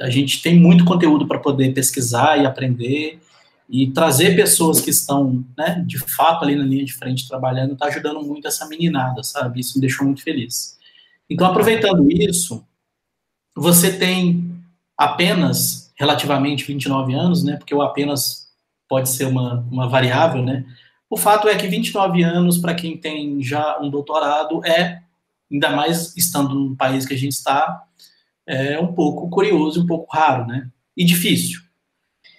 A 0.00 0.08
gente 0.08 0.40
tem 0.40 0.58
muito 0.58 0.84
conteúdo 0.84 1.26
para 1.26 1.38
poder 1.38 1.74
pesquisar 1.74 2.38
e 2.38 2.46
aprender, 2.46 3.20
e 3.68 3.90
trazer 3.90 4.36
pessoas 4.36 4.80
que 4.80 4.90
estão, 4.90 5.44
né, 5.56 5.82
de 5.86 5.98
fato 5.98 6.44
ali 6.44 6.54
na 6.54 6.64
linha 6.64 6.84
de 6.84 6.92
frente 6.92 7.26
trabalhando, 7.26 7.72
está 7.72 7.86
ajudando 7.86 8.22
muito 8.22 8.46
essa 8.46 8.66
meninada, 8.66 9.22
sabe? 9.22 9.60
Isso 9.60 9.76
me 9.76 9.80
deixou 9.80 10.04
muito 10.04 10.22
feliz. 10.22 10.78
Então, 11.28 11.46
aproveitando 11.46 12.10
isso, 12.10 12.64
você 13.56 13.96
tem 13.96 14.54
apenas, 14.96 15.92
relativamente, 15.96 16.64
29 16.64 17.14
anos, 17.14 17.42
né? 17.42 17.56
Porque 17.56 17.74
o 17.74 17.82
apenas 17.82 18.48
pode 18.88 19.08
ser 19.08 19.24
uma, 19.24 19.66
uma 19.70 19.88
variável, 19.88 20.42
né? 20.42 20.64
O 21.08 21.16
fato 21.16 21.48
é 21.48 21.56
que 21.56 21.66
29 21.66 22.22
anos, 22.22 22.58
para 22.58 22.74
quem 22.74 22.96
tem 22.96 23.42
já 23.42 23.78
um 23.80 23.88
doutorado, 23.88 24.64
é, 24.64 25.02
ainda 25.50 25.70
mais 25.70 26.14
estando 26.16 26.54
no 26.54 26.76
país 26.76 27.06
que 27.06 27.14
a 27.14 27.18
gente 27.18 27.32
está, 27.32 27.84
é 28.46 28.78
um 28.78 28.92
pouco 28.92 29.28
curioso, 29.30 29.82
um 29.82 29.86
pouco 29.86 30.14
raro, 30.14 30.46
né? 30.46 30.68
E 30.96 31.04
difícil. 31.04 31.63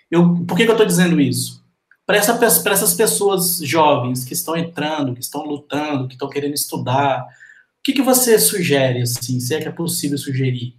Eu, 0.09 0.45
por 0.45 0.55
que, 0.55 0.63
que 0.63 0.69
eu 0.69 0.75
estou 0.75 0.85
dizendo 0.85 1.19
isso? 1.19 1.63
Para 2.05 2.17
essa, 2.17 2.39
essas 2.43 2.93
pessoas 2.93 3.57
jovens 3.59 4.23
que 4.23 4.33
estão 4.33 4.55
entrando, 4.55 5.13
que 5.13 5.21
estão 5.21 5.43
lutando, 5.43 6.07
que 6.07 6.13
estão 6.13 6.29
querendo 6.29 6.53
estudar, 6.53 7.23
o 7.23 7.83
que, 7.83 7.93
que 7.93 8.01
você 8.01 8.37
sugere, 8.37 9.01
assim, 9.01 9.39
se 9.39 9.55
é 9.55 9.61
que 9.61 9.67
é 9.67 9.71
possível 9.71 10.17
sugerir? 10.17 10.75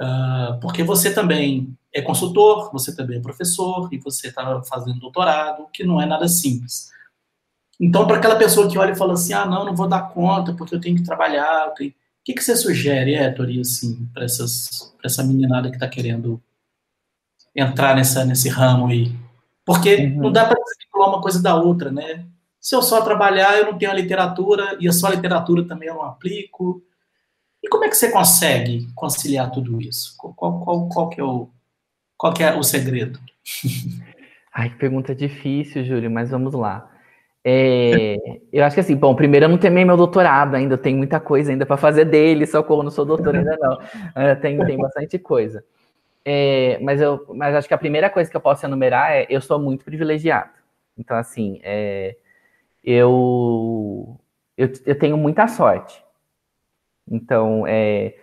Uh, 0.00 0.58
porque 0.60 0.82
você 0.82 1.12
também 1.12 1.76
é 1.92 2.00
consultor, 2.00 2.70
você 2.72 2.94
também 2.94 3.18
é 3.18 3.22
professor, 3.22 3.88
e 3.92 3.98
você 3.98 4.28
está 4.28 4.62
fazendo 4.62 5.00
doutorado, 5.00 5.66
que 5.72 5.84
não 5.84 6.00
é 6.00 6.06
nada 6.06 6.28
simples. 6.28 6.88
Então, 7.78 8.06
para 8.06 8.16
aquela 8.16 8.36
pessoa 8.36 8.68
que 8.68 8.78
olha 8.78 8.92
e 8.92 8.96
fala 8.96 9.14
assim, 9.14 9.32
ah, 9.32 9.46
não, 9.46 9.64
não 9.64 9.74
vou 9.74 9.88
dar 9.88 10.08
conta, 10.10 10.54
porque 10.54 10.74
eu 10.74 10.80
tenho 10.80 10.96
que 10.96 11.04
trabalhar, 11.04 11.70
tenho... 11.70 11.90
o 11.90 11.94
que, 12.24 12.34
que 12.34 12.42
você 12.42 12.56
sugere, 12.56 13.14
Héctor, 13.14 13.48
assim, 13.60 14.08
para 14.12 14.24
essa 14.24 15.24
meninada 15.24 15.70
que 15.70 15.76
está 15.76 15.88
querendo 15.88 16.42
entrar 17.54 17.94
nessa, 17.94 18.24
nesse 18.24 18.48
ramo 18.48 18.86
aí? 18.86 19.12
Porque 19.64 19.96
uhum. 19.96 20.22
não 20.22 20.32
dá 20.32 20.44
para 20.44 20.60
desvincular 20.62 21.08
uma 21.08 21.20
coisa 21.20 21.42
da 21.42 21.54
outra, 21.54 21.90
né? 21.90 22.26
Se 22.60 22.74
eu 22.74 22.82
só 22.82 23.00
trabalhar, 23.02 23.56
eu 23.56 23.66
não 23.66 23.78
tenho 23.78 23.90
a 23.90 23.94
literatura, 23.94 24.76
e 24.80 24.88
a 24.88 24.92
sua 24.92 25.10
literatura 25.10 25.66
também 25.66 25.88
eu 25.88 25.94
não 25.94 26.02
aplico. 26.02 26.82
E 27.62 27.68
como 27.68 27.84
é 27.84 27.88
que 27.88 27.96
você 27.96 28.10
consegue 28.10 28.88
conciliar 28.94 29.50
tudo 29.50 29.80
isso? 29.80 30.14
Qual, 30.16 30.34
qual, 30.34 30.88
qual, 30.88 31.08
que, 31.08 31.20
é 31.20 31.24
o, 31.24 31.48
qual 32.16 32.32
que 32.32 32.42
é 32.42 32.54
o 32.54 32.62
segredo? 32.62 33.18
Ai, 34.52 34.70
que 34.70 34.76
pergunta 34.76 35.14
difícil, 35.14 35.84
Júlio, 35.84 36.10
mas 36.10 36.30
vamos 36.30 36.52
lá. 36.52 36.90
É, 37.42 38.16
eu 38.52 38.64
acho 38.64 38.74
que 38.74 38.80
assim, 38.80 38.96
bom, 38.96 39.14
primeiro 39.14 39.46
eu 39.46 39.48
não 39.48 39.56
terminei 39.56 39.84
meu 39.84 39.96
doutorado 39.96 40.56
ainda, 40.56 40.74
eu 40.74 40.78
tenho 40.78 40.98
muita 40.98 41.18
coisa 41.18 41.50
ainda 41.50 41.64
para 41.64 41.78
fazer 41.78 42.04
dele, 42.04 42.46
socorro, 42.46 42.82
não 42.82 42.90
sou 42.90 43.06
doutor 43.06 43.34
ainda 43.34 43.56
não. 43.58 43.78
É, 44.14 44.34
tem, 44.34 44.58
tem 44.66 44.76
bastante 44.76 45.18
coisa. 45.18 45.64
É, 46.24 46.78
mas, 46.80 47.00
eu, 47.00 47.26
mas 47.34 47.54
acho 47.54 47.68
que 47.68 47.74
a 47.74 47.78
primeira 47.78 48.10
coisa 48.10 48.30
que 48.30 48.36
eu 48.36 48.40
posso 48.40 48.64
enumerar 48.66 49.12
é 49.12 49.26
eu 49.30 49.40
sou 49.40 49.58
muito 49.58 49.84
privilegiado. 49.84 50.50
Então, 50.96 51.16
assim, 51.16 51.60
é, 51.62 52.16
eu, 52.84 54.20
eu, 54.56 54.70
eu, 54.86 54.98
tenho 54.98 55.16
muita 55.16 55.48
sorte. 55.48 56.04
Então, 57.08 57.64
é, 57.66 58.14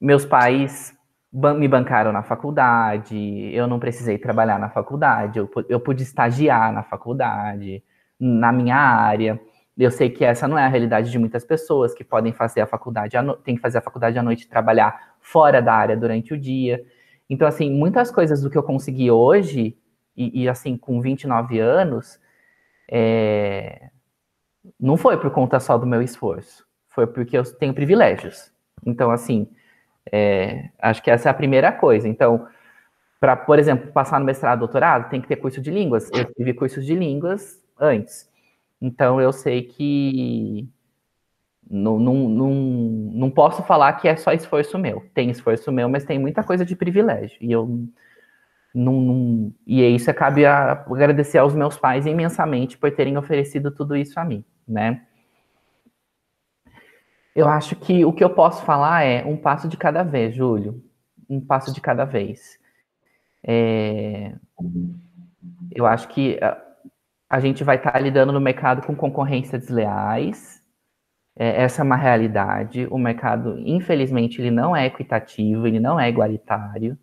meus 0.00 0.24
pais 0.24 0.96
me 1.32 1.68
bancaram 1.68 2.12
na 2.12 2.22
faculdade, 2.22 3.16
eu 3.52 3.66
não 3.66 3.78
precisei 3.78 4.16
trabalhar 4.16 4.58
na 4.58 4.70
faculdade, 4.70 5.38
eu, 5.38 5.50
eu 5.68 5.78
pude 5.78 6.02
estagiar 6.02 6.72
na 6.72 6.82
faculdade, 6.82 7.82
na 8.18 8.52
minha 8.52 8.76
área. 8.76 9.40
Eu 9.76 9.90
sei 9.90 10.10
que 10.10 10.24
essa 10.24 10.48
não 10.48 10.58
é 10.58 10.64
a 10.64 10.68
realidade 10.68 11.10
de 11.10 11.18
muitas 11.18 11.44
pessoas 11.44 11.94
que 11.94 12.02
podem 12.02 12.32
fazer 12.32 12.60
a 12.60 12.66
faculdade, 12.66 13.16
tem 13.44 13.54
que 13.54 13.60
fazer 13.60 13.78
a 13.78 13.82
faculdade 13.82 14.18
à 14.18 14.22
noite 14.22 14.48
trabalhar 14.48 15.16
fora 15.20 15.62
da 15.62 15.72
área 15.74 15.96
durante 15.96 16.32
o 16.34 16.38
dia. 16.38 16.84
Então, 17.28 17.46
assim, 17.46 17.70
muitas 17.70 18.10
coisas 18.10 18.42
do 18.42 18.50
que 18.50 18.56
eu 18.56 18.62
consegui 18.62 19.10
hoje, 19.10 19.76
e, 20.16 20.42
e 20.42 20.48
assim, 20.48 20.76
com 20.76 21.00
29 21.00 21.58
anos, 21.58 22.18
é... 22.90 23.90
não 24.80 24.96
foi 24.96 25.18
por 25.18 25.30
conta 25.30 25.60
só 25.60 25.76
do 25.76 25.86
meu 25.86 26.02
esforço, 26.02 26.66
foi 26.88 27.06
porque 27.06 27.36
eu 27.36 27.44
tenho 27.58 27.74
privilégios. 27.74 28.52
Então, 28.84 29.10
assim, 29.10 29.48
é... 30.10 30.70
acho 30.78 31.02
que 31.02 31.10
essa 31.10 31.28
é 31.28 31.30
a 31.30 31.34
primeira 31.34 31.70
coisa. 31.72 32.08
Então, 32.08 32.46
para, 33.20 33.36
por 33.36 33.58
exemplo, 33.58 33.92
passar 33.92 34.18
no 34.18 34.26
mestrado, 34.26 34.60
doutorado, 34.60 35.10
tem 35.10 35.20
que 35.20 35.28
ter 35.28 35.36
curso 35.36 35.60
de 35.60 35.70
línguas. 35.70 36.10
Eu 36.12 36.24
tive 36.34 36.54
cursos 36.54 36.86
de 36.86 36.94
línguas 36.94 37.62
antes. 37.78 38.30
Então, 38.80 39.20
eu 39.20 39.32
sei 39.32 39.62
que 39.62 40.68
não, 41.70 41.98
não, 41.98 42.28
não, 42.28 42.50
não 43.12 43.30
posso 43.30 43.62
falar 43.62 43.92
que 43.94 44.08
é 44.08 44.16
só 44.16 44.32
esforço 44.32 44.78
meu. 44.78 45.04
Tem 45.14 45.30
esforço 45.30 45.70
meu, 45.70 45.88
mas 45.88 46.04
tem 46.04 46.18
muita 46.18 46.42
coisa 46.42 46.64
de 46.64 46.74
privilégio. 46.74 47.36
E 47.40 47.52
eu 47.52 47.88
não, 48.74 49.00
não 49.00 49.54
e 49.66 49.82
é 49.82 49.88
isso 49.88 50.12
cabe 50.14 50.46
agradecer 50.46 51.38
aos 51.38 51.54
meus 51.54 51.76
pais 51.76 52.06
imensamente 52.06 52.78
por 52.78 52.90
terem 52.92 53.16
oferecido 53.16 53.70
tudo 53.70 53.96
isso 53.96 54.18
a 54.18 54.24
mim, 54.24 54.44
né? 54.66 55.02
Eu 57.34 57.48
acho 57.48 57.76
que 57.76 58.04
o 58.04 58.12
que 58.12 58.24
eu 58.24 58.30
posso 58.30 58.64
falar 58.64 59.04
é 59.04 59.24
um 59.24 59.36
passo 59.36 59.68
de 59.68 59.76
cada 59.76 60.02
vez, 60.02 60.34
Júlio. 60.34 60.82
Um 61.28 61.40
passo 61.40 61.72
de 61.72 61.80
cada 61.80 62.04
vez. 62.04 62.58
É... 63.44 64.34
Eu 65.70 65.86
acho 65.86 66.08
que 66.08 66.38
a 67.30 67.40
gente 67.40 67.62
vai 67.62 67.76
estar 67.76 67.98
lidando 68.00 68.32
no 68.32 68.40
mercado 68.40 68.84
com 68.84 68.96
concorrência 68.96 69.58
desleais, 69.58 70.57
é, 71.38 71.62
essa 71.62 71.82
é 71.82 71.84
uma 71.84 71.96
realidade. 71.96 72.88
O 72.90 72.98
mercado, 72.98 73.58
infelizmente, 73.60 74.40
ele 74.40 74.50
não 74.50 74.74
é 74.74 74.86
equitativo, 74.86 75.66
ele 75.66 75.78
não 75.78 75.98
é 75.98 76.08
igualitário. 76.08 76.98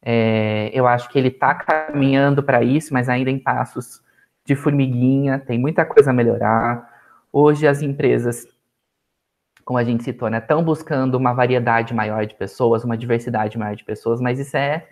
É, 0.00 0.70
eu 0.72 0.86
acho 0.86 1.08
que 1.10 1.18
ele 1.18 1.28
está 1.28 1.54
caminhando 1.56 2.42
para 2.42 2.62
isso, 2.62 2.94
mas 2.94 3.08
ainda 3.08 3.30
em 3.30 3.38
passos 3.38 4.00
de 4.44 4.54
formiguinha, 4.54 5.38
tem 5.40 5.58
muita 5.58 5.84
coisa 5.84 6.10
a 6.10 6.14
melhorar. 6.14 6.88
Hoje 7.32 7.66
as 7.66 7.82
empresas, 7.82 8.46
como 9.64 9.78
a 9.78 9.84
gente 9.84 10.04
citou, 10.04 10.30
né, 10.30 10.38
estão 10.38 10.62
buscando 10.64 11.16
uma 11.16 11.34
variedade 11.34 11.92
maior 11.92 12.24
de 12.24 12.34
pessoas, 12.36 12.84
uma 12.84 12.96
diversidade 12.96 13.58
maior 13.58 13.76
de 13.76 13.84
pessoas, 13.84 14.20
mas 14.20 14.38
isso 14.38 14.56
é 14.56 14.88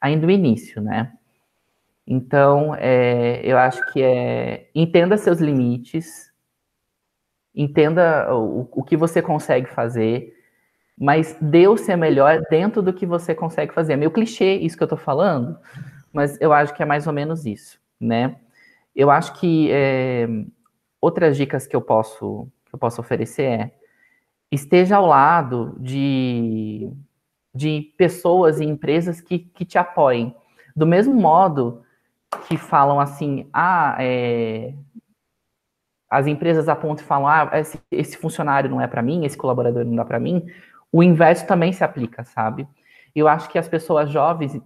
ainda 0.00 0.26
o 0.26 0.30
início, 0.30 0.80
né? 0.80 1.12
Então, 2.06 2.74
é, 2.78 3.40
eu 3.42 3.56
acho 3.58 3.84
que 3.92 4.02
é 4.02 4.68
entenda 4.74 5.16
seus 5.16 5.40
limites, 5.40 6.23
entenda 7.54 8.34
o, 8.34 8.68
o 8.72 8.82
que 8.82 8.96
você 8.96 9.22
consegue 9.22 9.68
fazer, 9.68 10.34
mas 10.98 11.36
dê 11.40 11.68
o 11.68 11.76
seu 11.76 11.96
melhor 11.96 12.42
dentro 12.50 12.82
do 12.82 12.92
que 12.92 13.06
você 13.06 13.34
consegue 13.34 13.72
fazer. 13.72 13.94
É 13.94 13.96
meio 13.96 14.10
clichê 14.10 14.54
isso 14.56 14.76
que 14.76 14.82
eu 14.82 14.86
estou 14.86 14.98
falando, 14.98 15.58
mas 16.12 16.40
eu 16.40 16.52
acho 16.52 16.74
que 16.74 16.82
é 16.82 16.86
mais 16.86 17.06
ou 17.06 17.12
menos 17.12 17.44
isso, 17.46 17.78
né? 18.00 18.36
Eu 18.94 19.10
acho 19.10 19.34
que 19.34 19.70
é, 19.72 20.26
outras 21.00 21.36
dicas 21.36 21.66
que 21.66 21.74
eu 21.74 21.82
posso 21.82 22.48
que 22.66 22.74
eu 22.74 22.78
posso 22.78 23.00
oferecer 23.00 23.42
é 23.42 23.74
esteja 24.50 24.96
ao 24.96 25.06
lado 25.06 25.76
de, 25.78 26.90
de 27.54 27.92
pessoas 27.96 28.60
e 28.60 28.64
empresas 28.64 29.20
que, 29.20 29.38
que 29.38 29.64
te 29.64 29.78
apoiem. 29.78 30.34
Do 30.76 30.86
mesmo 30.86 31.14
modo 31.14 31.82
que 32.46 32.56
falam 32.56 33.00
assim, 33.00 33.48
ah, 33.52 33.96
é, 33.98 34.74
as 36.10 36.26
empresas 36.26 36.68
apontam 36.68 37.04
e 37.04 37.08
falam, 37.08 37.28
ah, 37.28 37.50
esse, 37.54 37.80
esse 37.90 38.16
funcionário 38.16 38.70
não 38.70 38.80
é 38.80 38.86
para 38.86 39.02
mim, 39.02 39.24
esse 39.24 39.36
colaborador 39.36 39.84
não 39.84 39.96
dá 39.96 40.04
para 40.04 40.20
mim, 40.20 40.46
o 40.92 41.02
inverso 41.02 41.46
também 41.46 41.72
se 41.72 41.82
aplica, 41.82 42.24
sabe? 42.24 42.68
Eu 43.14 43.28
acho 43.28 43.48
que 43.48 43.58
as 43.58 43.68
pessoas 43.68 44.10
jovens, 44.10 44.60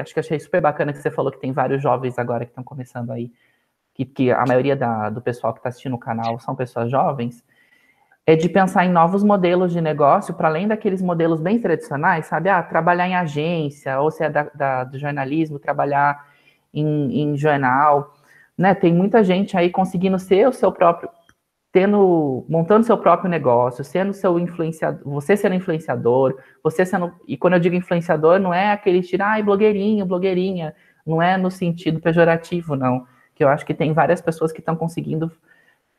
acho 0.00 0.14
que 0.14 0.20
achei 0.20 0.38
super 0.38 0.60
bacana 0.60 0.92
que 0.92 0.98
você 0.98 1.10
falou 1.10 1.32
que 1.32 1.40
tem 1.40 1.52
vários 1.52 1.82
jovens 1.82 2.18
agora 2.18 2.44
que 2.44 2.50
estão 2.50 2.64
começando 2.64 3.10
aí, 3.10 3.32
que, 3.94 4.04
que 4.04 4.30
a 4.30 4.44
maioria 4.46 4.76
da, 4.76 5.10
do 5.10 5.20
pessoal 5.20 5.52
que 5.52 5.60
está 5.60 5.70
assistindo 5.70 5.94
o 5.94 5.98
canal 5.98 6.38
são 6.38 6.54
pessoas 6.54 6.90
jovens, 6.90 7.42
é 8.26 8.36
de 8.36 8.48
pensar 8.48 8.84
em 8.84 8.90
novos 8.90 9.24
modelos 9.24 9.72
de 9.72 9.80
negócio, 9.80 10.34
para 10.34 10.48
além 10.48 10.68
daqueles 10.68 11.00
modelos 11.00 11.40
bem 11.40 11.58
tradicionais, 11.58 12.26
sabe? 12.26 12.50
Ah, 12.50 12.62
trabalhar 12.62 13.08
em 13.08 13.16
agência, 13.16 13.98
ou 14.00 14.10
se 14.10 14.22
é 14.22 14.28
da, 14.28 14.42
da 14.54 14.84
do 14.84 14.98
jornalismo, 14.98 15.58
trabalhar 15.58 16.26
em, 16.72 17.22
em 17.22 17.36
jornal 17.38 18.12
né? 18.58 18.74
Tem 18.74 18.92
muita 18.92 19.22
gente 19.22 19.56
aí 19.56 19.70
conseguindo 19.70 20.18
ser 20.18 20.48
o 20.48 20.52
seu 20.52 20.72
próprio, 20.72 21.08
tendo, 21.70 22.44
montando 22.48 22.84
seu 22.84 22.98
próprio 22.98 23.30
negócio, 23.30 23.84
sendo 23.84 24.12
seu 24.12 24.38
influenciador, 24.38 25.00
você 25.04 25.36
sendo 25.36 25.54
influenciador, 25.54 26.36
você 26.62 26.84
sendo, 26.84 27.14
e 27.26 27.36
quando 27.36 27.54
eu 27.54 27.60
digo 27.60 27.76
influenciador, 27.76 28.40
não 28.40 28.52
é 28.52 28.72
aquele 28.72 29.00
tirar, 29.00 29.32
ai, 29.32 29.42
blogueirinho, 29.44 30.04
blogueirinha, 30.04 30.74
não 31.06 31.22
é 31.22 31.36
no 31.36 31.50
sentido 31.50 32.00
pejorativo, 32.00 32.74
não, 32.74 33.06
que 33.34 33.44
eu 33.44 33.48
acho 33.48 33.64
que 33.64 33.72
tem 33.72 33.92
várias 33.92 34.20
pessoas 34.20 34.50
que 34.50 34.58
estão 34.58 34.74
conseguindo 34.74 35.26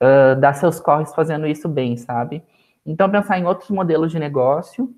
uh, 0.01 0.39
dar 0.39 0.53
seus 0.53 0.79
corres 0.79 1.15
fazendo 1.15 1.47
isso 1.47 1.69
bem, 1.69 1.95
sabe? 1.95 2.43
Então, 2.85 3.09
pensar 3.09 3.39
em 3.39 3.45
outros 3.45 3.69
modelos 3.69 4.11
de 4.11 4.19
negócio 4.19 4.93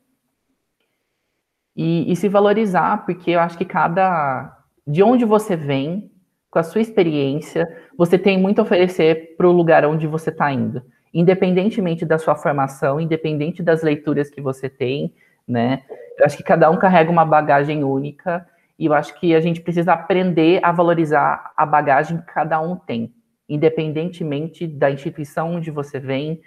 e, 1.75 2.11
e 2.11 2.15
se 2.15 2.27
valorizar, 2.27 3.05
porque 3.05 3.31
eu 3.31 3.39
acho 3.39 3.57
que 3.57 3.65
cada, 3.65 4.57
de 4.87 5.03
onde 5.03 5.25
você 5.25 5.55
vem, 5.55 6.11
com 6.51 6.59
a 6.59 6.63
sua 6.63 6.81
experiência, 6.81 7.65
você 7.97 8.19
tem 8.19 8.37
muito 8.37 8.59
a 8.59 8.63
oferecer 8.63 9.35
para 9.37 9.47
o 9.47 9.53
lugar 9.53 9.85
onde 9.85 10.05
você 10.05 10.29
está 10.29 10.51
indo. 10.51 10.83
Independentemente 11.13 12.05
da 12.05 12.17
sua 12.17 12.35
formação, 12.35 12.99
independente 12.99 13.63
das 13.63 13.81
leituras 13.81 14.29
que 14.29 14.41
você 14.41 14.69
tem, 14.69 15.13
né? 15.47 15.81
Eu 16.19 16.25
acho 16.25 16.35
que 16.35 16.43
cada 16.43 16.69
um 16.69 16.77
carrega 16.77 17.09
uma 17.09 17.23
bagagem 17.23 17.85
única 17.85 18.45
e 18.77 18.85
eu 18.85 18.93
acho 18.93 19.17
que 19.17 19.33
a 19.33 19.39
gente 19.39 19.61
precisa 19.61 19.93
aprender 19.93 20.59
a 20.61 20.73
valorizar 20.73 21.51
a 21.55 21.65
bagagem 21.65 22.17
que 22.17 22.25
cada 22.25 22.59
um 22.59 22.75
tem, 22.75 23.13
independentemente 23.47 24.67
da 24.67 24.91
instituição 24.91 25.55
onde 25.55 25.71
você 25.71 25.99
vem, 25.99 26.41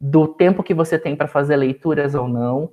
do 0.00 0.28
tempo 0.28 0.62
que 0.62 0.74
você 0.74 0.98
tem 0.98 1.16
para 1.16 1.26
fazer 1.26 1.56
leituras 1.56 2.14
ou 2.14 2.28
não. 2.28 2.70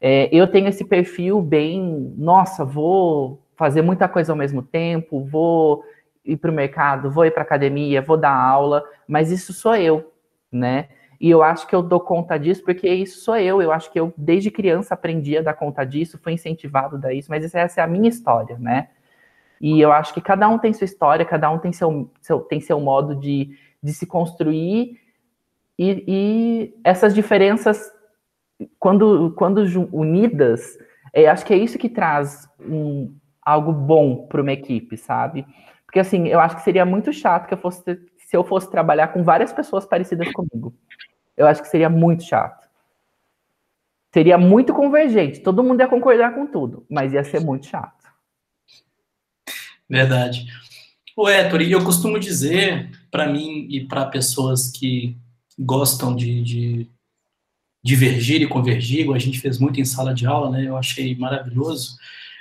É, 0.00 0.28
eu 0.32 0.46
tenho 0.46 0.68
esse 0.68 0.84
perfil 0.84 1.42
bem, 1.42 2.14
nossa, 2.16 2.64
vou 2.64 3.40
fazer 3.56 3.82
muita 3.82 4.08
coisa 4.08 4.32
ao 4.32 4.36
mesmo 4.36 4.62
tempo, 4.62 5.24
vou 5.24 5.84
ir 6.24 6.36
para 6.36 6.50
o 6.50 6.54
mercado, 6.54 7.10
vou 7.10 7.26
ir 7.26 7.30
para 7.30 7.42
academia, 7.42 8.00
vou 8.02 8.16
dar 8.16 8.34
aula, 8.34 8.82
mas 9.06 9.30
isso 9.30 9.52
sou 9.52 9.74
eu, 9.74 10.12
né? 10.50 10.88
E 11.20 11.30
eu 11.30 11.42
acho 11.42 11.66
que 11.66 11.74
eu 11.74 11.82
dou 11.82 12.00
conta 12.00 12.38
disso 12.38 12.62
porque 12.64 12.88
isso 12.88 13.20
sou 13.20 13.36
eu. 13.36 13.62
Eu 13.62 13.72
acho 13.72 13.90
que 13.90 13.98
eu, 13.98 14.12
desde 14.16 14.50
criança, 14.50 14.94
aprendi 14.94 15.38
a 15.38 15.42
dar 15.42 15.54
conta 15.54 15.84
disso, 15.84 16.18
fui 16.22 16.32
incentivado 16.32 17.00
a 17.06 17.12
isso, 17.12 17.30
mas 17.30 17.54
essa 17.54 17.80
é 17.80 17.84
a 17.84 17.86
minha 17.86 18.08
história, 18.08 18.58
né? 18.58 18.88
E 19.60 19.80
eu 19.80 19.92
acho 19.92 20.12
que 20.12 20.20
cada 20.20 20.48
um 20.48 20.58
tem 20.58 20.72
sua 20.72 20.84
história, 20.84 21.24
cada 21.24 21.50
um 21.50 21.58
tem 21.58 21.72
seu, 21.72 22.10
seu 22.20 22.40
tem 22.40 22.60
seu 22.60 22.80
modo 22.80 23.14
de, 23.14 23.56
de 23.82 23.92
se 23.94 24.06
construir, 24.06 25.00
e, 25.78 26.04
e 26.06 26.74
essas 26.84 27.14
diferenças, 27.14 27.90
quando, 28.78 29.32
quando 29.36 29.64
unidas, 29.92 30.78
é, 31.12 31.26
acho 31.26 31.44
que 31.44 31.52
é 31.52 31.56
isso 31.56 31.78
que 31.78 31.88
traz 31.88 32.48
um, 32.60 33.14
algo 33.42 33.72
bom 33.72 34.26
para 34.26 34.40
uma 34.40 34.52
equipe, 34.52 34.96
sabe? 34.96 35.44
Porque 35.94 36.00
assim, 36.00 36.26
eu 36.26 36.40
acho 36.40 36.56
que 36.56 36.62
seria 36.62 36.84
muito 36.84 37.12
chato 37.12 37.46
que 37.46 37.54
eu 37.54 37.58
fosse 37.58 37.80
se 38.26 38.36
eu 38.36 38.42
fosse 38.42 38.68
trabalhar 38.68 39.08
com 39.12 39.22
várias 39.22 39.52
pessoas 39.52 39.86
parecidas 39.86 40.32
comigo. 40.32 40.74
Eu 41.36 41.46
acho 41.46 41.62
que 41.62 41.68
seria 41.68 41.88
muito 41.88 42.24
chato. 42.24 42.68
Seria 44.12 44.36
muito 44.36 44.74
convergente, 44.74 45.38
todo 45.38 45.62
mundo 45.62 45.78
ia 45.78 45.86
concordar 45.86 46.34
com 46.34 46.48
tudo, 46.48 46.84
mas 46.90 47.12
ia 47.12 47.22
ser 47.22 47.38
muito 47.38 47.66
chato. 47.66 48.08
Verdade. 49.88 50.46
O 51.16 51.28
Héctor, 51.28 51.62
e 51.62 51.70
eu 51.70 51.84
costumo 51.84 52.18
dizer 52.18 52.90
para 53.08 53.28
mim 53.28 53.68
e 53.70 53.86
para 53.86 54.06
pessoas 54.06 54.72
que 54.72 55.16
gostam 55.56 56.16
de, 56.16 56.42
de 56.42 56.90
divergir 57.84 58.42
e 58.42 58.48
convergir, 58.48 59.08
a 59.12 59.18
gente 59.20 59.38
fez 59.38 59.60
muito 59.60 59.80
em 59.80 59.84
sala 59.84 60.12
de 60.12 60.26
aula, 60.26 60.50
né? 60.50 60.66
Eu 60.66 60.76
achei 60.76 61.14
maravilhoso. 61.14 61.96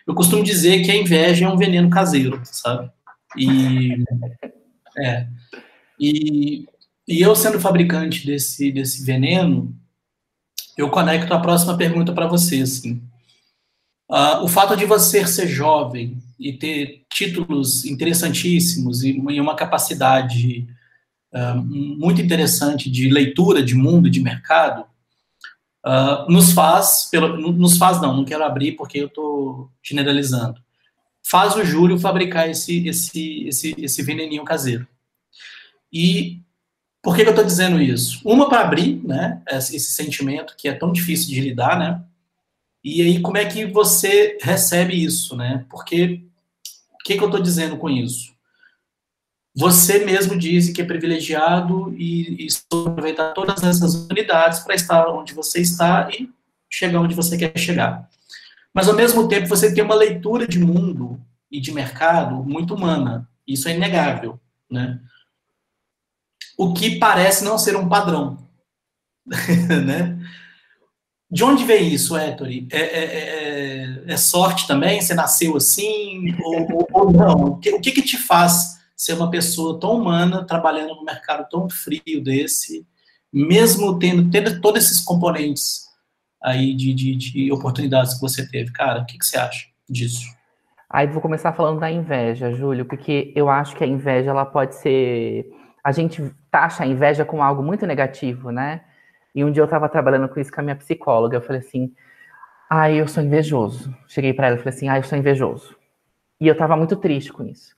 Eu 0.07 0.15
costumo 0.15 0.43
dizer 0.43 0.83
que 0.83 0.89
a 0.89 0.95
inveja 0.95 1.45
é 1.45 1.49
um 1.49 1.55
veneno 1.55 1.91
caseiro, 1.91 2.41
sabe? 2.45 2.91
E 3.37 4.03
é, 4.97 5.27
e, 5.99 6.65
e 7.07 7.21
eu, 7.21 7.35
sendo 7.35 7.59
fabricante 7.59 8.25
desse, 8.25 8.71
desse 8.71 9.03
veneno, 9.03 9.75
eu 10.77 10.89
conecto 10.89 11.33
a 11.33 11.39
próxima 11.39 11.77
pergunta 11.77 12.13
para 12.13 12.27
você. 12.27 12.61
Assim. 12.61 13.01
Uh, 14.09 14.43
o 14.43 14.47
fato 14.47 14.75
de 14.75 14.85
você 14.85 15.25
ser 15.25 15.47
jovem 15.47 16.17
e 16.39 16.53
ter 16.53 17.05
títulos 17.11 17.85
interessantíssimos 17.85 19.03
e, 19.03 19.11
e 19.11 19.41
uma 19.41 19.55
capacidade 19.55 20.67
uh, 21.33 21.61
muito 21.63 22.21
interessante 22.21 22.89
de 22.89 23.09
leitura 23.09 23.63
de 23.63 23.75
mundo 23.75 24.09
de 24.09 24.19
mercado 24.19 24.85
uh, 25.85 26.31
nos 26.31 26.51
faz, 26.51 27.07
pelo, 27.09 27.53
nos 27.53 27.77
faz 27.77 28.01
não, 28.01 28.15
não 28.15 28.25
quero 28.25 28.43
abrir 28.43 28.73
porque 28.73 28.99
eu 28.99 29.07
estou 29.07 29.71
generalizando, 29.81 30.61
faz 31.23 31.55
o 31.55 31.63
Júlio 31.63 31.97
fabricar 31.99 32.49
esse, 32.49 32.87
esse, 32.87 33.47
esse, 33.47 33.75
esse 33.77 34.03
veneninho 34.03 34.43
caseiro. 34.43 34.87
E 35.91 36.41
por 37.01 37.15
que, 37.15 37.23
que 37.23 37.27
eu 37.27 37.33
estou 37.33 37.45
dizendo 37.45 37.81
isso? 37.81 38.21
Uma, 38.23 38.47
para 38.47 38.61
abrir 38.61 39.01
né, 39.03 39.41
esse 39.49 39.91
sentimento 39.91 40.55
que 40.57 40.67
é 40.67 40.73
tão 40.73 40.91
difícil 40.91 41.29
de 41.29 41.41
lidar, 41.41 41.77
né? 41.77 42.01
E 42.83 43.01
aí, 43.01 43.21
como 43.21 43.37
é 43.37 43.45
que 43.45 43.65
você 43.65 44.37
recebe 44.41 44.93
isso, 44.93 45.35
né? 45.35 45.65
Porque 45.69 46.21
o 46.91 47.03
que, 47.03 47.15
que 47.15 47.23
eu 47.23 47.27
estou 47.27 47.41
dizendo 47.41 47.77
com 47.77 47.89
isso? 47.89 48.33
Você 49.55 50.03
mesmo 50.03 50.37
diz 50.37 50.69
que 50.69 50.81
é 50.81 50.85
privilegiado 50.85 51.93
e, 51.97 52.45
e 52.45 52.47
aproveitar 52.71 53.33
todas 53.33 53.63
essas 53.63 53.93
unidades 54.09 54.59
para 54.59 54.73
estar 54.73 55.07
onde 55.09 55.33
você 55.33 55.61
está 55.61 56.09
e 56.11 56.29
chegar 56.69 56.99
onde 56.99 57.13
você 57.13 57.37
quer 57.37 57.57
chegar. 57.57 58.09
Mas, 58.73 58.87
ao 58.87 58.95
mesmo 58.95 59.27
tempo, 59.27 59.47
você 59.47 59.73
tem 59.73 59.83
uma 59.83 59.95
leitura 59.95 60.47
de 60.47 60.59
mundo 60.59 61.21
e 61.51 61.59
de 61.59 61.71
mercado 61.71 62.43
muito 62.43 62.73
humana. 62.73 63.29
Isso 63.47 63.67
é 63.67 63.75
inegável, 63.75 64.39
né? 64.69 64.99
o 66.57 66.73
que 66.73 66.97
parece 66.97 67.43
não 67.43 67.57
ser 67.57 67.75
um 67.75 67.87
padrão. 67.87 68.47
né? 69.85 70.19
De 71.29 71.43
onde 71.43 71.63
vem 71.63 71.91
isso, 71.91 72.17
Ettore? 72.17 72.67
É, 72.71 72.79
é, 72.79 73.03
é, 73.05 74.03
é, 74.07 74.17
sorte 74.17 74.67
também? 74.67 75.01
Você 75.01 75.13
nasceu 75.13 75.55
assim? 75.57 76.35
Ou, 76.43 76.87
ou 76.91 77.11
não? 77.11 77.43
O 77.45 77.57
que, 77.57 77.71
o 77.71 77.81
que, 77.81 77.91
que 77.91 78.01
te 78.01 78.17
faz 78.17 78.77
ser 78.95 79.13
uma 79.13 79.31
pessoa 79.31 79.79
tão 79.79 79.95
humana, 79.95 80.45
trabalhando 80.45 80.95
num 80.95 81.03
mercado 81.03 81.47
tão 81.49 81.69
frio 81.69 82.23
desse, 82.23 82.85
mesmo 83.31 83.97
tendo, 83.97 84.29
tendo 84.29 84.61
todos 84.61 84.85
esses 84.85 84.99
componentes 84.99 85.82
aí 86.43 86.75
de, 86.75 86.93
de, 86.93 87.15
de 87.15 87.51
oportunidades 87.51 88.15
que 88.15 88.21
você 88.21 88.47
teve? 88.47 88.71
Cara, 88.71 89.01
o 89.01 89.05
que, 89.05 89.17
que 89.17 89.25
você 89.25 89.37
acha 89.37 89.67
disso? 89.89 90.25
Aí 90.89 91.07
vou 91.07 91.21
começar 91.21 91.53
falando 91.53 91.79
da 91.79 91.89
inveja, 91.89 92.51
Júlio, 92.51 92.85
porque 92.85 93.31
eu 93.35 93.49
acho 93.49 93.75
que 93.75 93.83
a 93.83 93.87
inveja 93.87 94.29
ela 94.29 94.45
pode 94.45 94.75
ser 94.75 95.49
a 95.83 95.91
gente 95.91 96.23
taxa 96.49 96.83
a 96.83 96.87
inveja 96.87 97.25
como 97.25 97.43
algo 97.43 97.61
muito 97.61 97.85
negativo, 97.85 98.51
né? 98.51 98.81
E 99.35 99.43
um 99.43 99.51
dia 99.51 99.61
eu 99.61 99.65
estava 99.65 99.89
trabalhando 99.89 100.29
com 100.29 100.39
isso 100.39 100.51
com 100.51 100.61
a 100.61 100.63
minha 100.63 100.75
psicóloga, 100.75 101.35
eu 101.35 101.41
falei 101.41 101.59
assim, 101.59 101.91
ai, 102.69 103.01
eu 103.01 103.07
sou 103.07 103.23
invejoso. 103.23 103.93
Cheguei 104.07 104.33
para 104.33 104.47
ela 104.47 104.55
e 104.55 104.59
falei 104.59 104.73
assim, 104.73 104.87
ai, 104.87 104.99
eu 104.99 105.03
sou 105.03 105.17
invejoso. 105.17 105.75
E 106.39 106.47
eu 106.47 106.53
estava 106.53 106.77
muito 106.77 106.95
triste 106.95 107.33
com 107.33 107.43
isso. 107.43 107.75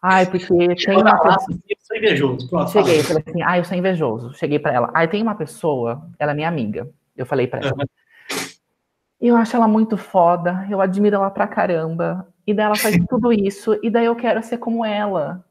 Ai, 0.00 0.26
porque 0.26 0.74
tem 0.74 0.96
uma 0.96 1.18
pessoa... 1.18 1.58
Eu 1.68 1.76
sou 1.80 1.96
invejoso. 1.96 2.48
Cheguei, 2.72 3.00
e 3.00 3.02
falei 3.02 3.24
assim, 3.26 3.42
ai, 3.42 3.60
eu 3.60 3.64
sou 3.64 3.76
invejoso. 3.76 4.34
Cheguei 4.34 4.58
para 4.58 4.72
ela, 4.72 4.90
ai, 4.94 5.08
tem 5.08 5.22
uma 5.22 5.34
pessoa, 5.34 6.08
ela 6.18 6.32
é 6.32 6.34
minha 6.34 6.48
amiga. 6.48 6.88
Eu 7.16 7.26
falei 7.26 7.46
para 7.46 7.60
ela. 7.66 7.84
Eu 9.20 9.36
acho 9.36 9.54
ela 9.54 9.68
muito 9.68 9.96
foda, 9.96 10.66
eu 10.68 10.80
admiro 10.80 11.16
ela 11.16 11.30
pra 11.30 11.46
caramba. 11.46 12.26
E 12.46 12.52
daí 12.52 12.66
ela 12.66 12.76
faz 12.76 12.96
tudo 13.08 13.32
isso, 13.32 13.78
e 13.82 13.88
daí 13.88 14.06
eu 14.06 14.16
quero 14.16 14.42
ser 14.42 14.58
como 14.58 14.84
ela. 14.84 15.44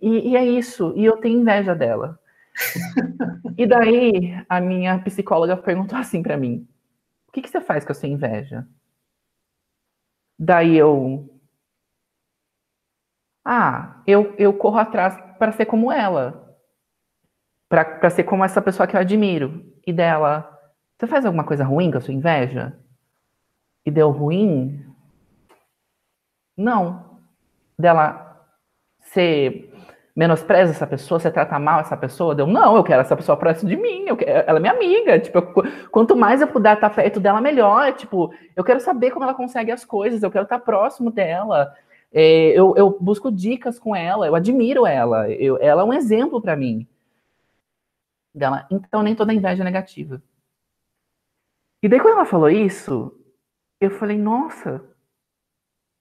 E, 0.00 0.30
e 0.30 0.36
é 0.36 0.44
isso, 0.44 0.92
e 0.96 1.04
eu 1.04 1.18
tenho 1.18 1.40
inveja 1.40 1.74
dela. 1.74 2.18
e 3.58 3.66
daí 3.66 4.34
a 4.48 4.60
minha 4.60 4.98
psicóloga 5.00 5.56
perguntou 5.56 5.98
assim 5.98 6.22
para 6.22 6.36
mim: 6.36 6.66
o 7.28 7.32
que, 7.32 7.42
que 7.42 7.48
você 7.50 7.60
faz 7.60 7.84
com 7.84 7.92
a 7.92 7.94
sua 7.94 8.08
inveja? 8.08 8.66
Daí 10.38 10.76
eu. 10.76 11.28
Ah, 13.44 14.02
eu, 14.06 14.34
eu 14.38 14.54
corro 14.54 14.78
atrás 14.78 15.16
para 15.38 15.52
ser 15.52 15.66
como 15.66 15.92
ela. 15.92 16.56
Para 17.68 18.08
ser 18.10 18.24
como 18.24 18.44
essa 18.44 18.62
pessoa 18.62 18.86
que 18.86 18.96
eu 18.96 19.00
admiro. 19.00 19.72
E 19.86 19.92
dela, 19.92 20.53
você 20.98 21.06
faz 21.06 21.26
alguma 21.26 21.44
coisa 21.44 21.64
ruim 21.64 21.90
com 21.90 21.98
a 21.98 22.00
sua 22.00 22.14
inveja? 22.14 22.78
E 23.84 23.90
deu 23.90 24.10
ruim? 24.10 24.84
Não. 26.56 27.18
Dela, 27.78 28.46
você 29.00 29.70
menospreza 30.14 30.70
essa 30.70 30.86
pessoa, 30.86 31.18
você 31.18 31.30
trata 31.30 31.58
mal 31.58 31.80
essa 31.80 31.96
pessoa? 31.96 32.34
Deu, 32.34 32.46
não, 32.46 32.76
eu 32.76 32.84
quero 32.84 33.00
essa 33.00 33.16
pessoa 33.16 33.36
próximo 33.36 33.68
de 33.68 33.76
mim, 33.76 34.04
eu 34.06 34.16
quero, 34.16 34.44
ela 34.48 34.58
é 34.58 34.60
minha 34.60 34.72
amiga, 34.72 35.18
tipo, 35.18 35.38
eu, 35.38 35.52
quanto 35.90 36.14
mais 36.14 36.40
eu 36.40 36.46
puder 36.46 36.74
estar 36.74 36.90
perto 36.90 37.18
dela, 37.18 37.40
melhor, 37.40 37.92
tipo, 37.94 38.32
eu 38.54 38.62
quero 38.62 38.78
saber 38.78 39.10
como 39.10 39.24
ela 39.24 39.34
consegue 39.34 39.72
as 39.72 39.84
coisas, 39.84 40.22
eu 40.22 40.30
quero 40.30 40.44
estar 40.44 40.60
próximo 40.60 41.10
dela, 41.10 41.74
é, 42.12 42.50
eu, 42.50 42.76
eu, 42.76 42.96
busco 43.00 43.32
dicas 43.32 43.76
com 43.76 43.94
ela, 43.94 44.26
eu 44.26 44.36
admiro 44.36 44.86
ela, 44.86 45.28
eu, 45.30 45.58
ela 45.60 45.82
é 45.82 45.84
um 45.84 45.92
exemplo 45.92 46.40
para 46.40 46.54
mim. 46.54 46.86
Dela, 48.32 48.66
então 48.70 49.02
nem 49.02 49.16
toda 49.16 49.34
inveja 49.34 49.62
é 49.62 49.64
negativa. 49.64 50.22
E 51.84 51.88
daí 51.88 52.00
quando 52.00 52.14
ela 52.14 52.24
falou 52.24 52.48
isso, 52.48 53.12
eu 53.78 53.90
falei, 53.90 54.16
nossa. 54.16 54.82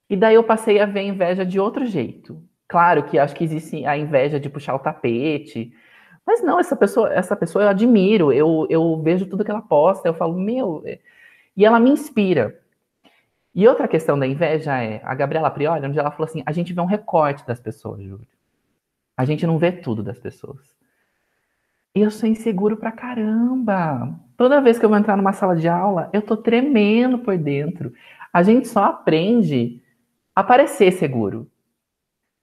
E 0.10 0.16
daí 0.16 0.36
eu 0.36 0.44
passei 0.46 0.80
a 0.80 0.86
ver 0.86 1.02
a 1.02 1.04
inveja 1.04 1.46
de 1.46 1.60
outro 1.60 1.86
jeito. 1.86 2.42
Claro 2.70 3.04
que 3.04 3.20
acho 3.20 3.36
que 3.36 3.44
existe 3.44 3.86
a 3.86 3.98
inveja 3.98 4.40
de 4.40 4.50
puxar 4.50 4.76
o 4.76 4.80
tapete, 4.80 5.74
mas 6.26 6.42
não, 6.42 6.58
essa 6.58 6.74
pessoa, 6.74 7.14
essa 7.14 7.36
pessoa 7.36 7.66
eu 7.66 7.70
admiro, 7.70 8.32
eu, 8.32 8.66
eu 8.70 9.02
vejo 9.02 9.26
tudo 9.26 9.44
que 9.44 9.52
ela 9.52 9.62
posta, 9.62 10.08
eu 10.08 10.14
falo, 10.14 10.40
meu, 10.40 10.82
é", 10.86 11.00
e 11.54 11.66
ela 11.66 11.82
me 11.82 11.90
inspira. 11.90 12.58
E 13.54 13.68
outra 13.68 13.86
questão 13.86 14.18
da 14.18 14.26
inveja 14.26 14.82
é, 14.82 15.02
a 15.04 15.14
Gabriela 15.14 15.52
Prioli, 15.52 15.86
onde 15.86 16.00
ela 16.00 16.12
falou 16.12 16.30
assim, 16.30 16.44
a 16.46 16.54
gente 16.54 16.72
vê 16.72 16.80
um 16.80 16.86
recorte 16.86 17.46
das 17.46 17.60
pessoas, 17.60 18.02
Júlio. 18.02 18.28
A 19.18 19.26
gente 19.26 19.46
não 19.46 19.58
vê 19.58 19.70
tudo 19.70 20.02
das 20.02 20.18
pessoas. 20.18 20.73
Eu 21.96 22.10
sou 22.10 22.28
inseguro 22.28 22.76
pra 22.76 22.92
caramba. 22.92 24.20
Toda 24.36 24.62
vez 24.62 24.80
que 24.80 24.86
eu 24.86 24.90
vou 24.90 24.98
entrar 24.98 25.16
numa 25.16 25.32
sala 25.32 25.56
de 25.56 25.68
aula, 25.68 26.10
eu 26.12 26.24
tô 26.24 26.36
tremendo 26.36 27.20
por 27.20 27.38
dentro. 27.38 27.94
A 28.34 28.42
gente 28.42 28.68
só 28.68 28.86
aprende 28.86 29.80
a 30.36 30.44
parecer 30.44 30.92
seguro. 30.94 31.48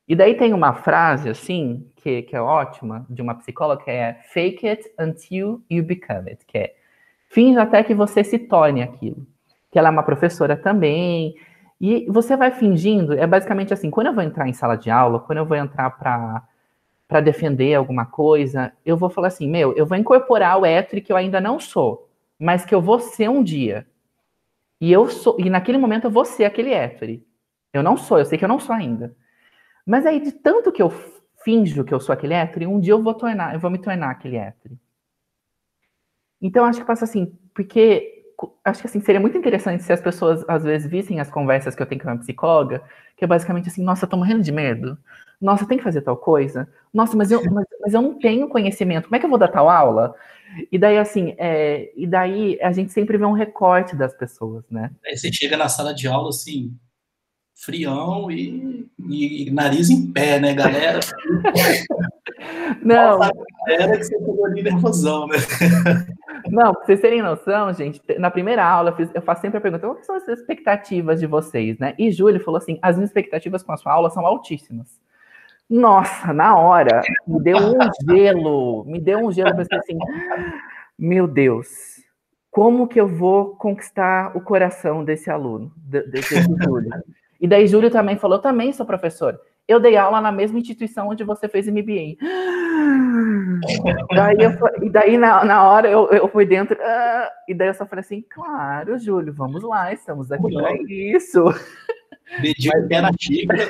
E 0.06 0.14
daí 0.14 0.36
tem 0.36 0.52
uma 0.52 0.72
frase, 0.74 1.28
assim, 1.28 1.88
que, 1.96 2.22
que 2.22 2.36
é 2.36 2.40
ótima, 2.40 3.04
de 3.10 3.20
uma 3.20 3.34
psicóloga, 3.34 3.82
que 3.82 3.90
é 3.90 4.20
fake 4.32 4.68
it 4.68 4.88
until 5.00 5.62
you 5.68 5.82
become 5.84 6.30
it, 6.30 6.44
que 6.46 6.58
é 6.58 6.74
finge 7.28 7.58
até 7.58 7.82
que 7.82 7.94
você 7.94 8.22
se 8.22 8.38
torne 8.38 8.82
aquilo. 8.82 9.26
Que 9.70 9.78
ela 9.78 9.88
é 9.88 9.90
uma 9.90 10.02
professora 10.02 10.56
também, 10.56 11.34
e 11.80 12.06
você 12.08 12.36
vai 12.36 12.50
fingindo, 12.52 13.14
é 13.14 13.26
basicamente 13.26 13.72
assim, 13.72 13.90
quando 13.90 14.08
eu 14.08 14.14
vou 14.14 14.22
entrar 14.22 14.48
em 14.48 14.52
sala 14.52 14.76
de 14.76 14.90
aula, 14.90 15.20
quando 15.20 15.38
eu 15.38 15.46
vou 15.46 15.56
entrar 15.56 15.90
para 15.90 16.42
para 17.11 17.20
defender 17.20 17.75
alguma 17.75 18.07
coisa, 18.07 18.73
eu 18.87 18.96
vou 18.96 19.11
falar 19.11 19.27
assim, 19.27 19.49
meu, 19.49 19.77
eu 19.77 19.85
vou 19.85 19.99
incorporar 19.99 20.57
o 20.61 20.64
hétero 20.64 21.03
que 21.03 21.12
eu 21.12 21.16
ainda 21.16 21.40
não 21.40 21.59
sou, 21.59 22.09
mas 22.38 22.64
que 22.64 22.73
eu 22.73 22.81
vou 22.81 23.01
ser 23.01 23.29
um 23.29 23.42
dia. 23.42 23.85
E 24.81 24.92
eu 24.92 25.09
sou, 25.09 25.35
e 25.40 25.51
naquele 25.51 25.77
momento 25.77 26.05
eu 26.05 26.11
vou 26.11 26.25
ser 26.25 26.44
aquele 26.44 26.73
hétero. 26.73 27.20
Eu 27.73 27.83
não 27.83 27.96
sou, 27.96 28.20
eu 28.20 28.25
sei 28.25 28.38
que 28.38 28.44
eu 28.44 28.49
não 28.49 28.61
sou 28.61 28.77
ainda. 28.77 29.16
Mas 29.85 30.07
aí, 30.07 30.20
de 30.20 30.31
tanto 30.31 30.70
que 30.70 30.81
eu 30.81 30.88
finjo 31.44 31.85
que 31.85 31.92
eu 31.92 31.99
sou 31.99 32.12
aquele 32.12 32.33
hétero, 32.33 32.70
um 32.70 32.79
dia 32.79 32.92
eu 32.92 33.03
vou 33.03 33.12
tornar, 33.12 33.55
eu 33.55 33.61
vou 33.61 33.73
me 33.73 33.79
tornar 33.79 34.11
aquele 34.12 34.37
hétero. 34.37 34.79
Então, 36.40 36.64
acho 36.64 36.79
que 36.79 36.87
passa 36.87 37.05
assim, 37.05 37.37
porque 37.53 38.19
acho 38.64 38.81
que 38.81 38.87
assim, 38.87 39.00
seria 39.00 39.20
muito 39.20 39.37
interessante 39.37 39.83
se 39.83 39.92
as 39.92 40.00
pessoas 40.00 40.44
às 40.48 40.62
vezes 40.62 40.90
vissem 40.90 41.20
as 41.20 41.31
conversas 41.31 41.74
que 41.74 41.83
eu 41.83 41.87
tenho 41.87 42.00
com 42.00 42.09
a 42.09 42.12
minha 42.12 42.22
psicóloga, 42.22 42.83
que 43.16 43.24
é 43.24 43.29
basicamente 43.29 43.68
assim, 43.68 43.83
nossa, 43.83 44.05
eu 44.05 44.09
tô 44.09 44.16
morrendo 44.16 44.42
de 44.42 44.53
medo. 44.53 44.96
Nossa, 45.40 45.66
tem 45.66 45.79
que 45.79 45.85
fazer 45.85 46.03
tal 46.03 46.16
coisa. 46.16 46.68
Nossa, 46.92 47.16
mas 47.16 47.31
eu, 47.31 47.42
mas, 47.50 47.66
mas, 47.81 47.94
eu 47.94 48.03
não 48.03 48.18
tenho 48.18 48.48
conhecimento. 48.48 49.05
Como 49.05 49.16
é 49.16 49.18
que 49.18 49.24
eu 49.24 49.31
vou 49.31 49.38
dar 49.38 49.48
tal 49.48 49.68
aula? 49.68 50.14
E 50.70 50.79
daí, 50.79 50.98
assim, 50.98 51.35
é, 51.38 51.90
e 51.96 52.07
daí 52.07 52.59
a 52.61 52.72
gente 52.72 52.92
sempre 52.92 53.16
vê 53.16 53.24
um 53.24 53.33
recorte 53.33 53.94
das 53.96 54.12
pessoas, 54.12 54.64
né? 54.70 54.90
Aí 55.07 55.16
você 55.16 55.33
chega 55.33 55.57
na 55.57 55.68
sala 55.68 55.94
de 55.94 56.09
aula, 56.09 56.29
assim, 56.29 56.76
frião 57.61 58.31
e, 58.31 58.88
e 58.99 59.51
nariz 59.51 59.90
em 59.90 60.11
pé, 60.11 60.40
né, 60.40 60.55
galera? 60.55 61.01
Não. 62.83 63.20
Era 63.68 63.99
que 63.99 64.05
você 64.05 64.18
pegou 64.18 64.46
ali 64.46 64.62
nervosão, 64.62 65.27
né? 65.27 65.37
Não, 66.49 66.73
pra 66.73 66.85
vocês 66.85 67.01
terem 67.01 67.20
noção, 67.20 67.73
gente, 67.75 68.01
na 68.18 68.31
primeira 68.31 68.64
aula 68.64 68.90
eu, 68.90 68.96
fiz, 68.96 69.11
eu 69.14 69.20
faço 69.20 69.42
sempre 69.42 69.59
a 69.59 69.61
pergunta: 69.61 69.87
quais 69.87 70.07
são 70.07 70.16
as 70.16 70.27
expectativas 70.27 71.20
de 71.20 71.27
vocês, 71.27 71.79
né? 71.79 71.94
E 71.99 72.11
Júlio 72.11 72.42
falou 72.42 72.57
assim: 72.57 72.79
as 72.81 72.96
minhas 72.96 73.11
expectativas 73.11 73.62
com 73.62 73.73
a 73.73 73.77
sua 73.77 73.92
aula 73.92 74.09
são 74.09 74.25
altíssimas. 74.25 74.99
Nossa, 75.68 76.33
na 76.33 76.57
hora, 76.57 77.03
me 77.29 77.40
deu 77.42 77.59
um 77.59 77.79
gelo, 78.09 78.85
me 78.87 78.99
deu 78.99 79.18
um 79.20 79.31
gelo, 79.31 79.51
eu 79.51 79.57
pensei 79.57 79.79
assim, 79.79 79.99
meu 80.99 81.29
Deus, 81.29 82.03
como 82.51 82.88
que 82.88 83.01
eu 83.01 83.07
vou 83.07 83.55
conquistar 83.55 84.37
o 84.37 84.40
coração 84.40 85.05
desse 85.05 85.31
aluno, 85.31 85.73
desse 85.77 86.42
Júlio? 86.42 86.90
E 87.40 87.48
daí 87.48 87.66
Júlio 87.66 87.90
também 87.90 88.16
falou, 88.16 88.38
também 88.38 88.72
sou 88.72 88.85
professor. 88.85 89.40
Eu 89.66 89.81
dei 89.81 89.96
aula 89.96 90.20
na 90.20 90.33
mesma 90.33 90.59
instituição 90.59 91.09
onde 91.09 91.24
você 91.24 91.48
fez 91.48 91.66
MBA. 91.66 92.16
daí 94.14 94.37
eu, 94.40 94.50
e 94.83 94.90
daí 94.90 95.16
na, 95.16 95.44
na 95.44 95.68
hora 95.68 95.88
eu, 95.88 96.09
eu 96.09 96.29
fui 96.29 96.44
dentro, 96.44 96.76
uh, 96.76 97.31
e 97.48 97.55
daí 97.55 97.68
eu 97.68 97.74
só 97.74 97.87
falei 97.87 98.00
assim, 98.00 98.24
claro, 98.29 98.98
Júlio, 98.98 99.33
vamos 99.33 99.62
lá, 99.62 99.92
estamos 99.92 100.31
aqui 100.31 100.53
para 100.53 100.74
isso. 100.88 101.44
Pé 102.88 103.00
na 103.00 103.11
xícara. 103.18 103.64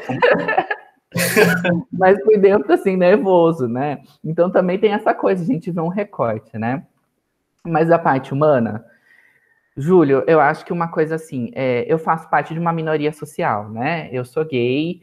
Mas 1.93 2.23
fui 2.23 2.39
dentro, 2.39 2.73
assim, 2.73 2.97
nervoso, 2.97 3.67
né? 3.67 4.01
Então 4.25 4.51
também 4.51 4.79
tem 4.79 4.93
essa 4.93 5.13
coisa, 5.13 5.43
a 5.43 5.47
gente 5.47 5.71
vê 5.71 5.81
um 5.81 5.89
recorte, 5.89 6.57
né? 6.57 6.85
Mas 7.65 7.91
a 7.91 7.99
parte 7.99 8.33
humana, 8.33 8.85
Júlio, 9.77 10.25
eu 10.27 10.41
acho 10.41 10.65
que 10.65 10.73
uma 10.73 10.89
coisa 10.89 11.15
assim, 11.15 11.51
é, 11.55 11.85
eu 11.89 11.99
faço 11.99 12.29
parte 12.29 12.53
de 12.53 12.61
uma 12.61 12.73
minoria 12.73 13.13
social, 13.13 13.69
né? 13.71 14.09
Eu 14.13 14.25
sou 14.25 14.45
gay 14.45 15.03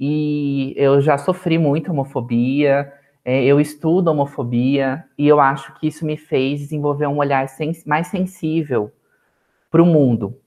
e 0.00 0.74
eu 0.76 1.00
já 1.00 1.18
sofri 1.18 1.58
muita 1.58 1.92
homofobia, 1.92 2.92
é, 3.24 3.44
eu 3.44 3.60
estudo 3.60 4.08
homofobia 4.08 5.04
e 5.18 5.26
eu 5.28 5.40
acho 5.40 5.74
que 5.74 5.88
isso 5.88 6.04
me 6.06 6.16
fez 6.16 6.60
desenvolver 6.60 7.06
um 7.06 7.18
olhar 7.18 7.48
sens 7.48 7.84
mais 7.84 8.06
sensível 8.08 8.90
para 9.70 9.82
o 9.82 9.86
mundo, 9.86 10.40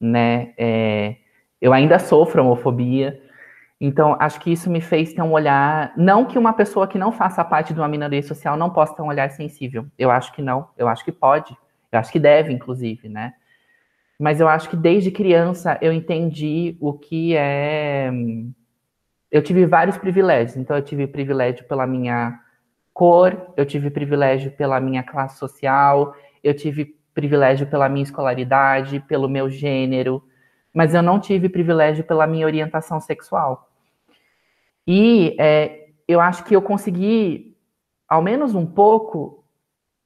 né? 0.00 0.52
É, 0.58 1.16
eu 1.60 1.72
ainda 1.72 1.98
sofro 1.98 2.42
homofobia, 2.42 3.20
então 3.80 4.16
acho 4.20 4.40
que 4.40 4.52
isso 4.52 4.70
me 4.70 4.80
fez 4.80 5.12
ter 5.12 5.22
um 5.22 5.32
olhar, 5.32 5.92
não 5.96 6.24
que 6.24 6.38
uma 6.38 6.52
pessoa 6.52 6.86
que 6.86 6.98
não 6.98 7.12
faça 7.12 7.44
parte 7.44 7.72
de 7.72 7.80
uma 7.80 7.88
minoria 7.88 8.22
social 8.22 8.56
não 8.56 8.70
possa 8.70 8.94
ter 8.94 9.02
um 9.02 9.08
olhar 9.08 9.30
sensível. 9.30 9.86
Eu 9.98 10.10
acho 10.10 10.32
que 10.32 10.42
não, 10.42 10.68
eu 10.76 10.88
acho 10.88 11.04
que 11.04 11.12
pode. 11.12 11.56
Eu 11.90 11.98
acho 11.98 12.12
que 12.12 12.18
deve, 12.18 12.52
inclusive, 12.52 13.08
né? 13.08 13.34
Mas 14.18 14.40
eu 14.40 14.48
acho 14.48 14.70
que 14.70 14.76
desde 14.76 15.10
criança 15.10 15.78
eu 15.80 15.92
entendi 15.92 16.76
o 16.80 16.92
que 16.92 17.36
é. 17.36 18.10
Eu 19.30 19.42
tive 19.42 19.66
vários 19.66 19.98
privilégios. 19.98 20.56
Então, 20.56 20.76
eu 20.76 20.82
tive 20.82 21.06
privilégio 21.06 21.66
pela 21.66 21.86
minha 21.86 22.38
cor, 22.94 23.52
eu 23.56 23.66
tive 23.66 23.90
privilégio 23.90 24.50
pela 24.52 24.80
minha 24.80 25.02
classe 25.02 25.38
social, 25.38 26.16
eu 26.42 26.54
tive 26.54 26.96
privilégio 27.12 27.66
pela 27.66 27.88
minha 27.88 28.02
escolaridade, 28.02 29.00
pelo 29.00 29.28
meu 29.28 29.50
gênero, 29.50 30.22
mas 30.72 30.94
eu 30.94 31.02
não 31.02 31.18
tive 31.18 31.48
privilégio 31.48 32.04
pela 32.04 32.26
minha 32.26 32.46
orientação 32.46 33.00
sexual. 33.00 33.70
E 34.86 35.34
é, 35.38 35.88
eu 36.06 36.20
acho 36.20 36.44
que 36.44 36.54
eu 36.54 36.62
consegui, 36.62 37.56
ao 38.08 38.22
menos 38.22 38.54
um 38.54 38.64
pouco, 38.64 39.45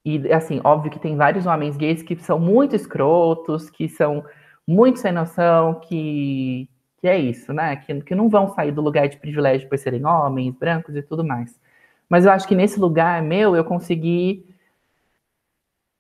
e, 0.05 0.33
assim, 0.33 0.61
óbvio 0.65 0.91
que 0.91 0.99
tem 0.99 1.17
vários 1.17 1.47
homens 1.47 1.77
gays 1.77 2.03
que 2.03 2.17
são 2.17 2.39
muito 2.39 2.75
escrotos, 2.75 3.69
que 3.69 3.89
são 3.89 4.25
muito 4.67 4.99
sem 4.99 5.13
noção, 5.13 5.75
que, 5.81 6.69
que 6.99 7.09
é 7.09 7.19
isso, 7.19 7.53
né? 7.53 7.77
Que, 7.77 8.01
que 8.03 8.15
não 8.15 8.29
vão 8.29 8.49
sair 8.49 8.73
do 8.73 8.81
lugar 8.81 9.09
de 9.09 9.19
privilégio 9.19 9.69
por 9.69 9.79
serem 9.79 10.07
homens, 10.07 10.55
brancos 10.55 10.97
e 10.97 11.03
tudo 11.03 11.25
mais. 11.25 11.61
Mas 12.09 12.25
eu 12.25 12.33
acho 12.33 12.49
que 12.49 12.55
nesse 12.55 12.81
lugar 12.81 13.23
meu, 13.23 13.55
eu 13.55 13.65
consegui 13.65 14.47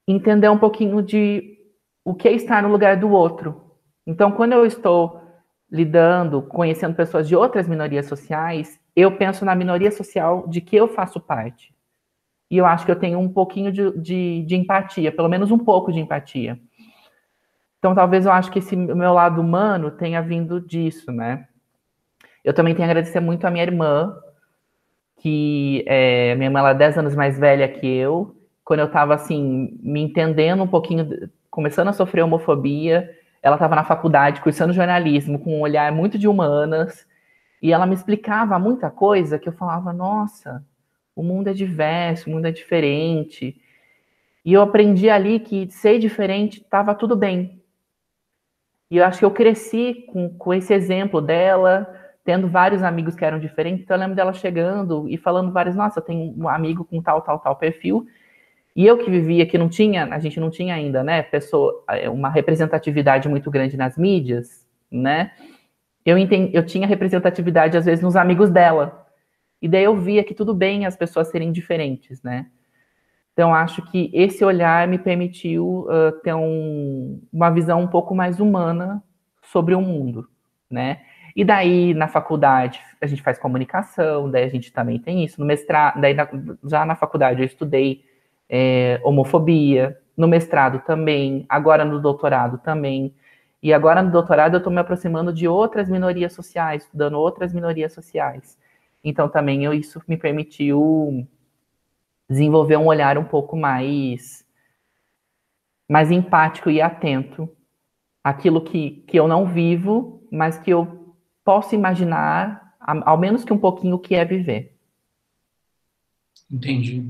entender 0.09 0.49
um 0.49 0.59
pouquinho 0.59 1.03
de 1.03 1.59
o 2.05 2.15
que 2.15 2.29
é 2.29 2.33
estar 2.33 2.63
no 2.63 2.71
lugar 2.71 2.97
do 2.97 3.11
outro. 3.11 3.77
Então, 4.07 4.33
quando 4.33 4.53
eu 4.55 4.65
estou 4.67 5.21
lidando, 5.71 6.43
conhecendo 6.43 6.97
pessoas 6.97 7.29
de 7.29 7.37
outras 7.37 7.69
minorias 7.69 8.07
sociais, 8.07 8.81
eu 8.97 9.17
penso 9.17 9.45
na 9.45 9.55
minoria 9.55 9.91
social 9.91 10.49
de 10.49 10.61
que 10.61 10.75
eu 10.75 10.89
faço 10.89 11.21
parte 11.21 11.73
e 12.51 12.59
eu 12.59 12.67
acho 12.67 12.85
que 12.85 12.91
eu 12.91 12.99
tenho 12.99 13.19
um 13.19 13.29
pouquinho 13.29 13.71
de, 13.71 13.97
de, 13.99 14.43
de, 14.43 14.57
empatia, 14.57 15.13
pelo 15.13 15.29
menos 15.29 15.51
um 15.53 15.59
pouco 15.59 15.93
de 15.93 16.01
empatia. 16.01 16.59
Então, 17.79 17.95
talvez 17.95 18.27
eu 18.27 18.33
acho 18.33 18.51
que 18.51 18.59
esse 18.59 18.75
meu 18.75 19.13
lado 19.13 19.41
humano 19.41 19.91
tenha 19.91 20.21
vindo 20.21 20.61
disso, 20.61 21.13
né? 21.13 21.47
Eu 22.45 22.53
também 22.53 22.75
tenho 22.75 22.89
a 22.89 22.91
agradecer 22.91 23.21
muito 23.21 23.47
a 23.47 23.51
minha 23.51 23.63
irmã, 23.63 24.15
que 25.19 25.85
é, 25.87 26.35
minha 26.35 26.49
irmã 26.49 26.59
ela 26.59 26.71
é 26.71 26.75
10 26.75 26.99
anos 26.99 27.15
mais 27.15 27.39
velha 27.39 27.69
que 27.69 27.87
eu. 27.87 28.37
Quando 28.65 28.81
eu 28.81 28.87
estava 28.87 29.15
assim, 29.15 29.79
me 29.81 30.01
entendendo 30.01 30.63
um 30.63 30.67
pouquinho, 30.67 31.31
começando 31.51 31.89
a 31.89 31.93
sofrer 31.93 32.23
homofobia, 32.23 33.11
ela 33.43 33.57
estava 33.57 33.75
na 33.77 33.85
faculdade 33.85 34.41
cursando 34.41 34.73
jornalismo, 34.73 35.39
com 35.39 35.59
um 35.59 35.61
olhar 35.61 35.91
muito 35.93 36.19
de 36.19 36.27
humanas, 36.27 37.07
e 37.63 37.73
ela 37.73 37.87
me 37.87 37.95
explicava 37.95 38.59
muita 38.59 38.91
coisa 38.91 39.39
que 39.39 39.49
eu 39.49 39.53
falava, 39.53 39.93
nossa, 39.93 40.65
o 41.21 41.23
mundo 41.23 41.49
é 41.49 41.53
diverso, 41.53 42.29
o 42.29 42.33
mundo 42.33 42.47
é 42.47 42.51
diferente. 42.51 43.61
E 44.43 44.55
eu 44.55 44.63
aprendi 44.63 45.11
ali 45.11 45.39
que 45.39 45.71
ser 45.71 45.99
diferente 45.99 46.63
estava 46.63 46.95
tudo 46.95 47.15
bem. 47.15 47.61
E 48.91 48.97
eu 48.97 49.05
acho 49.05 49.19
que 49.19 49.25
eu 49.25 49.31
cresci 49.31 50.07
com, 50.09 50.31
com 50.31 50.55
esse 50.55 50.73
exemplo 50.73 51.21
dela, 51.21 51.87
tendo 52.25 52.49
vários 52.49 52.83
amigos 52.83 53.15
que 53.15 53.25
eram 53.25 53.39
diferentes. 53.39 53.85
Então 53.85 53.97
eu 53.97 54.01
lembro 54.01 54.17
dela 54.17 54.33
chegando 54.33 55.07
e 55.11 55.19
falando 55.19 55.53
vários, 55.53 55.77
nossa, 55.77 56.01
tenho 56.01 56.35
um 56.37 56.49
amigo 56.49 56.87
com 56.87 57.03
tal, 57.03 57.21
tal, 57.21 57.39
tal 57.39 57.55
perfil. 57.55 58.07
E 58.75 58.87
eu 58.87 58.97
que 58.97 59.11
vivia, 59.11 59.45
que 59.45 59.59
não 59.59 59.69
tinha, 59.69 60.07
a 60.07 60.19
gente 60.19 60.41
não 60.41 60.49
tinha 60.49 60.75
ainda, 60.75 61.05
né, 61.05 61.23
pessoa, 61.23 61.85
é, 61.89 62.09
uma 62.09 62.31
representatividade 62.31 63.29
muito 63.29 63.51
grande 63.51 63.77
nas 63.77 63.99
mídias, 63.99 64.67
né? 64.91 65.33
Eu, 66.05 66.17
entendi, 66.17 66.57
eu 66.57 66.65
tinha 66.65 66.87
representatividade, 66.87 67.77
às 67.77 67.85
vezes, 67.85 68.03
nos 68.03 68.17
amigos 68.17 68.49
dela. 68.49 69.00
E 69.61 69.69
daí 69.69 69.85
eu 69.85 69.97
via 69.97 70.25
que 70.25 70.35
tudo 70.35 70.55
bem 70.55 70.87
as 70.87 70.97
pessoas 70.97 71.29
serem 71.29 71.53
diferentes, 71.53 72.23
né? 72.23 72.47
Então, 73.33 73.55
acho 73.55 73.83
que 73.91 74.11
esse 74.13 74.45
olhar 74.45 74.87
me 74.89 74.99
permitiu 74.99 75.87
uh, 75.89 76.13
ter 76.23 76.35
um, 76.35 77.21
uma 77.33 77.51
visão 77.51 77.81
um 77.81 77.87
pouco 77.87 78.15
mais 78.15 78.41
humana 78.41 79.03
sobre 79.43 79.75
o 79.75 79.81
mundo, 79.81 80.29
né? 80.71 81.01
E 81.35 81.45
daí, 81.45 81.95
na 81.95 82.09
faculdade, 82.09 82.81
a 83.01 83.07
gente 83.07 83.23
faz 83.23 83.39
comunicação, 83.39 84.31
daí 84.31 84.45
a 84.45 84.49
gente 84.49 84.73
também 84.73 84.99
tem 84.99 85.25
isso. 85.25 85.41
No 85.41 85.47
mestrado, 85.47 86.01
daí 86.01 86.13
na, 86.13 86.29
já 86.65 86.85
na 86.85 86.97
faculdade 86.97 87.41
eu 87.41 87.47
estudei 87.47 88.05
é, 88.49 89.01
homofobia, 89.05 89.97
no 90.17 90.29
mestrado 90.29 90.83
também, 90.85 91.47
agora 91.49 91.85
no 91.85 92.01
doutorado 92.01 92.59
também. 92.59 93.15
E 93.63 93.73
agora 93.73 94.03
no 94.03 94.11
doutorado 94.11 94.55
eu 94.55 94.59
estou 94.59 94.73
me 94.73 94.81
aproximando 94.81 95.33
de 95.33 95.47
outras 95.47 95.89
minorias 95.89 96.33
sociais, 96.33 96.85
estudando 96.85 97.19
outras 97.19 97.55
minorias 97.55 97.93
sociais. 97.93 98.59
Então 99.03 99.29
também 99.29 99.65
eu, 99.65 99.73
isso 99.73 100.03
me 100.07 100.17
permitiu 100.17 101.27
desenvolver 102.29 102.77
um 102.77 102.87
olhar 102.87 103.19
um 103.19 103.25
pouco 103.25 103.57
mais 103.57 104.45
mais 105.89 106.11
empático 106.11 106.71
e 106.71 106.81
atento 106.81 107.49
aquilo 108.23 108.61
que, 108.61 109.03
que 109.09 109.19
eu 109.19 109.27
não 109.27 109.47
vivo, 109.47 110.23
mas 110.31 110.57
que 110.57 110.71
eu 110.71 111.15
posso 111.45 111.75
imaginar, 111.75 112.77
ao 112.79 113.19
menos 113.19 113.45
que 113.45 113.53
um 113.53 113.59
pouquinho, 113.59 113.97
o 113.97 113.99
que 113.99 114.15
é 114.15 114.25
viver. 114.25 114.77
Entendi. 116.51 117.05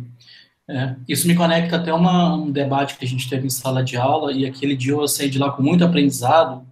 É, 0.66 0.97
isso 1.09 1.26
me 1.26 1.34
conecta 1.34 1.76
até 1.76 1.93
uma, 1.93 2.34
um 2.36 2.51
debate 2.51 2.97
que 2.97 3.05
a 3.05 3.09
gente 3.09 3.28
teve 3.28 3.47
em 3.47 3.51
sala 3.51 3.82
de 3.82 3.97
aula, 3.97 4.32
e 4.32 4.47
aquele 4.47 4.76
dia 4.76 4.93
eu 4.93 5.09
saí 5.09 5.28
de 5.28 5.38
lá 5.38 5.51
com 5.51 5.62
muito 5.62 5.84
aprendizado, 5.84 6.66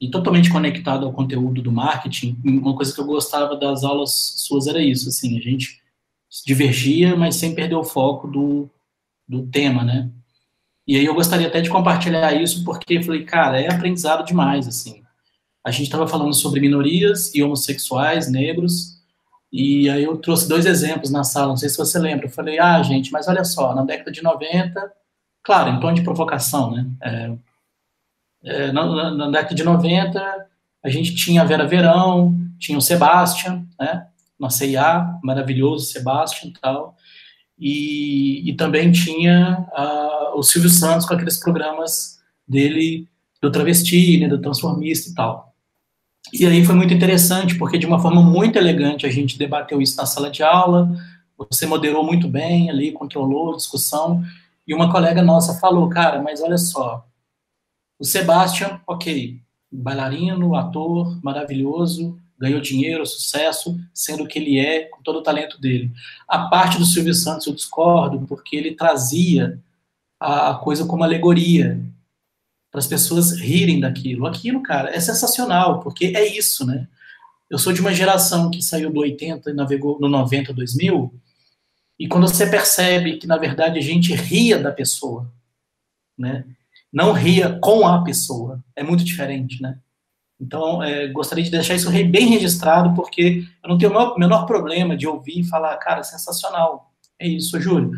e 0.00 0.10
totalmente 0.10 0.50
conectado 0.50 1.06
ao 1.06 1.12
conteúdo 1.12 1.60
do 1.60 1.72
marketing, 1.72 2.36
uma 2.44 2.76
coisa 2.76 2.94
que 2.94 3.00
eu 3.00 3.06
gostava 3.06 3.56
das 3.56 3.82
aulas 3.82 4.34
suas 4.36 4.66
era 4.66 4.80
isso, 4.80 5.08
assim, 5.08 5.36
a 5.36 5.40
gente 5.40 5.82
divergia, 6.46 7.16
mas 7.16 7.36
sem 7.36 7.54
perder 7.54 7.74
o 7.74 7.84
foco 7.84 8.28
do, 8.28 8.70
do 9.26 9.46
tema, 9.46 9.82
né? 9.82 10.10
E 10.86 10.96
aí 10.96 11.04
eu 11.04 11.14
gostaria 11.14 11.48
até 11.48 11.60
de 11.60 11.68
compartilhar 11.68 12.32
isso, 12.32 12.64
porque 12.64 12.94
eu 12.94 13.02
falei, 13.02 13.24
cara, 13.24 13.60
é 13.60 13.70
aprendizado 13.70 14.24
demais, 14.24 14.66
assim. 14.66 15.02
A 15.64 15.70
gente 15.70 15.84
estava 15.84 16.06
falando 16.06 16.32
sobre 16.32 16.60
minorias 16.60 17.34
e 17.34 17.42
homossexuais, 17.42 18.30
negros, 18.30 18.98
e 19.52 19.88
aí 19.90 20.04
eu 20.04 20.16
trouxe 20.18 20.48
dois 20.48 20.66
exemplos 20.66 21.10
na 21.10 21.24
sala, 21.24 21.48
não 21.48 21.56
sei 21.56 21.68
se 21.68 21.76
você 21.76 21.98
lembra. 21.98 22.26
Eu 22.26 22.30
falei, 22.30 22.58
ah, 22.58 22.82
gente, 22.82 23.10
mas 23.10 23.28
olha 23.28 23.44
só, 23.44 23.74
na 23.74 23.82
década 23.82 24.12
de 24.12 24.22
90, 24.22 24.92
claro, 25.42 25.70
em 25.70 25.80
tom 25.80 25.92
de 25.92 26.02
provocação, 26.02 26.70
né? 26.70 26.86
É, 27.02 27.32
é, 28.42 28.72
na, 28.72 29.10
na, 29.10 29.30
década 29.30 29.54
de 29.54 29.64
90, 29.64 30.46
a 30.84 30.88
gente 30.88 31.14
tinha 31.14 31.42
a 31.42 31.44
Vera 31.44 31.66
Verão, 31.66 32.34
tinha 32.58 32.78
o 32.78 32.82
Sebastian, 32.82 33.64
né? 33.78 34.06
Na 34.38 34.50
CIA, 34.50 35.18
maravilhoso 35.22 35.86
Sebastian 35.86 36.50
e 36.50 36.52
tal. 36.52 36.96
E, 37.58 38.54
também 38.56 38.92
tinha 38.92 39.66
o 40.34 40.42
Silvio 40.42 40.70
Santos 40.70 41.06
com 41.06 41.14
aqueles 41.14 41.38
programas 41.38 42.18
dele 42.46 43.08
do 43.42 43.50
travesti, 43.50 44.18
né, 44.18 44.28
do 44.28 44.40
transformista 44.40 45.10
e 45.10 45.14
tal. 45.14 45.54
E 46.32 46.46
aí 46.46 46.64
foi 46.64 46.74
muito 46.74 46.92
interessante, 46.92 47.56
porque 47.56 47.78
de 47.78 47.86
uma 47.86 48.00
forma 48.00 48.22
muito 48.22 48.58
elegante 48.58 49.06
a 49.06 49.10
gente 49.10 49.38
debateu 49.38 49.80
isso 49.80 49.96
na 49.96 50.06
sala 50.06 50.30
de 50.30 50.42
aula, 50.42 50.90
você 51.50 51.66
moderou 51.66 52.04
muito 52.04 52.28
bem 52.28 52.68
ali, 52.68 52.92
controlou 52.92 53.52
a 53.52 53.56
discussão, 53.56 54.22
e 54.66 54.74
uma 54.74 54.90
colega 54.92 55.22
nossa 55.22 55.58
falou, 55.58 55.88
cara, 55.88 56.20
mas 56.20 56.42
olha 56.42 56.58
só, 56.58 57.06
o 57.98 58.04
Sebastian, 58.04 58.80
ok, 58.86 59.40
bailarino, 59.70 60.54
ator, 60.54 61.22
maravilhoso, 61.22 62.18
ganhou 62.38 62.60
dinheiro, 62.60 63.04
sucesso, 63.04 63.78
sendo 63.92 64.26
que 64.26 64.38
ele 64.38 64.58
é, 64.58 64.84
com 64.84 65.02
todo 65.02 65.18
o 65.18 65.22
talento 65.22 65.60
dele. 65.60 65.90
A 66.28 66.46
parte 66.48 66.78
do 66.78 66.84
Silvio 66.84 67.14
Santos 67.14 67.46
eu 67.46 67.54
discordo, 67.54 68.24
porque 68.26 68.56
ele 68.56 68.74
trazia 68.74 69.60
a, 70.20 70.54
coisa 70.54 70.86
como 70.86 71.02
alegoria, 71.02 71.84
para 72.70 72.78
as 72.78 72.86
pessoas 72.86 73.32
rirem 73.32 73.80
daquilo. 73.80 74.26
Aquilo, 74.26 74.62
cara, 74.62 74.94
é 74.94 75.00
sensacional, 75.00 75.80
porque 75.80 76.12
é 76.14 76.26
isso, 76.36 76.66
né? 76.66 76.86
Eu 77.50 77.58
sou 77.58 77.72
de 77.72 77.80
uma 77.80 77.94
geração 77.94 78.50
que 78.50 78.62
saiu 78.62 78.92
do 78.92 79.00
80 79.00 79.50
e 79.50 79.54
navegou 79.54 79.98
no 79.98 80.08
90, 80.08 80.52
2000, 80.52 81.12
e 81.98 82.06
quando 82.06 82.28
você 82.28 82.48
percebe 82.48 83.16
que, 83.16 83.26
na 83.26 83.36
verdade, 83.36 83.78
a 83.78 83.82
gente 83.82 84.14
ria 84.14 84.58
da 84.58 84.70
pessoa, 84.70 85.32
né? 86.16 86.44
Não 86.92 87.12
ria 87.12 87.58
com 87.60 87.86
a 87.86 88.02
pessoa, 88.02 88.62
é 88.74 88.82
muito 88.82 89.04
diferente, 89.04 89.62
né? 89.62 89.78
Então, 90.40 90.82
é, 90.82 91.08
gostaria 91.08 91.42
de 91.42 91.50
deixar 91.50 91.74
isso 91.74 91.90
bem 91.90 92.28
registrado, 92.28 92.94
porque 92.94 93.44
eu 93.62 93.68
não 93.68 93.76
tenho 93.76 93.92
o 93.92 94.18
menor 94.18 94.46
problema 94.46 94.96
de 94.96 95.06
ouvir 95.06 95.40
e 95.40 95.44
falar, 95.44 95.76
cara, 95.78 96.02
sensacional. 96.04 96.92
É 97.18 97.26
isso, 97.26 97.60
Júlio. 97.60 97.90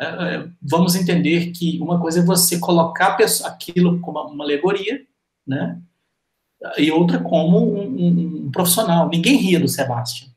É, 0.00 0.04
é, 0.06 0.48
vamos 0.60 0.96
entender 0.96 1.50
que 1.50 1.78
uma 1.80 2.00
coisa 2.00 2.20
é 2.20 2.24
você 2.24 2.58
colocar 2.58 3.16
aquilo 3.44 4.00
como 4.00 4.18
uma 4.20 4.44
alegoria, 4.44 5.02
né? 5.46 5.80
E 6.78 6.90
outra 6.90 7.18
como 7.18 7.58
um, 7.58 7.82
um, 7.82 8.46
um 8.46 8.50
profissional. 8.50 9.08
Ninguém 9.08 9.36
ria 9.36 9.60
do 9.60 9.68
Sebastião, 9.68 10.30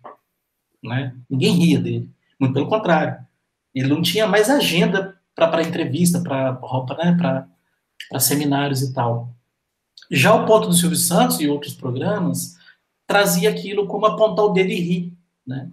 né? 0.84 1.16
Ninguém 1.30 1.54
ria 1.54 1.80
dele. 1.80 2.10
Muito 2.40 2.54
pelo 2.54 2.68
contrário. 2.68 3.26
Ele 3.74 3.88
não 3.88 4.02
tinha 4.02 4.28
mais 4.28 4.50
agenda 4.50 5.16
para 5.34 5.64
entrevista, 5.64 6.22
para 6.22 6.60
né? 6.98 7.48
Para 8.10 8.20
seminários 8.20 8.82
e 8.82 8.94
tal. 8.94 9.34
Já 10.12 10.34
o 10.34 10.46
ponto 10.46 10.68
do 10.68 10.74
Silvio 10.74 10.98
Santos 10.98 11.40
e 11.40 11.48
outros 11.48 11.74
programas 11.74 12.56
trazia 13.08 13.50
aquilo 13.50 13.88
como 13.88 14.06
apontar 14.06 14.46
o 14.46 14.54
dedo 14.54 14.72
e 14.72 14.80
rir, 14.80 15.14
né? 15.46 15.70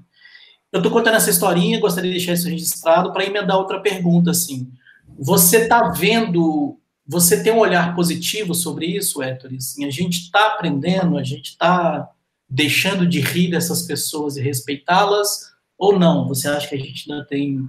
Eu 0.71 0.79
estou 0.79 0.91
contando 0.91 1.17
essa 1.17 1.31
historinha, 1.31 1.81
gostaria 1.81 2.11
de 2.11 2.17
deixar 2.17 2.33
isso 2.33 2.49
registrado 2.49 3.13
para 3.13 3.27
emendar 3.27 3.59
outra 3.59 3.79
pergunta, 3.81 4.31
assim. 4.31 4.73
Você 5.19 5.65
está 5.65 5.91
vendo, 5.91 6.79
você 7.07 7.43
tem 7.43 7.53
um 7.53 7.59
olhar 7.59 7.95
positivo 7.95 8.55
sobre 8.55 8.87
isso, 8.87 9.23
Héctor? 9.23 9.53
Assim, 9.55 9.85
a 9.85 9.91
gente 9.91 10.21
está 10.23 10.55
aprendendo, 10.55 11.19
a 11.19 11.23
gente 11.23 11.51
está 11.51 12.11
deixando 12.49 13.07
de 13.07 13.21
rir 13.21 13.51
dessas 13.51 13.83
pessoas 13.83 14.37
e 14.37 14.43
respeitá-las, 14.43 15.53
ou 15.77 15.99
não? 15.99 16.27
Você 16.29 16.49
acha 16.49 16.69
que 16.69 16.75
a 16.75 16.79
gente 16.79 17.11
ainda 17.11 17.27
tem 17.27 17.69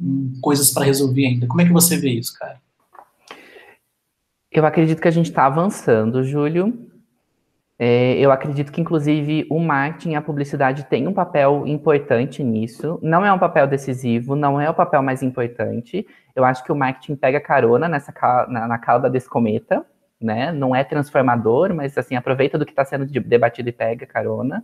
hum, 0.00 0.32
coisas 0.40 0.72
para 0.72 0.84
resolver 0.84 1.24
ainda? 1.24 1.46
Como 1.46 1.60
é 1.60 1.64
que 1.64 1.72
você 1.72 1.96
vê 1.96 2.10
isso, 2.10 2.36
cara? 2.36 2.60
Eu 4.52 4.66
acredito 4.66 5.00
que 5.00 5.08
a 5.08 5.12
gente 5.12 5.30
está 5.30 5.46
avançando, 5.46 6.22
Júlio. 6.22 6.90
É, 7.78 8.12
eu 8.18 8.30
acredito 8.30 8.70
que, 8.70 8.82
inclusive, 8.82 9.46
o 9.50 9.58
marketing 9.58 10.14
a 10.14 10.20
publicidade 10.20 10.84
têm 10.84 11.08
um 11.08 11.14
papel 11.14 11.66
importante 11.66 12.44
nisso. 12.44 12.98
Não 13.02 13.24
é 13.24 13.32
um 13.32 13.38
papel 13.38 13.66
decisivo, 13.66 14.36
não 14.36 14.60
é 14.60 14.68
o 14.68 14.74
papel 14.74 15.02
mais 15.02 15.22
importante. 15.22 16.06
Eu 16.36 16.44
acho 16.44 16.62
que 16.62 16.70
o 16.70 16.76
marketing 16.76 17.16
pega 17.16 17.40
carona 17.40 17.88
nessa 17.88 18.12
na, 18.46 18.68
na 18.68 18.78
cauda 18.78 19.08
desse 19.08 19.28
cometa, 19.28 19.86
né? 20.20 20.52
Não 20.52 20.76
é 20.76 20.84
transformador, 20.84 21.74
mas 21.74 21.96
assim 21.96 22.14
aproveita 22.14 22.58
do 22.58 22.66
que 22.66 22.72
está 22.72 22.84
sendo 22.84 23.06
debatido 23.06 23.70
e 23.70 23.72
pega 23.72 24.06
carona. 24.06 24.62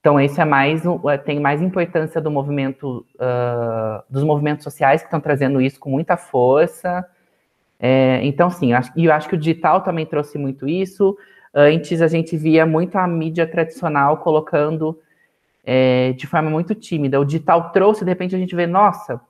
Então, 0.00 0.20
esse 0.20 0.40
é 0.40 0.44
mais 0.44 0.82
é, 0.84 1.16
tem 1.16 1.38
mais 1.38 1.62
importância 1.62 2.20
do 2.20 2.30
movimento 2.30 3.06
uh, 3.14 4.02
dos 4.10 4.24
movimentos 4.24 4.64
sociais 4.64 5.00
que 5.00 5.06
estão 5.06 5.20
trazendo 5.20 5.60
isso 5.60 5.78
com 5.78 5.90
muita 5.90 6.16
força. 6.16 7.06
É, 7.78 8.20
então, 8.24 8.50
sim, 8.50 8.72
eu 8.72 8.78
acho, 8.78 8.92
e 8.96 9.04
eu 9.04 9.12
acho 9.12 9.28
que 9.28 9.34
o 9.34 9.38
digital 9.38 9.82
também 9.82 10.06
trouxe 10.06 10.38
muito 10.38 10.68
isso. 10.68 11.16
Antes 11.54 12.02
a 12.02 12.08
gente 12.08 12.36
via 12.36 12.66
muito 12.66 12.96
a 12.96 13.06
mídia 13.06 13.46
tradicional 13.46 14.18
colocando 14.18 14.98
é, 15.64 16.12
de 16.12 16.26
forma 16.26 16.50
muito 16.50 16.74
tímida. 16.74 17.20
O 17.20 17.24
digital 17.24 17.70
trouxe, 17.70 18.04
de 18.04 18.10
repente 18.10 18.34
a 18.34 18.38
gente 18.38 18.54
vê, 18.54 18.66
nossa, 18.66 19.20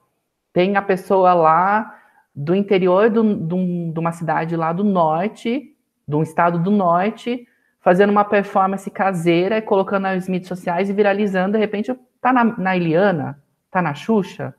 tem 0.53 0.77
a 0.77 0.83
pessoa 0.83 1.35
lá 1.35 1.99
do 2.35 2.55
interior 2.55 3.09
do, 3.09 3.23
do, 3.35 3.93
de 3.93 3.99
uma 3.99 4.13
cidade 4.13 4.55
lá 4.57 4.73
do 4.73 4.85
norte, 4.85 5.75
de 6.07 6.17
um 6.17 6.23
estado 6.23 6.59
do 6.59 6.71
norte, 6.71 7.49
fazendo 7.81 8.11
uma 8.11 8.25
performance 8.25 8.91
caseira, 8.91 9.63
colocando 9.63 10.03
nas 10.03 10.29
mídias 10.29 10.49
sociais 10.49 10.91
e 10.91 10.93
viralizando, 10.93 11.53
de 11.53 11.59
repente 11.59 11.95
tá 12.21 12.33
na, 12.33 12.45
na 12.45 12.77
Eliana, 12.77 13.43
tá 13.71 13.81
na 13.81 13.95
Xuxa, 13.95 14.55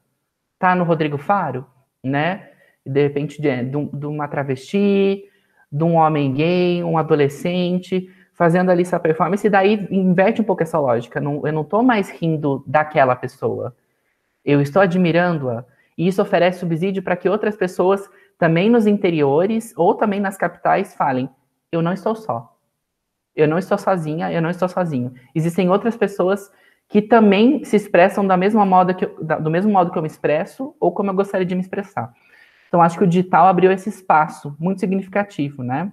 tá 0.58 0.74
no 0.74 0.84
Rodrigo 0.84 1.18
Faro, 1.18 1.66
né? 2.04 2.50
De 2.88 3.02
repente 3.04 3.42
de, 3.42 3.64
de, 3.64 4.06
uma 4.06 4.28
travesti, 4.28 5.26
de 5.72 5.84
um 5.84 5.96
homem 5.96 6.34
gay, 6.34 6.84
um 6.84 6.98
adolescente, 6.98 8.10
fazendo 8.34 8.70
ali 8.70 8.84
essa 8.84 9.00
performance, 9.00 9.46
e 9.46 9.50
daí 9.50 9.88
inverte 9.90 10.42
um 10.42 10.44
pouco 10.44 10.64
essa 10.64 10.80
lógica. 10.80 11.20
Não, 11.20 11.46
eu 11.46 11.52
não 11.52 11.64
estou 11.64 11.84
mais 11.84 12.10
rindo 12.10 12.64
daquela 12.68 13.16
pessoa. 13.16 13.76
Eu 14.46 14.62
estou 14.62 14.82
admirando-a. 14.82 15.66
E 15.98 16.08
isso 16.08 16.22
oferece 16.22 16.60
subsídio 16.60 17.02
para 17.02 17.16
que 17.16 17.28
outras 17.28 17.56
pessoas, 17.56 18.08
também 18.38 18.70
nos 18.70 18.86
interiores 18.86 19.74
ou 19.76 19.96
também 19.96 20.20
nas 20.20 20.38
capitais, 20.38 20.94
falem: 20.94 21.30
eu 21.72 21.82
não 21.82 21.94
estou 21.94 22.16
só. 22.16 22.56
Eu 23.36 23.48
não 23.48 23.58
estou 23.58 23.78
sozinha, 23.78 24.32
eu 24.32 24.42
não 24.42 24.50
estou 24.50 24.70
sozinho. 24.70 25.14
Existem 25.34 25.70
outras 25.70 25.98
pessoas 25.98 26.52
que 26.90 27.02
também 27.02 27.64
se 27.64 27.76
expressam 27.76 28.26
da 28.26 28.38
mesma 28.38 28.66
modo 28.66 28.96
que 28.96 29.06
eu, 29.06 29.24
da, 29.24 29.38
do 29.38 29.50
mesmo 29.50 29.72
modo 29.72 29.92
que 29.92 29.98
eu 29.98 30.02
me 30.02 30.08
expresso 30.08 30.76
ou 30.80 30.92
como 30.92 31.10
eu 31.10 31.16
gostaria 31.16 31.46
de 31.46 31.54
me 31.54 31.62
expressar. 31.62 32.14
Então, 32.68 32.82
acho 32.82 32.98
que 32.98 33.04
o 33.04 33.08
digital 33.08 33.48
abriu 33.48 33.72
esse 33.72 33.90
espaço 33.90 34.56
muito 34.60 34.80
significativo, 34.80 35.64
né? 35.64 35.92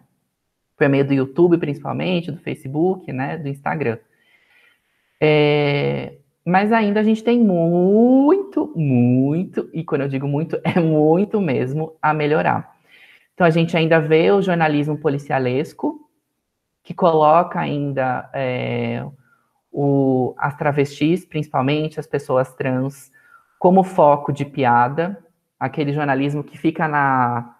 Por 0.77 0.89
meio 0.89 1.07
do 1.07 1.14
YouTube, 1.14 1.59
principalmente, 1.59 2.33
do 2.33 2.41
Facebook, 2.41 3.12
né? 3.12 3.39
Do 3.39 3.49
Instagram. 3.49 3.99
É... 5.20 6.14
Mas 6.45 6.72
ainda 6.72 7.01
a 7.01 7.03
gente 7.03 7.25
tem 7.25 7.39
muito, 7.41 8.70
muito, 8.77 9.70
e 9.72 9.83
quando 9.83 10.03
eu 10.03 10.09
digo 10.09 10.29
muito, 10.29 10.61
é 10.62 10.79
muito 10.79 11.41
mesmo, 11.41 11.97
a 12.03 12.12
melhorar. 12.12 12.75
Então, 13.33 13.47
a 13.47 13.51
gente 13.51 13.77
ainda 13.77 13.99
vê 13.99 14.31
o 14.31 14.43
jornalismo 14.43 14.99
policialesco, 14.99 16.09
que 16.83 16.93
coloca 16.93 17.59
ainda 17.59 18.29
é, 18.35 19.05
o, 19.72 20.35
as 20.37 20.55
travestis, 20.55 21.25
principalmente 21.25 21.99
as 21.99 22.07
pessoas 22.07 22.55
trans, 22.55 23.11
como 23.59 23.83
foco 23.83 24.31
de 24.31 24.45
piada, 24.45 25.24
aquele 25.59 25.92
jornalismo 25.92 26.44
que 26.44 26.59
fica 26.59 26.86
na, 26.88 27.57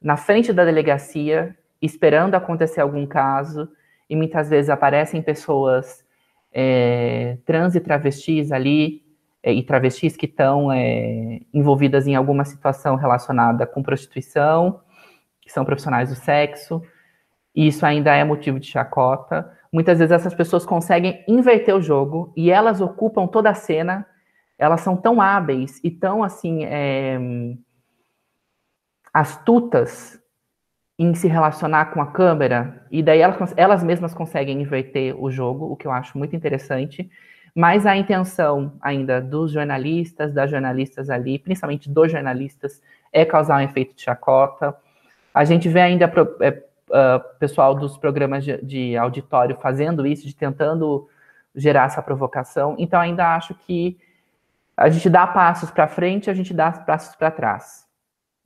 na 0.00 0.16
frente 0.16 0.52
da 0.52 0.64
delegacia, 0.64 1.56
esperando 1.80 2.34
acontecer 2.34 2.80
algum 2.80 3.06
caso, 3.06 3.68
e 4.08 4.16
muitas 4.16 4.50
vezes 4.50 4.70
aparecem 4.70 5.22
pessoas 5.22 6.04
é, 6.52 7.38
trans 7.46 7.74
e 7.74 7.80
travestis 7.80 8.52
ali, 8.52 9.02
é, 9.42 9.52
e 9.52 9.62
travestis 9.62 10.16
que 10.16 10.26
estão 10.26 10.70
é, 10.70 11.40
envolvidas 11.52 12.06
em 12.06 12.14
alguma 12.14 12.44
situação 12.44 12.94
relacionada 12.94 13.66
com 13.66 13.82
prostituição, 13.82 14.80
que 15.40 15.50
são 15.50 15.64
profissionais 15.64 16.10
do 16.10 16.14
sexo, 16.14 16.82
e 17.54 17.66
isso 17.66 17.84
ainda 17.84 18.14
é 18.14 18.22
motivo 18.22 18.60
de 18.60 18.66
chacota. 18.66 19.50
Muitas 19.72 19.98
vezes 19.98 20.12
essas 20.12 20.34
pessoas 20.34 20.64
conseguem 20.64 21.24
inverter 21.26 21.74
o 21.74 21.82
jogo 21.82 22.32
e 22.36 22.50
elas 22.50 22.80
ocupam 22.80 23.26
toda 23.26 23.50
a 23.50 23.54
cena 23.54 24.06
elas 24.62 24.80
são 24.80 24.96
tão 24.96 25.20
hábeis 25.20 25.80
e 25.82 25.90
tão 25.90 26.22
assim 26.22 26.64
é, 26.64 27.18
astutas 29.12 30.20
em 30.96 31.12
se 31.14 31.26
relacionar 31.26 31.86
com 31.86 32.00
a 32.00 32.06
câmera, 32.06 32.86
e 32.88 33.02
daí 33.02 33.20
elas, 33.20 33.52
elas 33.56 33.82
mesmas 33.82 34.14
conseguem 34.14 34.62
inverter 34.62 35.20
o 35.20 35.32
jogo, 35.32 35.66
o 35.66 35.76
que 35.76 35.84
eu 35.84 35.90
acho 35.90 36.16
muito 36.16 36.36
interessante. 36.36 37.10
Mas 37.52 37.86
a 37.86 37.96
intenção 37.96 38.74
ainda 38.80 39.20
dos 39.20 39.50
jornalistas, 39.50 40.32
das 40.32 40.48
jornalistas 40.48 41.10
ali, 41.10 41.40
principalmente 41.40 41.90
dos 41.90 42.12
jornalistas, 42.12 42.80
é 43.12 43.24
causar 43.24 43.56
um 43.56 43.64
efeito 43.64 43.96
de 43.96 44.02
chacota. 44.02 44.76
A 45.34 45.44
gente 45.44 45.68
vê 45.68 45.80
ainda 45.80 46.04
é, 46.40 46.50
uh, 46.50 47.38
pessoal 47.40 47.74
dos 47.74 47.98
programas 47.98 48.44
de, 48.44 48.62
de, 48.62 48.96
auditório 48.96 49.56
fazendo 49.60 50.06
isso, 50.06 50.24
de 50.24 50.36
tentando 50.36 51.08
gerar 51.52 51.86
essa 51.86 52.00
provocação. 52.00 52.76
Então, 52.78 53.00
ainda 53.00 53.34
acho 53.34 53.54
que 53.54 53.98
a 54.82 54.88
gente 54.88 55.08
dá 55.08 55.26
passos 55.28 55.70
para 55.70 55.86
frente, 55.86 56.28
a 56.28 56.34
gente 56.34 56.52
dá 56.52 56.72
passos 56.72 57.14
para 57.14 57.30
trás. 57.30 57.86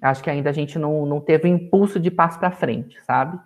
Acho 0.02 0.22
que 0.22 0.28
ainda 0.28 0.50
a 0.50 0.52
gente 0.52 0.78
não, 0.78 1.06
não 1.06 1.18
teve 1.18 1.48
impulso 1.48 1.98
de 1.98 2.10
passo 2.10 2.38
para 2.38 2.50
frente, 2.50 3.00
sabe? 3.04 3.38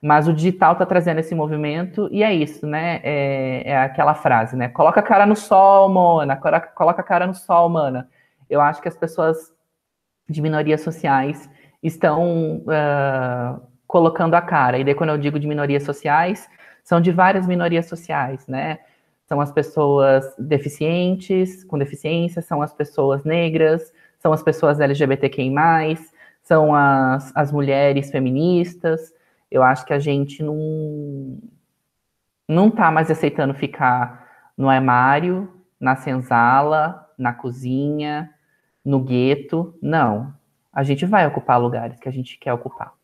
Mas 0.00 0.28
o 0.28 0.32
digital 0.32 0.74
está 0.74 0.86
trazendo 0.86 1.18
esse 1.18 1.34
movimento 1.34 2.08
e 2.12 2.22
é 2.22 2.32
isso, 2.32 2.64
né? 2.64 3.00
É, 3.02 3.70
é, 3.70 3.76
aquela 3.78 4.14
frase, 4.14 4.54
né? 4.54 4.68
Coloca 4.68 5.00
a 5.00 5.02
cara 5.02 5.26
no 5.26 5.34
sol, 5.34 5.88
Mona. 5.88 6.36
Coloca 6.36 7.00
a 7.00 7.04
cara 7.04 7.26
no 7.26 7.34
sol, 7.34 7.68
mana. 7.68 8.08
Eu 8.48 8.60
acho 8.60 8.80
que 8.80 8.86
as 8.86 8.96
pessoas 8.96 9.52
de 10.28 10.40
minorias 10.40 10.82
sociais 10.82 11.50
estão 11.82 12.58
uh, 12.58 13.60
colocando 13.84 14.34
a 14.34 14.40
cara. 14.40 14.78
E 14.78 14.84
daí, 14.84 14.94
quando 14.94 15.10
eu 15.10 15.18
digo 15.18 15.40
de 15.40 15.46
minorias 15.48 15.82
sociais, 15.82 16.48
são 16.84 17.00
de 17.00 17.10
várias 17.10 17.48
minorias 17.48 17.86
sociais, 17.86 18.46
né? 18.46 18.78
São 19.26 19.40
as 19.40 19.50
pessoas 19.50 20.24
deficientes, 20.38 21.64
com 21.64 21.78
deficiência, 21.78 22.40
são 22.40 22.62
as 22.62 22.72
pessoas 22.72 23.24
negras, 23.24 23.92
são 24.18 24.32
as 24.32 24.42
pessoas 24.42 24.78
LGBTQI, 24.80 25.98
são 26.42 26.74
as, 26.74 27.32
as 27.34 27.50
mulheres 27.50 28.10
feministas. 28.10 29.12
Eu 29.50 29.62
acho 29.62 29.84
que 29.84 29.92
a 29.92 29.98
gente 29.98 30.42
não, 30.42 31.38
não 32.48 32.70
tá 32.70 32.90
mais 32.90 33.10
aceitando 33.10 33.52
ficar 33.52 34.26
no 34.56 34.68
armário, 34.68 35.52
na 35.78 35.96
senzala, 35.96 37.08
na 37.18 37.32
cozinha, 37.32 38.30
no 38.84 39.00
gueto. 39.00 39.74
Não. 39.82 40.32
A 40.72 40.84
gente 40.84 41.04
vai 41.04 41.26
ocupar 41.26 41.60
lugares 41.60 41.98
que 41.98 42.08
a 42.08 42.12
gente 42.12 42.38
quer 42.38 42.52
ocupar. 42.52 42.94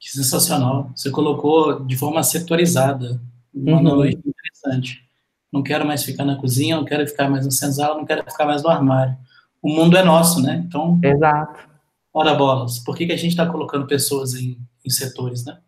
Que 0.00 0.10
sensacional. 0.10 0.90
Você 0.94 1.10
colocou 1.10 1.84
de 1.84 1.96
forma 1.96 2.22
setorizada. 2.22 3.20
Uma 3.54 3.78
uhum. 3.78 3.82
noite 3.82 4.20
interessante. 4.24 5.07
Não 5.52 5.62
quero 5.62 5.86
mais 5.86 6.04
ficar 6.04 6.24
na 6.24 6.36
cozinha, 6.36 6.76
não 6.76 6.84
quero 6.84 7.06
ficar 7.06 7.28
mais 7.28 7.44
no 7.44 7.52
senzala, 7.52 7.96
não 7.96 8.04
quero 8.04 8.22
ficar 8.30 8.44
mais 8.44 8.62
no 8.62 8.68
armário. 8.68 9.16
O 9.62 9.68
mundo 9.68 9.96
é 9.96 10.02
nosso, 10.02 10.42
né? 10.42 10.62
Então. 10.66 10.98
Exato. 11.02 11.68
Ora 12.12 12.34
bolas. 12.34 12.78
Por 12.78 12.96
que, 12.96 13.06
que 13.06 13.12
a 13.12 13.16
gente 13.16 13.30
está 13.30 13.46
colocando 13.46 13.86
pessoas 13.86 14.34
em, 14.34 14.58
em 14.84 14.90
setores, 14.90 15.44
né? 15.44 15.58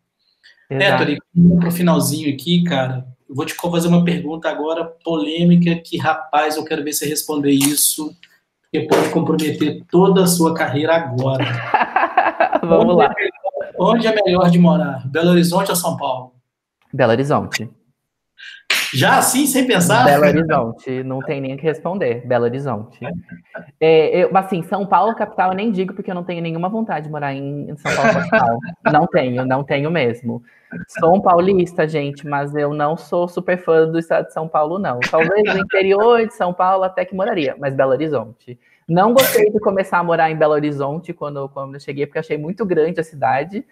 Héctor, 0.68 1.16
para 1.58 1.68
o 1.68 1.72
finalzinho 1.72 2.32
aqui, 2.32 2.62
cara, 2.62 3.04
eu 3.28 3.34
vou 3.34 3.44
te 3.44 3.54
fazer 3.54 3.88
uma 3.88 4.04
pergunta 4.04 4.48
agora 4.48 4.84
polêmica 4.84 5.74
que, 5.76 5.96
rapaz, 5.98 6.56
eu 6.56 6.64
quero 6.64 6.84
ver 6.84 6.92
você 6.92 7.06
responder 7.06 7.50
isso, 7.50 8.14
porque 8.62 8.86
pode 8.86 9.10
comprometer 9.10 9.84
toda 9.90 10.22
a 10.22 10.26
sua 10.28 10.54
carreira 10.54 10.94
agora. 10.94 11.44
Vamos 12.62 12.94
onde 12.94 12.96
lá. 12.96 13.12
É 13.18 13.30
onde 13.78 14.06
é 14.06 14.22
melhor 14.24 14.50
de 14.50 14.58
morar? 14.58 15.08
Belo 15.08 15.30
Horizonte 15.30 15.70
ou 15.70 15.76
São 15.76 15.96
Paulo? 15.96 16.34
Belo 16.92 17.12
Horizonte. 17.12 17.68
Já 18.94 19.18
assim, 19.18 19.46
sem 19.46 19.66
pensar? 19.66 20.04
Belo 20.04 20.26
Horizonte, 20.26 21.02
não 21.04 21.20
tem 21.20 21.40
nem 21.40 21.54
o 21.54 21.56
que 21.56 21.62
responder. 21.62 22.26
Belo 22.26 22.44
Horizonte. 22.44 22.98
É, 23.80 24.24
eu, 24.24 24.36
assim, 24.36 24.62
São 24.62 24.86
Paulo, 24.86 25.14
capital, 25.14 25.50
eu 25.50 25.56
nem 25.56 25.70
digo 25.70 25.94
porque 25.94 26.10
eu 26.10 26.14
não 26.14 26.24
tenho 26.24 26.42
nenhuma 26.42 26.68
vontade 26.68 27.06
de 27.06 27.12
morar 27.12 27.34
em, 27.34 27.74
São 27.76 27.94
Paulo, 27.94 28.12
capital. 28.12 28.58
não 28.92 29.06
tenho, 29.06 29.44
não 29.44 29.64
tenho 29.64 29.90
mesmo. 29.90 30.42
Sou 30.98 31.16
um 31.16 31.20
paulista, 31.20 31.86
gente, 31.86 32.26
mas 32.26 32.54
eu 32.54 32.72
não 32.72 32.96
sou 32.96 33.28
super 33.28 33.58
fã 33.58 33.86
do 33.86 33.98
estado 33.98 34.26
de 34.26 34.32
São 34.32 34.48
Paulo, 34.48 34.78
não. 34.78 35.00
Talvez 35.00 35.42
no 35.54 35.60
interior 35.60 36.26
de 36.26 36.34
São 36.34 36.52
Paulo 36.52 36.84
até 36.84 37.04
que 37.04 37.14
moraria, 37.14 37.56
mas 37.58 37.74
Belo 37.74 37.92
Horizonte. 37.92 38.58
Não 38.88 39.12
gostei 39.12 39.50
de 39.50 39.60
começar 39.60 39.98
a 39.98 40.04
morar 40.04 40.30
em 40.30 40.36
Belo 40.36 40.52
Horizonte 40.52 41.12
quando, 41.12 41.48
quando 41.50 41.74
eu 41.74 41.80
cheguei, 41.80 42.06
porque 42.06 42.18
achei 42.18 42.36
muito 42.36 42.66
grande 42.66 43.00
a 43.00 43.04
cidade. 43.04 43.64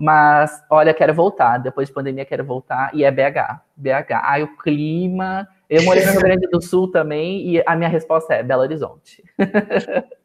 Mas, 0.00 0.64
olha, 0.70 0.94
quero 0.94 1.12
voltar. 1.12 1.58
Depois 1.58 1.88
de 1.88 1.94
pandemia, 1.94 2.24
quero 2.24 2.42
voltar. 2.42 2.90
E 2.94 3.04
é 3.04 3.10
BH. 3.10 3.60
BH. 3.76 4.12
Ai, 4.22 4.42
o 4.42 4.56
clima. 4.56 5.46
Eu 5.68 5.84
morei 5.84 6.06
no 6.06 6.12
Rio 6.12 6.22
Grande 6.22 6.48
do 6.48 6.62
Sul 6.62 6.90
também. 6.90 7.46
E 7.46 7.62
a 7.66 7.76
minha 7.76 7.90
resposta 7.90 8.32
é 8.32 8.42
Belo 8.42 8.62
Horizonte. 8.62 9.22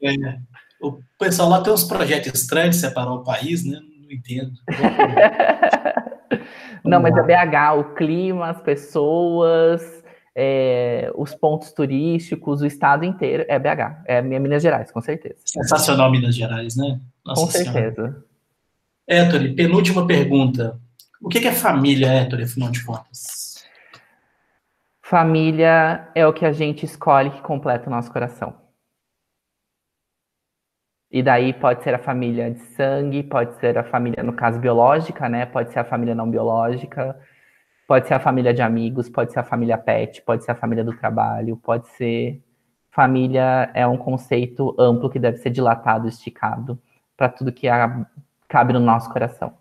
É. 0.02 0.40
O 0.82 1.00
pessoal 1.20 1.50
lá 1.50 1.62
tem 1.62 1.74
uns 1.74 1.84
projetos 1.84 2.34
estranhos 2.34 2.76
de 2.76 2.82
separar 2.82 3.12
o 3.12 3.24
país, 3.24 3.66
né? 3.66 3.82
Não 4.02 4.12
entendo. 4.12 4.54
Não, 6.84 7.02
mas 7.02 7.18
é 7.18 7.24
BH. 7.24 7.78
O 7.78 7.96
clima, 7.96 8.52
as 8.52 8.62
pessoas. 8.62 10.06
É, 10.38 11.10
os 11.16 11.34
pontos 11.34 11.72
turísticos, 11.72 12.62
o 12.62 12.66
estado 12.66 13.06
inteiro 13.06 13.46
é 13.48 13.58
BH, 13.58 14.04
é 14.06 14.22
Minas 14.22 14.62
Gerais, 14.62 14.92
com 14.92 15.00
certeza. 15.00 15.38
Sensacional 15.46 16.12
Minas 16.12 16.36
Gerais, 16.36 16.76
né? 16.76 17.00
Nossa 17.26 17.42
com 17.42 17.48
certeza. 17.50 18.22
Héctor, 19.08 19.54
penúltima 19.56 20.08
pergunta. 20.08 20.80
O 21.22 21.30
que 21.30 21.48
é 21.48 21.52
família, 21.52 22.08
Héctor, 22.08 22.42
afinal 22.42 22.72
de 22.72 22.84
contas? 22.84 23.64
Família 25.00 26.10
é 26.16 26.26
o 26.26 26.34
que 26.34 26.44
a 26.44 26.52
gente 26.52 26.86
escolhe 26.86 27.30
que 27.30 27.42
completa 27.42 27.88
o 27.88 27.92
nosso 27.92 28.12
coração. 28.12 28.56
E 31.12 31.22
daí 31.22 31.54
pode 31.54 31.84
ser 31.84 31.94
a 31.94 32.00
família 32.00 32.50
de 32.50 32.60
sangue, 32.74 33.22
pode 33.22 33.56
ser 33.60 33.78
a 33.78 33.84
família, 33.84 34.24
no 34.24 34.34
caso, 34.34 34.60
biológica, 34.60 35.30
né? 35.30 35.46
Pode 35.46 35.72
ser 35.72 35.80
a 35.80 35.86
família 35.86 36.16
não 36.16 36.28
biológica, 36.28 37.16
pode 37.88 38.08
ser 38.08 38.16
a 38.16 38.20
família 38.20 38.56
de 38.56 38.64
amigos, 38.64 39.08
pode 39.08 39.32
ser 39.32 39.40
a 39.40 39.44
família 39.44 39.78
pet, 39.78 40.24
pode 40.24 40.44
ser 40.44 40.52
a 40.52 40.56
família 40.56 40.84
do 40.84 40.98
trabalho, 40.98 41.58
pode 41.58 41.88
ser. 41.90 42.42
Família 42.90 43.70
é 43.76 43.86
um 43.86 43.98
conceito 43.98 44.76
amplo 44.80 45.12
que 45.12 45.20
deve 45.20 45.38
ser 45.38 45.52
dilatado, 45.52 46.08
esticado 46.08 46.82
para 47.16 47.30
tudo 47.30 47.54
que 47.54 47.68
a 47.68 48.06
cabe 48.48 48.74
no 48.74 48.80
nosso 48.80 49.12
coração. 49.12 49.58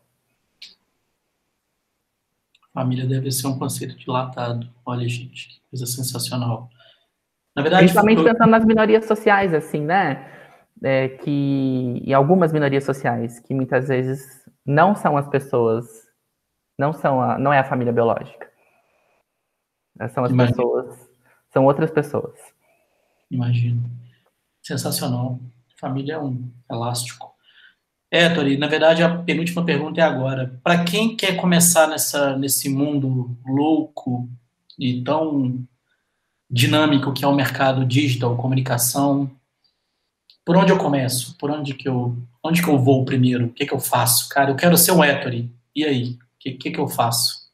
Família 2.73 3.07
deve 3.07 3.31
ser 3.31 3.47
um 3.47 3.59
conceito 3.59 3.97
dilatado. 3.97 4.69
Olha, 4.85 5.09
gente, 5.09 5.49
que 5.49 5.61
coisa 5.71 5.87
sensacional. 5.87 6.69
Na 7.55 7.63
verdade, 7.63 7.85
Principalmente 7.85 8.19
eu... 8.19 8.25
pensando 8.25 8.51
nas 8.51 8.65
minorias 8.65 9.05
sociais, 9.07 9.55
assim, 9.55 9.81
né? 9.81 10.33
É, 10.83 11.09
que 11.09 11.31
em 12.05 12.13
algumas 12.13 12.53
minorias 12.53 12.85
sociais, 12.85 13.39
que 13.39 13.55
muitas 13.55 13.89
vezes 13.89 14.45
não 14.67 14.95
são 14.95 15.17
as 15.17 15.29
pessoas, 15.29 15.87
não 16.77 16.93
são 16.93 17.23
a, 17.23 17.39
não 17.39 17.53
é 17.53 17.61
a 17.61 17.65
família 17.65 17.93
biológica. 17.93 18.51
São 20.13 20.25
as 20.25 20.33
Imagino. 20.33 20.57
pessoas, 20.57 21.11
são 21.53 21.65
outras 21.65 21.93
pessoas. 21.93 22.37
Imagino. 23.31 23.89
Sensacional. 24.61 25.39
Família 25.79 26.15
é 26.15 26.19
um 26.19 26.51
elástico. 26.69 27.34
É, 28.15 28.29
Tori, 28.29 28.57
na 28.57 28.69
verdade 28.69 29.03
a 29.03 29.09
penúltima 29.09 29.65
pergunta 29.65 30.01
é 30.01 30.05
agora. 30.05 30.57
Para 30.63 30.85
quem 30.85 31.17
quer 31.17 31.35
começar 31.35 31.89
nessa, 31.89 32.39
nesse 32.39 32.69
mundo 32.69 33.37
louco 33.45 34.29
e 34.79 35.03
tão 35.03 35.59
dinâmico 36.49 37.13
que 37.13 37.25
é 37.25 37.27
o 37.27 37.35
mercado 37.35 37.85
digital, 37.85 38.37
comunicação, 38.37 39.29
por 40.45 40.57
onde 40.57 40.71
eu 40.71 40.79
começo? 40.79 41.37
Por 41.39 41.51
onde 41.51 41.75
que 41.75 41.89
eu, 41.89 42.17
onde 42.41 42.63
que 42.63 42.69
eu 42.69 42.79
vou 42.79 43.05
primeiro? 43.05 43.47
O 43.47 43.53
que 43.53 43.67
que 43.67 43.75
eu 43.75 43.81
faço? 43.81 44.29
Cara, 44.29 44.53
eu 44.53 44.57
quero 44.57 44.79
ser 44.79 44.93
um 44.93 45.03
Ettore. 45.03 45.51
E 45.75 45.85
aí? 45.85 46.11
O 46.11 46.19
que, 46.39 46.53
que 46.53 46.71
que 46.71 46.79
eu 46.79 46.87
faço? 46.87 47.51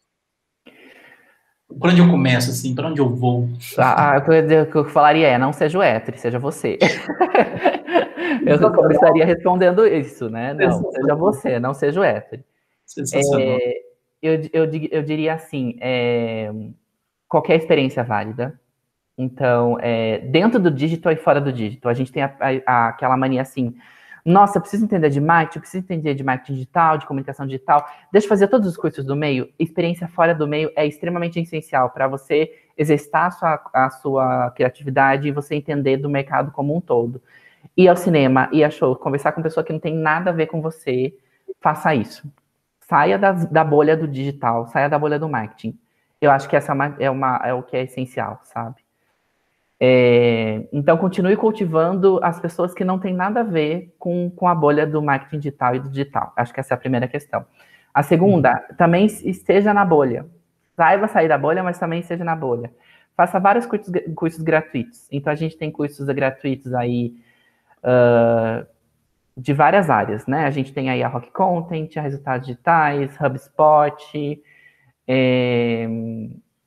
Por 1.67 1.89
onde 1.89 2.03
eu 2.03 2.11
começo, 2.11 2.51
assim? 2.51 2.75
Por 2.75 2.85
onde 2.85 3.01
eu 3.01 3.09
vou? 3.09 3.49
Ah, 3.79 4.19
o, 4.19 4.25
que 4.27 4.31
eu, 4.31 4.63
o 4.65 4.67
que 4.67 4.77
eu 4.77 4.85
falaria 4.91 5.27
é, 5.27 5.39
não 5.39 5.55
seja 5.55 5.79
o 5.79 5.83
Ettore, 5.83 6.19
seja 6.19 6.39
você. 6.39 6.79
eu 8.47 8.73
começaria 8.73 9.25
respondendo 9.25 9.87
isso, 9.87 10.29
né? 10.29 10.55
Não, 10.55 10.91
seja 10.91 11.15
você, 11.15 11.59
não 11.59 11.75
seja 11.75 12.01
o 12.01 12.05
hétero. 12.05 12.43
É, 13.15 13.83
eu, 14.23 14.35
eu, 14.53 14.71
eu 14.91 15.03
diria 15.03 15.35
assim, 15.35 15.77
é, 15.81 16.51
qualquer 17.29 17.57
experiência 17.57 18.03
válida. 18.03 18.59
Então, 19.17 19.79
é, 19.81 20.19
dentro 20.19 20.59
do 20.59 20.71
digital 20.71 21.13
e 21.13 21.17
fora 21.17 21.41
do 21.41 21.53
digital, 21.53 21.91
a 21.91 21.95
gente 21.95 22.11
tem 22.11 22.23
a, 22.23 22.35
a, 22.67 22.89
aquela 22.89 23.17
mania 23.17 23.43
assim, 23.43 23.77
nossa, 24.25 24.59
eu 24.59 24.61
preciso 24.61 24.85
entender 24.85 25.11
de 25.11 25.21
marketing, 25.21 25.59
eu 25.59 25.61
preciso 25.63 25.85
entender 25.85 26.15
de 26.15 26.25
marketing 26.25 26.55
digital, 26.55 26.99
de 26.99 27.07
comunicação 27.07 27.47
digital, 27.47 27.87
deixa 28.13 28.27
eu 28.27 28.29
fazer 28.29 28.49
todos 28.49 28.69
os 28.69 28.77
cursos 28.77 29.05
do 29.05 29.17
meio. 29.17 29.49
Experiência 29.59 30.09
fora 30.09 30.35
do 30.35 30.47
meio 30.47 30.71
é 30.77 30.87
extremamente 30.87 31.39
essencial 31.41 31.91
para 31.91 32.09
você 32.09 32.51
exercitar 32.77 33.27
a 33.27 33.31
sua, 33.31 33.71
a 33.73 33.91
sua 33.91 34.51
criatividade 34.53 35.29
e 35.29 35.33
você 35.33 35.55
entender 35.55 35.99
do 35.99 36.09
mercado 36.09 36.51
como 36.51 36.75
um 36.75 36.81
todo 36.81 37.21
ir 37.77 37.89
ao 37.89 37.97
cinema, 37.97 38.49
ir 38.53 38.65
a 38.65 38.71
show, 38.71 38.95
conversar 38.97 39.33
com 39.33 39.43
pessoa 39.43 39.65
que 39.65 39.73
não 39.73 39.81
tem 39.81 39.95
nada 39.95 40.31
a 40.31 40.33
ver 40.33 40.47
com 40.47 40.61
você, 40.61 41.15
faça 41.61 41.95
isso. 41.95 42.31
Saia 42.81 43.19
da, 43.19 43.33
da 43.33 43.65
bolha 43.65 43.97
do 43.97 44.09
digital, 44.09 44.67
saia 44.67 44.89
da 44.89 44.99
bolha 44.99 45.19
do 45.19 45.29
marketing. 45.29 45.79
Eu 46.21 46.31
acho 46.31 46.49
que 46.49 46.57
essa 46.57 46.75
é, 46.99 47.11
uma, 47.11 47.41
é 47.45 47.55
o 47.55 47.63
que 47.63 47.77
é 47.77 47.85
essencial, 47.85 48.41
sabe? 48.45 48.77
É, 49.83 50.69
então, 50.71 50.99
continue 50.99 51.35
cultivando 51.37 52.21
as 52.23 52.39
pessoas 52.39 52.75
que 52.75 52.85
não 52.85 52.99
têm 52.99 53.15
nada 53.15 53.41
a 53.41 53.45
ver 53.45 53.95
com, 53.99 54.31
com 54.31 54.47
a 54.47 54.55
bolha 54.55 54.87
do 54.87 55.01
marketing 55.01 55.39
digital 55.39 55.75
e 55.75 55.81
do 55.81 55.89
digital. 55.89 56.35
Acho 56.37 56.53
que 56.53 56.61
essa 56.61 56.75
é 56.75 56.77
a 56.77 56.79
primeira 56.79 57.09
questão. 57.09 57.47
A 57.95 58.03
segunda, 58.03 58.57
também 58.77 59.07
esteja 59.07 59.73
na 59.73 59.85
bolha. 59.85 60.27
Saiba 60.77 61.09
sair 61.09 61.29
da 61.29 61.39
bolha, 61.39 61.63
mas 61.63 61.79
também 61.79 62.01
esteja 62.01 62.25
na 62.25 62.37
bolha. 62.37 62.71
Faça 63.17 63.41
vários 63.41 63.65
cursos, 63.65 63.91
cursos 64.15 64.43
gratuitos. 64.43 65.09
Então, 65.11 65.33
a 65.33 65.37
gente 65.37 65.57
tem 65.57 65.71
cursos 65.71 66.07
gratuitos 66.09 66.75
aí 66.75 67.15
uh, 67.85 68.67
de 69.37 69.53
várias 69.53 69.89
áreas, 69.89 70.27
né? 70.27 70.45
A 70.45 70.51
gente 70.51 70.73
tem 70.73 70.91
aí 70.91 71.03
a 71.03 71.09
Rock 71.09 71.31
Content, 71.31 71.97
a 71.97 72.03
Resultados 72.03 72.47
Digitais, 72.47 73.17
HubSpot, 73.21 74.43
é, 75.07 75.89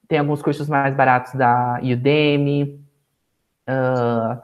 tem 0.08 0.20
alguns 0.20 0.42
cursos 0.42 0.68
mais 0.68 0.94
baratos 0.94 1.34
da 1.34 1.80
Udemy. 1.82 2.80
Uh, 3.68 4.38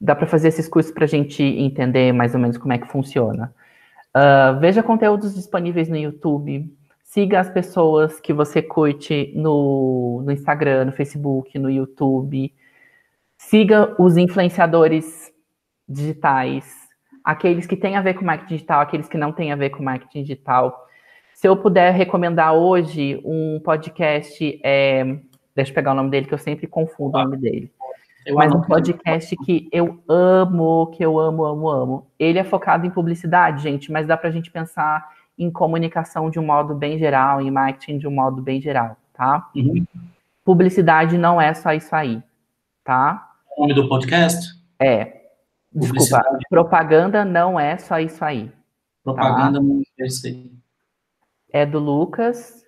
dá 0.00 0.14
para 0.14 0.26
fazer 0.26 0.48
esses 0.48 0.68
cursos 0.68 0.92
para 0.92 1.04
a 1.04 1.08
gente 1.08 1.42
entender 1.42 2.12
mais 2.12 2.34
ou 2.34 2.40
menos 2.40 2.58
como 2.58 2.72
é 2.72 2.78
que 2.78 2.86
funciona. 2.88 3.54
Uh, 4.14 4.58
veja 4.60 4.82
conteúdos 4.82 5.34
disponíveis 5.34 5.88
no 5.88 5.96
YouTube. 5.96 6.70
Siga 7.02 7.40
as 7.40 7.48
pessoas 7.48 8.20
que 8.20 8.34
você 8.34 8.60
curte 8.60 9.32
no, 9.34 10.22
no 10.24 10.30
Instagram, 10.30 10.84
no 10.86 10.92
Facebook, 10.92 11.58
no 11.58 11.70
YouTube. 11.70 12.52
Siga 13.38 13.94
os 13.98 14.16
influenciadores 14.18 15.32
digitais, 15.88 16.88
aqueles 17.24 17.66
que 17.66 17.76
têm 17.76 17.96
a 17.96 18.02
ver 18.02 18.14
com 18.14 18.24
marketing 18.24 18.54
digital, 18.54 18.80
aqueles 18.80 19.08
que 19.08 19.16
não 19.16 19.32
têm 19.32 19.52
a 19.52 19.56
ver 19.56 19.70
com 19.70 19.82
marketing 19.82 20.22
digital. 20.22 20.86
Se 21.34 21.46
eu 21.48 21.56
puder 21.56 21.92
recomendar 21.92 22.52
hoje 22.54 23.20
um 23.24 23.60
podcast, 23.64 24.60
é, 24.62 25.04
deixa 25.54 25.70
eu 25.70 25.74
pegar 25.74 25.92
o 25.92 25.94
nome 25.94 26.10
dele, 26.10 26.26
que 26.26 26.34
eu 26.34 26.38
sempre 26.38 26.66
confundo 26.66 27.16
o 27.16 27.22
nome 27.22 27.36
dele. 27.36 27.70
Mas 28.34 28.52
um 28.52 28.60
podcast 28.60 29.34
que 29.44 29.68
eu 29.72 30.02
amo, 30.08 30.88
que 30.88 31.02
eu 31.02 31.18
amo, 31.18 31.44
amo, 31.44 31.68
amo. 31.68 32.06
Ele 32.18 32.38
é 32.38 32.44
focado 32.44 32.86
em 32.86 32.90
publicidade, 32.90 33.62
gente, 33.62 33.90
mas 33.90 34.06
dá 34.06 34.16
para 34.16 34.28
a 34.28 34.32
gente 34.32 34.50
pensar 34.50 35.08
em 35.38 35.50
comunicação 35.50 36.28
de 36.28 36.38
um 36.38 36.44
modo 36.44 36.74
bem 36.74 36.98
geral, 36.98 37.40
em 37.40 37.50
marketing 37.50 37.98
de 37.98 38.08
um 38.08 38.10
modo 38.10 38.42
bem 38.42 38.60
geral, 38.60 38.96
tá? 39.14 39.48
Uhum. 39.54 39.86
Publicidade 40.44 41.16
não 41.16 41.40
é 41.40 41.54
só 41.54 41.72
isso 41.72 41.94
aí, 41.94 42.22
tá? 42.84 43.30
O 43.56 43.62
nome 43.62 43.74
do 43.74 43.88
podcast? 43.88 44.58
É. 44.80 45.17
Desculpa, 45.72 46.22
propaganda 46.48 47.24
não 47.24 47.58
é 47.58 47.76
só 47.76 47.98
isso 47.98 48.24
aí. 48.24 48.50
Propaganda 49.04 49.58
tá? 49.58 49.64
não 49.64 49.82
é 49.98 50.06
isso 50.06 50.26
aí. 50.26 50.52
É 51.52 51.64
do 51.64 51.78
Lucas 51.78 52.58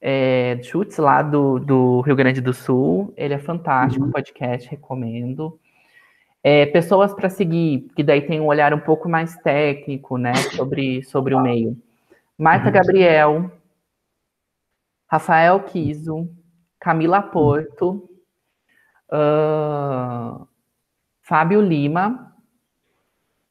é, 0.00 0.58
Schutz, 0.62 0.96
lá 0.96 1.22
do, 1.22 1.58
do 1.58 2.00
Rio 2.02 2.16
Grande 2.16 2.40
do 2.40 2.52
Sul. 2.52 3.12
Ele 3.16 3.34
é 3.34 3.38
fantástico, 3.38 4.04
uhum. 4.04 4.12
podcast, 4.12 4.68
recomendo. 4.68 5.58
É, 6.42 6.66
pessoas 6.66 7.12
para 7.12 7.28
seguir, 7.28 7.88
que 7.96 8.02
daí 8.02 8.22
tem 8.22 8.40
um 8.40 8.46
olhar 8.46 8.72
um 8.72 8.78
pouco 8.78 9.08
mais 9.08 9.36
técnico, 9.38 10.16
né, 10.16 10.34
sobre, 10.34 11.02
sobre 11.02 11.34
o 11.34 11.40
meio. 11.40 11.76
Marta 12.38 12.66
uhum. 12.66 12.72
Gabriel, 12.72 13.52
Rafael 15.08 15.60
Kiso, 15.64 16.28
Camila 16.78 17.20
Porto, 17.20 18.08
uh, 19.12 20.46
Fábio 21.22 21.60
Lima 21.60 22.27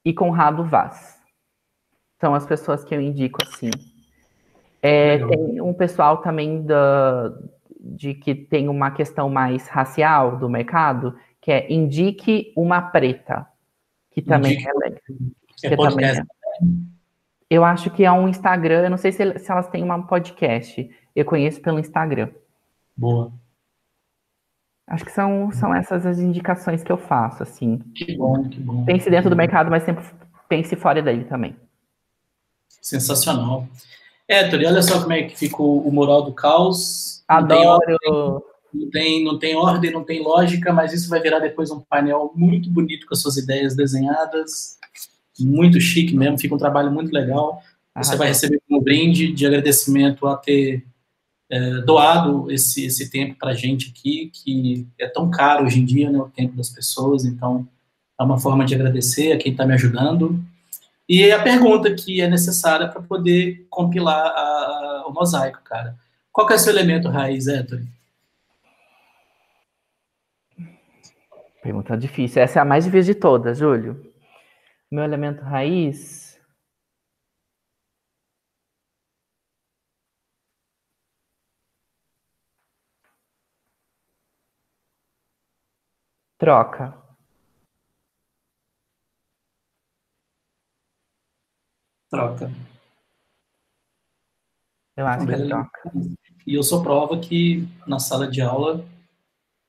e 0.07 0.13
Conrado 0.13 0.63
Vaz. 0.63 1.19
São 2.17 2.33
as 2.33 2.45
pessoas 2.45 2.81
que 2.81 2.95
eu 2.95 3.01
indico 3.01 3.43
assim. 3.43 3.69
É, 4.81 5.17
tem 5.17 5.61
um 5.61 5.73
pessoal 5.73 6.19
também 6.19 6.63
da, 6.63 7.37
de 7.77 8.13
que 8.13 8.33
tem 8.33 8.69
uma 8.69 8.89
questão 8.89 9.29
mais 9.29 9.67
racial 9.67 10.37
do 10.37 10.49
mercado, 10.49 11.13
que 11.41 11.51
é 11.51 11.69
indique 11.69 12.53
uma 12.55 12.81
preta, 12.81 13.45
que 14.09 14.21
também 14.21 14.53
indique. 14.53 14.69
é 14.69 14.73
legal. 14.73 14.99
É 15.63 15.75
podcast. 15.75 16.21
É. 16.21 16.65
Eu 17.49 17.65
acho 17.65 17.89
que 17.89 18.05
é 18.05 18.11
um 18.11 18.29
Instagram, 18.29 18.83
eu 18.83 18.89
não 18.89 18.97
sei 18.97 19.11
se, 19.11 19.39
se 19.39 19.51
elas 19.51 19.67
têm 19.67 19.83
uma 19.83 20.07
podcast. 20.07 20.89
Eu 21.13 21.25
conheço 21.25 21.61
pelo 21.61 21.79
Instagram. 21.79 22.29
Boa. 22.95 23.33
Acho 24.87 25.03
que 25.03 25.11
são, 25.11 25.51
são 25.51 25.75
essas 25.75 26.05
as 26.05 26.17
indicações 26.17 26.81
que 26.81 26.91
eu 26.91 26.97
faço, 26.97 27.43
assim. 27.43 27.79
Que 27.93 28.15
bom, 28.15 28.47
que 28.47 28.59
bom. 28.59 28.85
Pense 28.85 29.09
dentro 29.09 29.29
do 29.29 29.35
mercado, 29.35 29.69
mas 29.69 29.83
sempre 29.83 30.05
pense 30.47 30.75
fora 30.77 31.01
dele 31.01 31.25
também. 31.25 31.55
Sensacional. 32.81 33.67
É, 34.27 34.47
Tori, 34.47 34.65
olha 34.65 34.81
só 34.81 35.01
como 35.01 35.13
é 35.13 35.23
que 35.23 35.37
ficou 35.37 35.81
o 35.85 35.91
moral 35.91 36.23
do 36.23 36.33
caos. 36.33 37.23
Adoro! 37.27 38.43
Não 38.73 38.89
tem, 38.89 39.23
não 39.23 39.39
tem 39.39 39.55
ordem, 39.55 39.91
não 39.91 40.03
tem 40.03 40.21
lógica, 40.21 40.71
mas 40.71 40.93
isso 40.93 41.09
vai 41.09 41.21
virar 41.21 41.39
depois 41.39 41.71
um 41.71 41.79
painel 41.81 42.31
muito 42.35 42.69
bonito 42.69 43.07
com 43.07 43.13
as 43.13 43.21
suas 43.21 43.37
ideias 43.37 43.75
desenhadas, 43.75 44.77
muito 45.39 45.79
chique 45.79 46.15
mesmo, 46.15 46.37
fica 46.37 46.53
um 46.53 46.59
trabalho 46.59 46.91
muito 46.91 47.11
legal. 47.11 47.61
Você 47.95 48.13
ah, 48.13 48.17
vai 48.17 48.27
receber 48.27 48.61
um 48.69 48.81
brinde 48.81 49.31
de 49.31 49.45
agradecimento 49.45 50.27
a 50.27 50.37
ter 50.37 50.85
é, 51.49 51.81
doado 51.81 52.51
esse, 52.51 52.85
esse 52.85 53.09
tempo 53.09 53.35
para 53.37 53.51
a 53.51 53.55
gente 53.55 53.89
aqui, 53.89 54.29
que 54.33 54.87
é 54.99 55.07
tão 55.07 55.29
caro 55.29 55.65
hoje 55.65 55.79
em 55.79 55.85
dia, 55.85 56.09
né, 56.09 56.19
o 56.19 56.29
tempo 56.29 56.55
das 56.55 56.69
pessoas, 56.69 57.25
então 57.25 57.67
é 58.19 58.23
uma 58.23 58.39
forma 58.39 58.65
de 58.65 58.75
agradecer 58.75 59.31
a 59.31 59.37
quem 59.37 59.51
está 59.51 59.65
me 59.65 59.73
ajudando. 59.73 60.43
E 61.07 61.31
a 61.31 61.41
pergunta 61.41 61.93
que 61.93 62.19
é 62.19 62.27
necessária 62.27 62.87
para 62.87 63.01
poder 63.01 63.65
compilar 63.69 64.25
a, 64.25 64.39
a, 64.39 65.05
o 65.07 65.13
mosaico, 65.13 65.61
cara. 65.63 65.95
Qual 66.33 66.49
é 66.49 66.55
o 66.55 66.59
seu 66.59 66.73
elemento 66.73 67.07
raiz, 67.07 67.47
Héctor? 67.47 67.81
Pergunta 71.63 71.97
difícil. 71.97 72.41
Essa 72.41 72.59
é 72.59 72.61
a 72.61 72.65
mais 72.65 72.83
difícil 72.85 73.13
de 73.13 73.19
todas, 73.19 73.57
Júlio. 73.57 74.11
Meu 74.91 75.03
elemento 75.03 75.41
raiz. 75.43 76.26
Troca. 86.47 86.97
troca. 92.09 92.49
Eu 94.95 95.05
acho 95.05 95.25
que 95.25 95.33
é 95.33 95.45
troca. 95.45 95.91
E 96.47 96.53
eu 96.53 96.63
sou 96.63 96.81
prova 96.81 97.19
que 97.19 97.67
na 97.85 97.99
sala 97.99 98.31
de 98.31 98.39
aula 98.39 98.87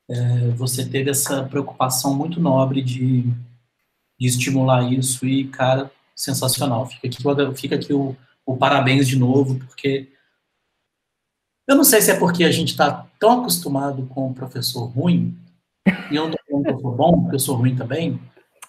é, 0.09 0.51
você 0.51 0.89
teve 0.89 1.11
essa 1.11 1.43
preocupação 1.49 2.15
muito 2.15 2.39
nobre 2.39 2.81
de, 2.81 3.23
de, 3.23 4.27
estimular 4.29 4.85
isso 4.85 5.27
e, 5.27 5.49
cara, 5.49 5.91
sensacional. 6.15 6.87
Fica 6.87 7.09
aqui, 7.09 7.57
fica 7.57 7.75
aqui 7.75 7.93
o, 7.93 8.17
o 8.47 8.57
parabéns 8.57 9.09
de 9.09 9.19
novo, 9.19 9.59
porque 9.59 10.13
eu 11.67 11.75
não 11.75 11.83
sei 11.83 12.01
se 12.01 12.13
é 12.13 12.17
porque 12.21 12.45
a 12.45 12.53
gente 12.53 12.69
está 12.69 13.05
tão 13.19 13.41
acostumado 13.41 14.07
com 14.07 14.31
o 14.31 14.35
professor 14.35 14.85
ruim, 14.85 15.37
e 16.09 16.15
eu 16.15 16.38
falando 16.63 16.65
que 16.65 16.71
eu 16.71 16.81
sou 16.81 16.97
bom, 16.97 17.21
porque 17.23 17.35
eu 17.37 17.41
sou 17.41 17.57
ruim 17.57 17.77
também. 17.77 18.21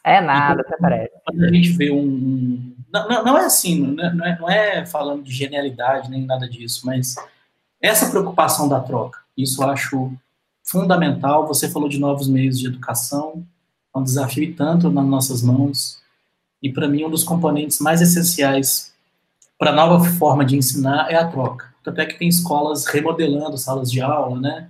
É 0.03 0.21
nada, 0.21 0.61
até 0.61 0.77
parece. 0.77 1.11
Quando 1.25 1.43
a 1.43 1.53
gente 1.53 1.69
vê 1.73 1.91
um, 1.91 2.73
não, 2.91 3.07
não, 3.07 3.23
não 3.23 3.37
é 3.37 3.45
assim, 3.45 3.79
não 3.79 4.25
é, 4.25 4.39
não 4.39 4.49
é, 4.49 4.85
falando 4.85 5.23
de 5.23 5.31
genialidade 5.31 6.09
nem 6.09 6.25
nada 6.25 6.49
disso, 6.49 6.85
mas 6.85 7.15
essa 7.81 8.09
preocupação 8.09 8.67
da 8.67 8.79
troca, 8.79 9.19
isso 9.37 9.61
eu 9.61 9.69
acho 9.69 10.13
fundamental. 10.63 11.47
Você 11.47 11.69
falou 11.69 11.87
de 11.87 11.99
novos 11.99 12.27
meios 12.27 12.59
de 12.59 12.67
educação, 12.67 13.45
é 13.95 13.99
um 13.99 14.03
desafio 14.03 14.43
e 14.43 14.53
tanto 14.53 14.89
nas 14.89 15.05
nossas 15.05 15.41
mãos, 15.41 16.01
e 16.61 16.71
para 16.71 16.87
mim 16.87 17.05
um 17.05 17.09
dos 17.09 17.23
componentes 17.23 17.79
mais 17.79 18.01
essenciais 18.01 18.93
para 19.57 19.71
a 19.71 19.75
nova 19.75 20.03
forma 20.03 20.43
de 20.43 20.55
ensinar 20.55 21.11
é 21.11 21.15
a 21.15 21.27
troca. 21.27 21.73
Tanto 21.83 22.01
é 22.01 22.05
que 22.05 22.17
tem 22.17 22.27
escolas 22.27 22.85
remodelando 22.87 23.57
salas 23.57 23.91
de 23.91 24.01
aula, 24.01 24.39
né? 24.39 24.69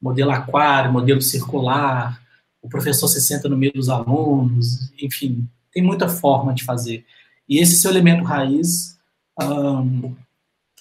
Modelo 0.00 0.30
aquário, 0.30 0.92
modelo 0.92 1.20
circular, 1.22 2.20
o 2.64 2.68
professor 2.68 3.08
se 3.08 3.20
senta 3.20 3.46
no 3.46 3.58
meio 3.58 3.74
dos 3.74 3.90
alunos, 3.90 4.90
enfim, 5.00 5.46
tem 5.70 5.82
muita 5.82 6.08
forma 6.08 6.54
de 6.54 6.64
fazer. 6.64 7.04
E 7.46 7.58
esse 7.58 7.76
seu 7.76 7.90
elemento 7.90 8.24
raiz 8.24 8.98
um, 9.38 10.14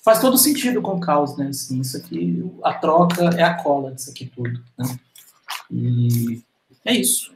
faz 0.01 0.21
todo 0.21 0.37
sentido 0.37 0.81
com 0.81 0.93
o 0.93 0.99
caos, 1.01 1.37
né? 1.37 1.47
Assim, 1.49 1.81
isso 1.81 1.97
aqui, 1.97 2.49
a 2.63 2.73
troca 2.73 3.25
é 3.37 3.43
a 3.43 3.61
cola 3.61 3.91
disso 3.91 4.11
aqui 4.11 4.25
tudo. 4.33 4.63
Né? 4.77 4.97
E 5.69 6.41
é 6.85 6.93
isso. 6.93 7.33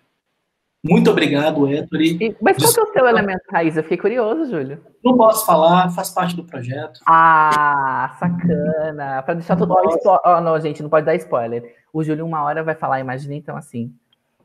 Muito 0.82 1.12
obrigado, 1.12 1.68
Ettore. 1.68 2.38
Mas 2.42 2.56
qual 2.56 2.74
que 2.74 2.80
é 2.80 2.84
o 2.84 2.94
seu 2.94 3.08
elemento 3.08 3.44
raiz? 3.52 3.76
Eu 3.76 3.84
fiquei 3.84 3.98
curioso, 3.98 4.50
Júlio. 4.50 4.82
Não 5.04 5.18
posso 5.18 5.46
falar, 5.46 5.90
faz 5.90 6.10
parte 6.12 6.34
do 6.38 6.46
projeto. 6.46 7.02
Ah, 7.06 8.16
sacana. 8.18 9.22
Para 9.24 9.34
deixar 9.34 9.58
tudo. 9.58 9.76
Oh, 10.24 10.40
não, 10.40 10.58
gente, 10.62 10.82
não 10.82 10.90
pode 10.90 11.06
dar 11.06 11.16
spoiler. 11.16 11.76
O 11.92 12.02
Júlio, 12.02 12.26
uma 12.26 12.44
hora, 12.44 12.64
vai 12.64 12.76
falar, 12.76 13.02
imagina 13.02 13.36
então 13.36 13.58
assim. 13.58 13.94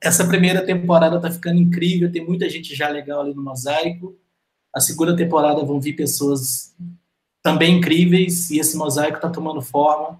Essa 0.02 0.26
primeira 0.26 0.64
temporada 0.64 1.20
tá 1.20 1.30
ficando 1.30 1.60
incrível, 1.60 2.10
tem 2.10 2.24
muita 2.26 2.48
gente 2.48 2.74
já 2.74 2.88
legal 2.88 3.20
ali 3.20 3.34
no 3.34 3.42
Mosaico. 3.42 4.16
A 4.74 4.80
segunda 4.80 5.14
temporada 5.14 5.64
vão 5.64 5.80
vir 5.80 5.92
pessoas 5.94 6.74
também 7.42 7.78
incríveis 7.78 8.50
e 8.50 8.58
esse 8.58 8.76
mosaico 8.76 9.16
está 9.16 9.28
tomando 9.28 9.60
forma. 9.60 10.18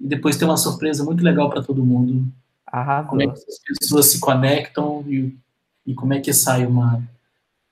E 0.00 0.06
depois 0.06 0.36
tem 0.36 0.48
uma 0.48 0.56
surpresa 0.56 1.04
muito 1.04 1.22
legal 1.22 1.50
para 1.50 1.62
todo 1.62 1.84
mundo. 1.84 2.26
Arrasou. 2.66 3.10
Como 3.10 3.22
é 3.22 3.26
que 3.26 3.32
as 3.32 3.78
pessoas 3.78 4.06
se 4.06 4.18
conectam 4.18 5.04
e, 5.06 5.36
e 5.86 5.94
como 5.94 6.14
é 6.14 6.20
que 6.20 6.32
sai 6.32 6.64
uma, 6.64 7.02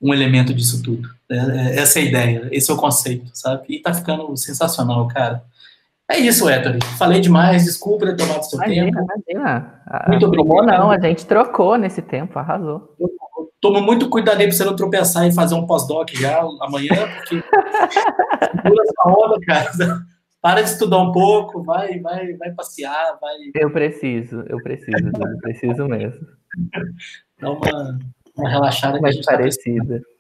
um 0.01 0.13
elemento 0.13 0.55
disso 0.55 0.83
tudo. 0.83 1.09
É, 1.29 1.37
é, 1.37 1.79
essa 1.79 1.99
é 1.99 2.03
a 2.03 2.05
ideia, 2.05 2.49
esse 2.53 2.71
é 2.71 2.75
o 2.75 2.79
conceito, 2.79 3.31
sabe? 3.35 3.65
E 3.69 3.81
tá 3.81 3.93
ficando 3.93 4.37
sensacional, 4.37 5.07
cara. 5.09 5.43
É 6.11 6.19
isso, 6.19 6.49
Héctor. 6.49 6.79
Falei 6.97 7.21
demais, 7.21 7.65
desculpa 7.65 8.07
ter 8.07 8.17
tomado 8.17 8.43
seu 8.43 8.59
imagina, 8.59 8.87
tempo. 8.87 9.07
Imagina. 9.29 9.83
Muito 10.09 10.27
obrigado. 10.27 10.67
não, 10.67 10.91
a 10.91 10.99
gente 10.99 11.27
trocou 11.27 11.77
nesse 11.77 12.01
tempo, 12.01 12.39
arrasou. 12.39 12.97
Toma 13.61 13.81
muito 13.81 14.09
cuidado 14.09 14.41
aí 14.41 14.47
para 14.47 14.57
você 14.57 14.65
não 14.65 14.75
tropeçar 14.75 15.27
e 15.27 15.35
fazer 15.35 15.55
um 15.55 15.67
pós-doc 15.67 16.11
já 16.15 16.41
amanhã, 16.61 17.09
porque 17.17 17.43
segura 18.63 18.83
essa 18.83 19.09
onda, 19.11 19.39
cara. 19.45 19.71
Para 20.41 20.63
de 20.63 20.71
estudar 20.71 20.99
um 20.99 21.13
pouco, 21.13 21.63
vai, 21.63 21.99
vai, 21.99 22.33
vai 22.35 22.53
passear, 22.53 23.19
vai. 23.21 23.35
Eu 23.55 23.71
preciso, 23.71 24.45
eu 24.49 24.63
preciso, 24.63 24.97
eu 24.97 25.39
preciso 25.41 25.89
mesmo. 25.89 26.27
Dá 27.41 27.51
uma, 27.51 27.99
uma 28.37 28.49
relaxada 28.49 29.01
mais 29.01 29.19
tá 29.19 29.33
parecida. 29.33 29.99
Tá 29.99 30.18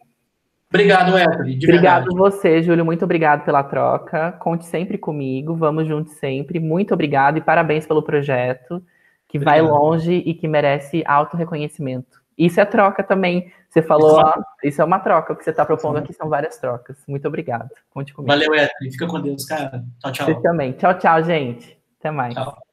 obrigado, 0.70 1.16
Éter. 1.16 1.40
Obrigado 1.40 2.04
verdade. 2.04 2.16
você, 2.16 2.62
Júlio. 2.62 2.84
Muito 2.84 3.04
obrigado 3.04 3.44
pela 3.44 3.62
troca. 3.62 4.32
Conte 4.32 4.64
sempre 4.64 4.98
comigo. 4.98 5.54
Vamos 5.54 5.86
juntos 5.86 6.14
sempre. 6.14 6.60
Muito 6.60 6.94
obrigado 6.94 7.38
e 7.38 7.40
parabéns 7.40 7.86
pelo 7.86 8.02
projeto, 8.02 8.82
que 9.26 9.38
obrigado. 9.38 9.44
vai 9.44 9.62
longe 9.62 10.12
e 10.12 10.34
que 10.34 10.48
merece 10.48 11.02
alto 11.06 11.36
reconhecimento. 11.36 12.18
Isso 12.36 12.60
é 12.60 12.64
troca 12.64 13.02
também. 13.02 13.52
Você 13.68 13.82
falou, 13.82 14.20
ó, 14.20 14.32
isso 14.62 14.80
é 14.80 14.84
uma 14.84 15.00
troca. 15.00 15.32
O 15.32 15.36
que 15.36 15.42
você 15.42 15.50
está 15.50 15.64
propondo 15.66 15.98
aqui 15.98 16.12
são 16.12 16.28
várias 16.28 16.56
trocas. 16.58 16.96
Muito 17.06 17.26
obrigado. 17.26 17.68
Conte 17.90 18.14
comigo. 18.14 18.32
Valeu, 18.32 18.54
Edson. 18.54 18.92
Fica 18.92 19.06
com 19.06 19.20
Deus, 19.20 19.44
cara. 19.44 19.84
Tchau, 20.00 20.12
tchau. 20.12 20.26
Você 20.26 20.40
também. 20.40 20.72
Tchau, 20.72 20.94
tchau, 20.96 21.22
gente. 21.24 21.76
Até 21.98 22.10
mais. 22.10 22.34
Tchau. 22.34 22.67